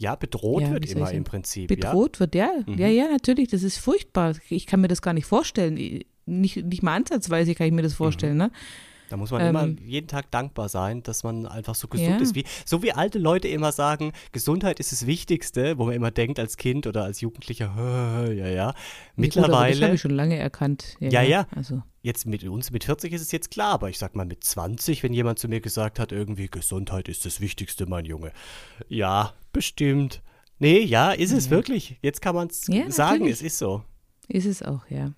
Ja, 0.00 0.14
bedroht 0.16 0.62
Ja, 0.62 0.72
wird 0.72 0.90
immer 0.90 1.10
im? 1.12 1.24
Prinzip. 1.24 1.70
ja. 1.70 1.76
bedroht 1.76 2.20
wird. 2.20 2.34
Ja, 2.34 2.50
Mhm. 2.66 2.78
ja, 2.78 2.88
ja, 2.88 3.08
natürlich. 3.08 3.48
Das 3.48 3.62
ist 3.62 3.78
furchtbar. 3.78 4.34
Ich 4.48 4.66
kann 4.66 4.80
mir 4.80 4.88
das 4.88 5.02
gar 5.02 5.12
nicht 5.14 5.26
vorstellen. 5.26 5.74
Nicht, 6.26 6.64
nicht 6.64 6.82
mal 6.82 6.96
ansatzweise 6.96 7.54
kann 7.54 7.66
ich 7.66 7.72
mir 7.72 7.82
das 7.82 7.94
vorstellen. 7.94 8.36
Ne? 8.38 8.50
Da 9.14 9.18
muss 9.18 9.30
man 9.30 9.42
Ähm, 9.42 9.48
immer 9.50 9.80
jeden 9.80 10.08
Tag 10.08 10.28
dankbar 10.32 10.68
sein, 10.68 11.04
dass 11.04 11.22
man 11.22 11.46
einfach 11.46 11.76
so 11.76 11.86
gesund 11.86 12.08
Ja. 12.08 12.16
ist. 12.18 12.34
Wie, 12.34 12.42
so 12.66 12.82
wie 12.82 12.90
alte 12.90 13.20
Leute 13.20 13.46
immer 13.46 13.70
sagen, 13.70 14.10
Gesundheit 14.32 14.80
ist 14.80 14.90
das 14.90 15.06
Wichtigste, 15.06 15.78
wo 15.78 15.84
man 15.84 15.94
immer 15.94 16.10
denkt 16.10 16.40
als 16.40 16.56
Kind 16.56 16.88
oder 16.88 17.04
als 17.04 17.20
Jugendlicher, 17.20 17.72
ja, 18.34 18.48
ja. 18.48 18.48
Ja, 18.48 18.68
aber 18.70 18.74
das 18.74 19.14
Mittlerweile, 19.14 19.84
habe 19.86 19.94
ich 19.94 20.00
schon 20.00 20.10
lange 20.10 20.36
erkannt. 20.36 20.96
Ja, 20.98 21.22
ja. 21.22 21.46
Also, 21.54 21.84
jetzt 22.02 22.26
mit 22.26 22.42
uns 22.42 22.72
mit 22.72 22.82
40 22.82 23.12
ist 23.12 23.20
es 23.22 23.30
jetzt 23.30 23.52
klar, 23.52 23.74
aber 23.74 23.88
ich 23.88 24.00
sag 24.00 24.16
mal 24.16 24.26
mit 24.26 24.42
20, 24.42 25.04
wenn 25.04 25.12
jemand 25.12 25.38
zu 25.38 25.46
mir 25.46 25.60
gesagt 25.60 26.00
hat, 26.00 26.10
irgendwie 26.10 26.48
Gesundheit 26.48 27.08
ist 27.08 27.24
das 27.24 27.40
Wichtigste, 27.40 27.86
mein 27.86 28.06
Junge. 28.06 28.32
Ja, 28.88 29.32
bestimmt. 29.52 30.22
Nee, 30.58 30.80
ja, 30.80 31.12
ist 31.12 31.30
es 31.30 31.50
wirklich. 31.50 31.98
Jetzt 32.02 32.20
kann 32.20 32.34
man 32.34 32.48
es 32.48 32.66
Ja, 32.66 32.90
sagen, 32.90 33.18
natürlich. 33.20 33.34
es 33.34 33.42
ist 33.42 33.58
so. 33.58 33.84
ist 34.26 34.46
es 34.46 34.60
auch, 34.64 34.82
ja. 34.90 35.12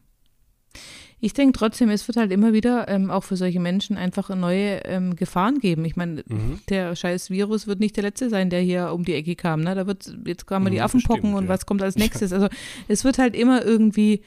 Ich 1.18 1.32
denke 1.32 1.58
trotzdem, 1.58 1.88
es 1.88 2.06
wird 2.08 2.16
halt 2.18 2.30
immer 2.30 2.52
wieder 2.52 2.88
ähm, 2.88 3.10
auch 3.10 3.24
für 3.24 3.36
solche 3.36 3.58
Menschen 3.58 3.96
einfach 3.96 4.28
neue 4.36 4.84
ähm, 4.84 5.16
Gefahren 5.16 5.58
geben. 5.60 5.84
Ich 5.86 5.96
meine, 5.96 6.22
Mhm. 6.28 6.58
der 6.68 6.94
scheiß 6.94 7.30
Virus 7.30 7.66
wird 7.66 7.80
nicht 7.80 7.96
der 7.96 8.04
letzte 8.04 8.28
sein, 8.28 8.50
der 8.50 8.60
hier 8.60 8.92
um 8.92 9.04
die 9.04 9.14
Ecke 9.14 9.34
kam. 9.34 9.62
Ne? 9.62 9.74
Da 9.74 9.86
wird, 9.86 10.12
jetzt 10.26 10.46
kamen 10.46 10.70
die 10.72 10.78
Mhm, 10.78 10.84
Affenpocken 10.84 11.22
bestimmt, 11.22 11.38
und 11.38 11.44
ja. 11.44 11.48
was 11.48 11.64
kommt 11.64 11.82
als 11.82 11.96
nächstes. 11.96 12.32
Also 12.32 12.48
es 12.88 13.04
wird 13.04 13.18
halt 13.18 13.34
immer 13.34 13.64
irgendwie 13.64 14.20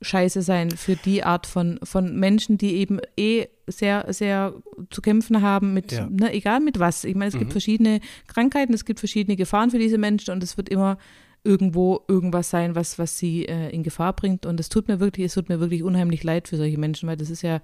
scheiße 0.00 0.42
sein 0.42 0.70
für 0.70 0.94
die 0.96 1.24
Art 1.24 1.46
von, 1.46 1.80
von 1.82 2.14
Menschen, 2.20 2.56
die 2.56 2.74
eben 2.76 3.00
eh 3.16 3.46
sehr, 3.66 4.06
sehr 4.12 4.54
zu 4.90 5.02
kämpfen 5.02 5.42
haben 5.42 5.74
mit, 5.74 5.90
Ja. 5.92 6.08
ne, 6.08 6.32
egal 6.32 6.60
mit 6.60 6.78
was. 6.78 7.04
Ich 7.04 7.14
meine, 7.16 7.30
es 7.30 7.34
gibt 7.38 7.48
Mhm. 7.48 7.52
verschiedene 7.52 8.00
Krankheiten, 8.28 8.74
es 8.74 8.84
gibt 8.84 9.00
verschiedene 9.00 9.36
Gefahren 9.36 9.70
für 9.70 9.78
diese 9.78 9.98
Menschen 9.98 10.32
und 10.32 10.42
es 10.42 10.56
wird 10.56 10.68
immer 10.68 10.98
irgendwo 11.44 12.04
irgendwas 12.08 12.50
sein, 12.50 12.74
was, 12.74 12.98
was 12.98 13.18
sie 13.18 13.46
äh, 13.46 13.70
in 13.70 13.82
Gefahr 13.82 14.12
bringt. 14.12 14.46
Und 14.46 14.60
es 14.60 14.68
tut 14.68 14.88
mir 14.88 15.00
wirklich, 15.00 15.26
es 15.26 15.34
tut 15.34 15.48
mir 15.48 15.60
wirklich 15.60 15.82
unheimlich 15.82 16.24
leid 16.24 16.48
für 16.48 16.56
solche 16.56 16.78
Menschen, 16.78 17.08
weil 17.08 17.16
das 17.16 17.30
ist 17.30 17.42
ja, 17.42 17.60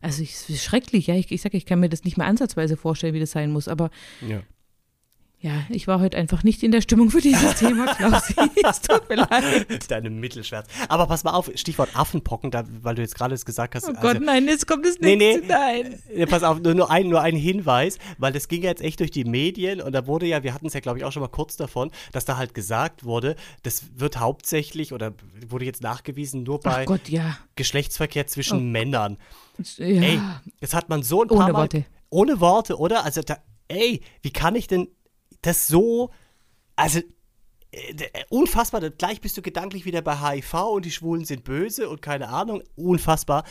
also 0.00 0.22
ich, 0.22 0.48
ist 0.48 0.64
schrecklich, 0.64 1.06
ja. 1.06 1.14
Ich, 1.14 1.30
ich 1.30 1.42
sage, 1.42 1.56
ich 1.56 1.66
kann 1.66 1.80
mir 1.80 1.88
das 1.88 2.04
nicht 2.04 2.18
mehr 2.18 2.26
ansatzweise 2.26 2.76
vorstellen, 2.76 3.14
wie 3.14 3.20
das 3.20 3.30
sein 3.30 3.52
muss. 3.52 3.68
Aber 3.68 3.90
Ja. 4.26 4.42
Ja, 5.44 5.62
ich 5.68 5.86
war 5.86 6.00
heute 6.00 6.16
einfach 6.16 6.42
nicht 6.42 6.62
in 6.62 6.70
der 6.72 6.80
Stimmung 6.80 7.10
für 7.10 7.20
dieses 7.20 7.54
Thema, 7.58 7.94
Klausi. 7.94 8.34
es 8.66 8.80
tut 8.80 9.08
mir 9.10 9.16
leid. 9.16 9.66
Deine 9.90 10.08
Mittelschmerz. 10.08 10.66
Aber 10.88 11.06
pass 11.06 11.22
mal 11.22 11.32
auf, 11.32 11.50
Stichwort 11.54 11.90
Affenpocken, 11.94 12.50
da, 12.50 12.64
weil 12.80 12.94
du 12.94 13.02
jetzt 13.02 13.14
gerade 13.14 13.34
das 13.34 13.44
gesagt 13.44 13.74
hast. 13.74 13.86
Oh 13.88 13.92
Gott, 14.00 14.20
nein, 14.20 14.46
jetzt 14.46 14.66
kommt 14.66 14.86
es 14.86 14.98
Nee, 15.00 15.16
nicht. 15.16 15.42
nee. 15.42 15.48
Nein. 15.48 16.00
Ja, 16.16 16.24
pass 16.24 16.42
auf, 16.44 16.60
nur, 16.60 16.74
nur, 16.74 16.90
ein, 16.90 17.08
nur 17.10 17.20
ein 17.20 17.36
Hinweis, 17.36 17.98
weil 18.16 18.32
das 18.32 18.48
ging 18.48 18.62
ja 18.62 18.70
jetzt 18.70 18.80
echt 18.80 19.00
durch 19.00 19.10
die 19.10 19.24
Medien 19.24 19.82
und 19.82 19.92
da 19.92 20.06
wurde 20.06 20.24
ja, 20.26 20.42
wir 20.42 20.54
hatten 20.54 20.66
es 20.66 20.72
ja 20.72 20.80
glaube 20.80 20.98
ich 20.98 21.04
auch 21.04 21.12
schon 21.12 21.20
mal 21.22 21.28
kurz 21.28 21.56
davon, 21.58 21.90
dass 22.12 22.24
da 22.24 22.38
halt 22.38 22.54
gesagt 22.54 23.04
wurde, 23.04 23.36
das 23.64 23.84
wird 23.96 24.18
hauptsächlich 24.18 24.92
oder 24.94 25.12
wurde 25.48 25.66
jetzt 25.66 25.82
nachgewiesen 25.82 26.42
nur 26.44 26.58
bei 26.60 26.86
Gott, 26.86 27.10
ja. 27.10 27.36
Geschlechtsverkehr 27.56 28.26
zwischen 28.26 28.58
Oh. 28.58 28.62
Männern. 28.62 29.18
Ja. 29.76 29.84
Ey, 29.86 30.20
das 30.60 30.72
hat 30.72 30.88
man 30.88 31.02
so 31.02 31.20
ein 31.22 31.28
paar 31.28 31.36
Ohne 31.38 31.52
Mal, 31.52 31.58
Worte. 31.60 31.84
Ohne 32.08 32.40
Worte, 32.40 32.78
oder? 32.78 33.04
Also 33.04 33.20
da, 33.20 33.36
ey, 33.68 34.00
wie 34.22 34.30
kann 34.32 34.54
ich 34.54 34.66
denn 34.68 34.88
das 35.46 35.66
so, 35.66 36.10
also 36.76 37.00
äh, 37.74 37.92
äh, 37.92 38.24
unfassbar, 38.28 38.88
gleich 38.90 39.20
bist 39.20 39.36
du 39.36 39.42
gedanklich 39.42 39.84
wieder 39.84 40.02
bei 40.02 40.16
HIV 40.16 40.54
und 40.54 40.84
die 40.84 40.90
Schwulen 40.90 41.24
sind 41.24 41.44
böse 41.44 41.88
und 41.88 42.02
keine 42.02 42.28
Ahnung, 42.28 42.62
unfassbar. 42.76 43.44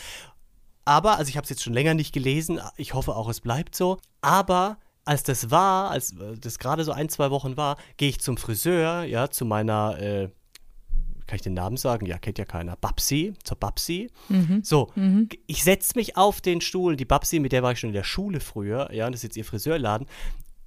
Aber, 0.86 1.18
also 1.18 1.30
ich 1.30 1.38
habe 1.38 1.44
es 1.44 1.50
jetzt 1.50 1.64
schon 1.64 1.74
länger 1.74 1.94
nicht 1.94 2.14
gelesen, 2.14 2.60
ich 2.78 2.94
hoffe 2.94 3.16
auch, 3.16 3.30
es 3.30 3.42
bleibt 3.42 3.76
so. 3.76 4.00
Aber 4.22 4.78
als 5.06 5.24
das 5.24 5.52
war, 5.52 5.92
als 5.92 6.14
äh, 6.14 6.38
das 6.40 6.60
gerade 6.60 6.84
so 6.84 6.92
ein, 6.92 7.10
zwei 7.10 7.32
Wochen 7.32 7.58
war, 7.58 7.78
gehe 7.98 8.10
ich 8.10 8.20
zum 8.20 8.38
Friseur, 8.38 9.04
ja, 9.04 9.30
zu 9.30 9.46
meiner, 9.46 10.00
äh, 10.00 10.30
kann 11.26 11.36
ich 11.38 11.42
den 11.42 11.54
Namen 11.54 11.78
sagen? 11.78 12.06
Ja, 12.06 12.18
kennt 12.18 12.38
ja 12.38 12.46
keiner. 12.46 12.76
Babsi, 12.76 13.34
zur 13.44 13.58
Babsi. 13.58 14.10
So, 14.62 14.92
ich 15.48 15.64
setze 15.64 15.94
mich 15.98 16.18
auf 16.18 16.42
den 16.42 16.60
Stuhl. 16.60 16.98
Die 16.98 17.06
Babsi, 17.06 17.40
mit 17.40 17.54
der 17.54 17.64
war 17.64 17.72
ich 17.72 17.80
schon 17.80 17.90
in 17.90 17.96
der 17.96 18.04
Schule 18.04 18.42
früher, 18.42 18.92
ja, 18.94 19.06
und 19.06 19.14
das 19.14 19.20
ist 19.20 19.24
jetzt 19.24 19.38
ihr 19.38 19.46
Friseurladen. 19.46 20.06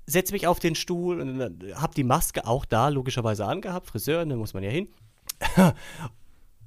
Setze 0.06 0.32
mich 0.32 0.46
auf 0.46 0.58
den 0.60 0.74
Stuhl 0.74 1.20
und 1.20 1.38
dann 1.38 1.58
hab 1.74 1.94
die 1.94 2.04
Maske 2.04 2.46
auch 2.46 2.64
da 2.64 2.88
logischerweise 2.88 3.44
angehabt. 3.44 3.88
Friseur, 3.88 4.24
da 4.24 4.36
muss 4.36 4.54
man 4.54 4.62
ja 4.62 4.70
hin. 4.70 4.88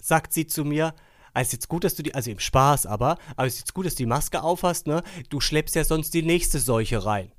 Sagt 0.01 0.33
sie 0.33 0.45
zu 0.47 0.63
mir, 0.65 0.93
"Ah, 1.33 1.41
ist 1.41 1.53
jetzt 1.53 1.67
gut, 1.67 1.83
dass 1.83 1.95
du 1.95 2.03
die, 2.03 2.13
also 2.15 2.31
im 2.31 2.39
Spaß 2.39 2.85
aber, 2.85 3.17
aber 3.35 3.47
ist 3.47 3.59
jetzt 3.59 3.73
gut, 3.73 3.85
dass 3.85 3.93
du 3.95 4.03
die 4.03 4.07
Maske 4.07 4.41
aufhast, 4.43 4.87
ne? 4.87 5.03
Du 5.29 5.39
schleppst 5.39 5.75
ja 5.75 5.83
sonst 5.83 6.13
die 6.13 6.21
nächste 6.23 6.59
Seuche 6.59 7.05
rein. 7.05 7.31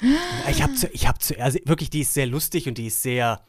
Ich 0.50 0.62
habe 0.62 0.74
zu, 0.74 0.88
ich 0.88 1.06
habe 1.06 1.18
zu, 1.18 1.38
also 1.38 1.58
wirklich, 1.66 1.90
die 1.90 2.00
ist 2.00 2.14
sehr 2.14 2.26
lustig 2.26 2.66
und 2.66 2.78
die 2.78 2.86
ist 2.86 3.02
sehr, 3.02 3.40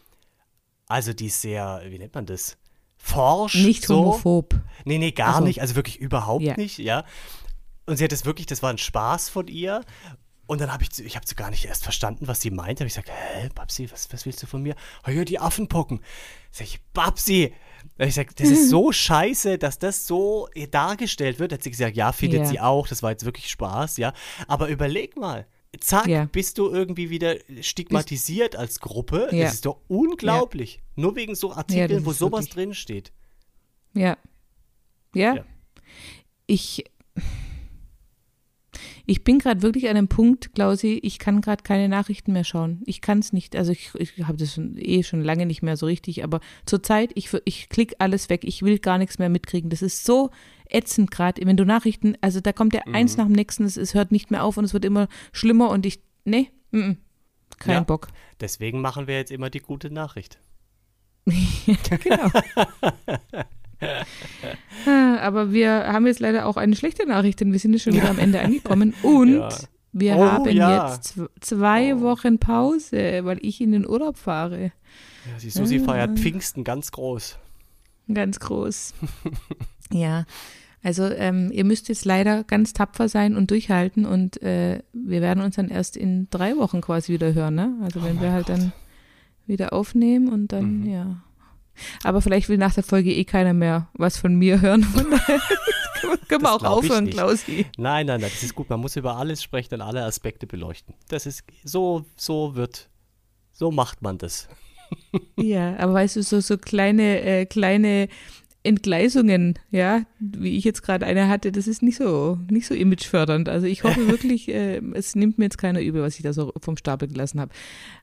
also 0.87 1.13
die 1.13 1.27
ist 1.27 1.41
sehr, 1.41 1.81
wie 1.87 1.97
nennt 1.97 2.13
man 2.13 2.25
das? 2.25 2.57
Forsch. 2.97 3.55
Nicht 3.55 3.85
so. 3.85 3.97
homophob. 3.97 4.55
Nee, 4.85 4.97
nee, 4.99 5.11
gar 5.11 5.35
Ach 5.35 5.37
so. 5.39 5.45
nicht. 5.45 5.61
Also 5.61 5.75
wirklich 5.75 5.99
überhaupt 5.99 6.43
Ja. 6.43 6.55
nicht, 6.57 6.77
ja. 6.77 7.03
Und 7.87 7.97
sie 7.97 8.03
hat 8.03 8.11
das 8.11 8.25
wirklich, 8.25 8.45
das 8.47 8.61
war 8.61 8.69
ein 8.69 8.77
Spaß 8.77 9.29
von 9.29 9.47
ihr. 9.47 9.81
Und 10.47 10.59
dann 10.59 10.71
habe 10.73 10.83
ich, 10.83 10.99
ich 11.05 11.15
habe 11.15 11.25
so 11.25 11.35
gar 11.35 11.49
nicht 11.49 11.63
erst 11.65 11.83
verstanden, 11.83 12.27
was 12.27 12.41
sie 12.41 12.51
meinte. 12.51 12.81
Habe 12.83 12.87
ich 12.87 12.93
gesagt, 12.95 13.09
hä, 13.09 13.49
Babsi, 13.55 13.89
was, 13.91 14.11
was 14.11 14.25
willst 14.25 14.43
du 14.43 14.47
von 14.47 14.61
mir? 14.61 14.75
Oh 15.07 15.11
ja, 15.11 15.23
die 15.23 15.39
Affenpocken. 15.39 16.01
Sag 16.51 16.67
ich, 16.67 16.81
Babsi. 16.93 17.53
Hab 17.97 18.07
ich 18.07 18.15
gesagt, 18.15 18.39
das 18.39 18.49
ist 18.49 18.69
so 18.69 18.91
scheiße, 18.91 19.57
dass 19.57 19.79
das 19.79 20.05
so 20.07 20.49
dargestellt 20.71 21.39
wird. 21.39 21.51
Da 21.51 21.55
hat 21.55 21.63
sie 21.63 21.71
gesagt, 21.71 21.95
ja, 21.95 22.11
findet 22.11 22.41
Ja. 22.41 22.45
sie 22.45 22.59
auch. 22.59 22.87
Das 22.87 23.01
war 23.01 23.11
jetzt 23.11 23.23
wirklich 23.25 23.49
Spaß, 23.49 23.97
ja. 23.97 24.13
Aber 24.47 24.67
überleg 24.67 25.15
mal. 25.17 25.47
Zack, 25.79 26.07
Ja. 26.07 26.25
bist 26.25 26.57
du 26.57 26.69
irgendwie 26.69 27.09
wieder 27.09 27.37
stigmatisiert 27.61 28.57
als 28.57 28.81
Gruppe. 28.81 29.29
Ja. 29.31 29.45
Das 29.45 29.53
ist 29.53 29.65
doch 29.65 29.79
unglaublich. 29.87 30.81
Nur 30.95 31.15
wegen 31.15 31.33
so 31.33 31.53
Artikeln, 31.53 32.05
wo 32.05 32.11
sowas 32.11 32.41
wirklich- 32.41 32.53
drin 32.55 32.73
steht. 32.73 33.13
Ja. 33.93 34.17
ja. 35.15 35.35
Ja. 35.35 35.45
Ich. 36.45 36.83
Ich 39.11 39.25
bin 39.25 39.39
gerade 39.39 39.61
wirklich 39.61 39.89
an 39.89 39.97
einem 39.97 40.07
Punkt, 40.07 40.53
Klausi, 40.55 40.97
ich 41.03 41.19
kann 41.19 41.41
gerade 41.41 41.63
keine 41.63 41.89
Nachrichten 41.89 42.31
mehr 42.31 42.45
schauen. 42.45 42.81
Ich 42.85 43.01
kann 43.01 43.19
es 43.19 43.33
nicht. 43.33 43.57
Also 43.57 43.73
ich, 43.73 43.91
ich 43.95 44.23
habe 44.25 44.37
das 44.37 44.53
schon, 44.53 44.77
eh 44.77 45.03
schon 45.03 45.21
lange 45.21 45.45
nicht 45.45 45.61
mehr 45.61 45.75
so 45.75 45.85
richtig, 45.85 46.23
aber 46.23 46.39
zurzeit, 46.65 47.11
ich, 47.15 47.29
ich 47.43 47.67
klick 47.67 47.95
alles 47.99 48.29
weg. 48.29 48.45
Ich 48.45 48.61
will 48.61 48.79
gar 48.79 48.97
nichts 48.97 49.19
mehr 49.19 49.27
mitkriegen. 49.27 49.69
Das 49.69 49.81
ist 49.81 50.05
so 50.05 50.29
ätzend 50.69 51.11
gerade, 51.11 51.45
wenn 51.45 51.57
du 51.57 51.65
Nachrichten, 51.65 52.15
also 52.21 52.39
da 52.39 52.53
kommt 52.53 52.73
ja 52.73 52.79
Mhm. 52.85 52.95
eins 52.95 53.17
nach 53.17 53.25
dem 53.25 53.33
nächsten, 53.35 53.65
es, 53.65 53.75
es 53.75 53.93
hört 53.93 54.13
nicht 54.13 54.31
mehr 54.31 54.45
auf 54.45 54.55
und 54.55 54.63
es 54.63 54.73
wird 54.73 54.85
immer 54.85 55.09
schlimmer 55.33 55.71
und 55.71 55.85
ich, 55.85 55.99
nee, 56.23 56.47
mm, 56.71 56.91
kein 57.59 57.73
Ja. 57.73 57.79
Bock. 57.81 58.07
Deswegen 58.39 58.79
machen 58.79 59.07
wir 59.07 59.17
jetzt 59.17 59.31
immer 59.33 59.49
die 59.49 59.59
gute 59.59 59.91
Nachricht. 59.91 60.39
Genau. 62.01 62.29
Ah, 64.85 65.17
Aber 65.21 65.51
wir 65.51 65.71
haben 65.91 66.07
jetzt 66.07 66.19
leider 66.19 66.45
auch 66.45 66.57
eine 66.57 66.75
schlechte 66.75 67.07
Nachricht, 67.07 67.39
denn 67.39 67.51
wir 67.51 67.59
sind 67.59 67.73
jetzt 67.73 67.83
schon 67.83 67.93
wieder 67.93 68.09
am 68.09 68.19
Ende 68.19 68.41
angekommen. 68.41 68.93
Und 69.03 69.33
Ja. 69.35 69.49
wir 69.91 70.15
Oh, 70.17 70.23
haben 70.25 70.49
ja. 70.49 70.93
jetzt 70.93 71.17
zw- 71.17 71.29
zwei 71.39 71.99
Wochen 72.01 72.39
Pause, 72.39 73.21
weil 73.23 73.39
ich 73.41 73.61
in 73.61 73.71
den 73.71 73.87
Urlaub 73.87 74.17
fahre. 74.17 74.65
Ja, 75.25 75.37
die 75.41 75.49
Susi 75.49 75.79
Ah. 75.81 75.85
feiert 75.85 76.19
Pfingsten 76.19 76.63
ganz 76.63 76.91
groß. 76.91 77.37
Ganz 78.13 78.39
groß. 78.39 78.93
ja. 79.93 80.25
Also 80.83 81.03
ähm, 81.05 81.51
ihr 81.53 81.63
müsst 81.63 81.89
jetzt 81.89 82.05
leider 82.05 82.43
ganz 82.43 82.73
tapfer 82.73 83.07
sein 83.07 83.35
und 83.35 83.51
durchhalten 83.51 84.03
und 84.05 84.41
äh, 84.41 84.81
wir 84.93 85.21
werden 85.21 85.43
uns 85.43 85.55
dann 85.55 85.69
erst 85.69 85.95
in 85.95 86.27
drei 86.31 86.57
Wochen 86.57 86.81
quasi 86.81 87.13
wieder 87.13 87.35
hören, 87.35 87.53
ne? 87.53 87.75
Also 87.83 88.03
wenn 88.03 88.17
Oh 88.17 88.21
wir 88.21 88.31
halt 88.31 88.47
Gott. 88.47 88.57
dann 88.57 88.73
wieder 89.45 89.73
aufnehmen 89.73 90.29
und 90.29 90.51
dann, 90.51 90.79
Mhm. 90.81 90.87
ja. 90.89 91.23
Aber 92.03 92.21
vielleicht 92.21 92.49
will 92.49 92.57
nach 92.57 92.73
der 92.73 92.83
Folge 92.83 93.13
eh 93.13 93.23
keiner 93.23 93.53
mehr 93.53 93.89
was 93.93 94.17
von 94.17 94.35
mir 94.35 94.61
hören. 94.61 94.85
Können 96.27 96.43
wir 96.43 96.53
auch 96.53 96.63
aufhören. 96.63 97.09
Klausi. 97.09 97.65
Nein, 97.77 98.05
nein, 98.05 98.21
nein, 98.21 98.31
das 98.33 98.43
ist 98.43 98.55
gut. 98.55 98.69
Man 98.69 98.79
muss 98.79 98.95
über 98.95 99.17
alles 99.17 99.43
sprechen 99.43 99.75
und 99.75 99.81
alle 99.81 100.03
Aspekte 100.03 100.47
beleuchten. 100.47 100.95
Das 101.09 101.25
ist 101.25 101.43
so, 101.63 102.05
so 102.15 102.55
wird, 102.55 102.89
so 103.51 103.71
macht 103.71 104.01
man 104.01 104.17
das. 104.17 104.47
Ja, 105.37 105.77
aber 105.77 105.93
weißt 105.93 106.17
du, 106.17 106.23
so, 106.23 106.41
so 106.41 106.57
kleine, 106.57 107.21
äh, 107.21 107.45
kleine 107.45 108.09
Entgleisungen, 108.63 109.57
ja, 109.71 110.03
wie 110.19 110.57
ich 110.57 110.63
jetzt 110.63 110.83
gerade 110.83 111.05
eine 111.05 111.27
hatte, 111.27 111.51
das 111.51 111.67
ist 111.67 111.81
nicht 111.81 111.97
so, 111.97 112.37
nicht 112.49 112.67
so 112.67 112.75
imagefördernd. 112.75 113.49
Also 113.49 113.65
ich 113.67 113.83
hoffe 113.83 114.07
wirklich, 114.09 114.49
äh, 114.49 114.81
es 114.93 115.15
nimmt 115.15 115.37
mir 115.37 115.45
jetzt 115.45 115.57
keiner 115.57 115.81
übel, 115.81 116.01
was 116.01 116.17
ich 116.17 116.23
da 116.23 116.33
so 116.33 116.53
vom 116.61 116.77
Stapel 116.77 117.07
gelassen 117.07 117.39
habe. 117.39 117.53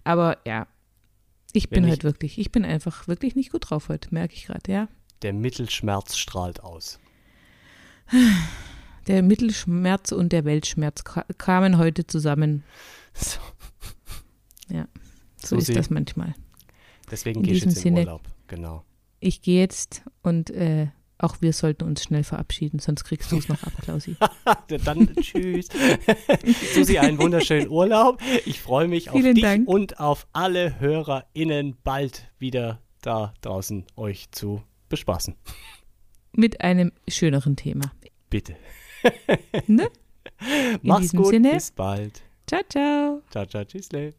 Aber 0.03 0.39
ja, 0.47 0.67
ich 1.53 1.69
bin 1.71 1.87
halt 1.87 1.99
ich- 1.99 2.05
wirklich, 2.05 2.39
ich 2.39 2.53
bin 2.53 2.65
einfach 2.65 3.09
wirklich 3.09 3.35
nicht 3.37 3.53
gut 3.53 3.71
drauf 3.71 3.89
heute, 3.89 4.13
merke 4.13 4.35
ich 4.35 4.47
gerade, 4.47 4.71
ja. 4.71 4.89
Der 5.23 5.33
Mittelschmerz 5.33 6.17
strahlt 6.17 6.61
aus. 6.63 6.99
Der 9.07 9.23
Mittelschmerz 9.23 10.13
und 10.13 10.33
der 10.33 10.45
Weltschmerz 10.45 11.03
ka- 11.03 11.25
kamen 11.39 11.79
heute 11.79 12.07
zusammen. 12.07 12.63
So, 13.15 13.39
So 15.41 15.57
Susi. 15.57 15.73
ist 15.73 15.79
das 15.79 15.91
manchmal. 15.91 16.35
deswegen 17.11 17.41
In 17.41 17.45
gehe 17.47 17.55
ich 17.55 17.61
diesem 17.61 17.71
jetzt 17.71 17.79
in 17.79 17.83
Sinne. 17.95 18.01
Urlaub. 18.01 18.23
Genau. 18.49 18.85
Ich 19.21 19.41
gehe 19.41 19.61
jetzt 19.61 20.03
und 20.23 20.51
äh, 20.51 20.89
auch 21.19 21.37
wir 21.41 21.53
sollten 21.53 21.85
uns 21.85 22.05
schnell 22.05 22.25
verabschieden, 22.25 22.79
sonst 22.79 23.05
kriegst 23.05 23.33
du 23.33 23.39
es 23.39 23.49
noch 23.49 23.63
ab, 23.63 23.73
Klausi. 23.83 24.17
Dann 24.85 25.15
tschüss. 25.17 25.69
Susi, 26.75 26.99
einen 26.99 27.19
wunderschönen 27.19 27.69
Urlaub. 27.69 28.21
Ich 28.47 28.61
freue 28.61 28.89
mich 28.89 29.11
auf 29.11 29.17
Vielen 29.17 29.35
dich 29.35 29.45
Dank. 29.45 29.69
und 29.69 29.99
auf 30.01 30.27
alle 30.33 30.79
HörerInnen 30.81 31.77
bald 31.83 32.29
wieder 32.39 32.81
da 33.03 33.35
draußen 33.41 33.85
euch 33.97 34.31
zu 34.31 34.63
bespaßen. 34.89 35.35
Mit 36.33 36.61
einem 36.61 36.93
schöneren 37.09 37.57
Thema. 37.57 37.93
Bitte. 38.31 38.57
Ne? 39.67 39.89
Mach's 40.83 41.03
diesem 41.03 41.23
gut. 41.23 41.31
Sinne. 41.31 41.53
Bis 41.55 41.71
bald. 41.73 42.23
Ciao, 42.47 42.63
ciao. 42.69 43.23
Ciao, 43.31 43.47
ciao. 43.47 43.65
Tschüssle. 43.65 44.15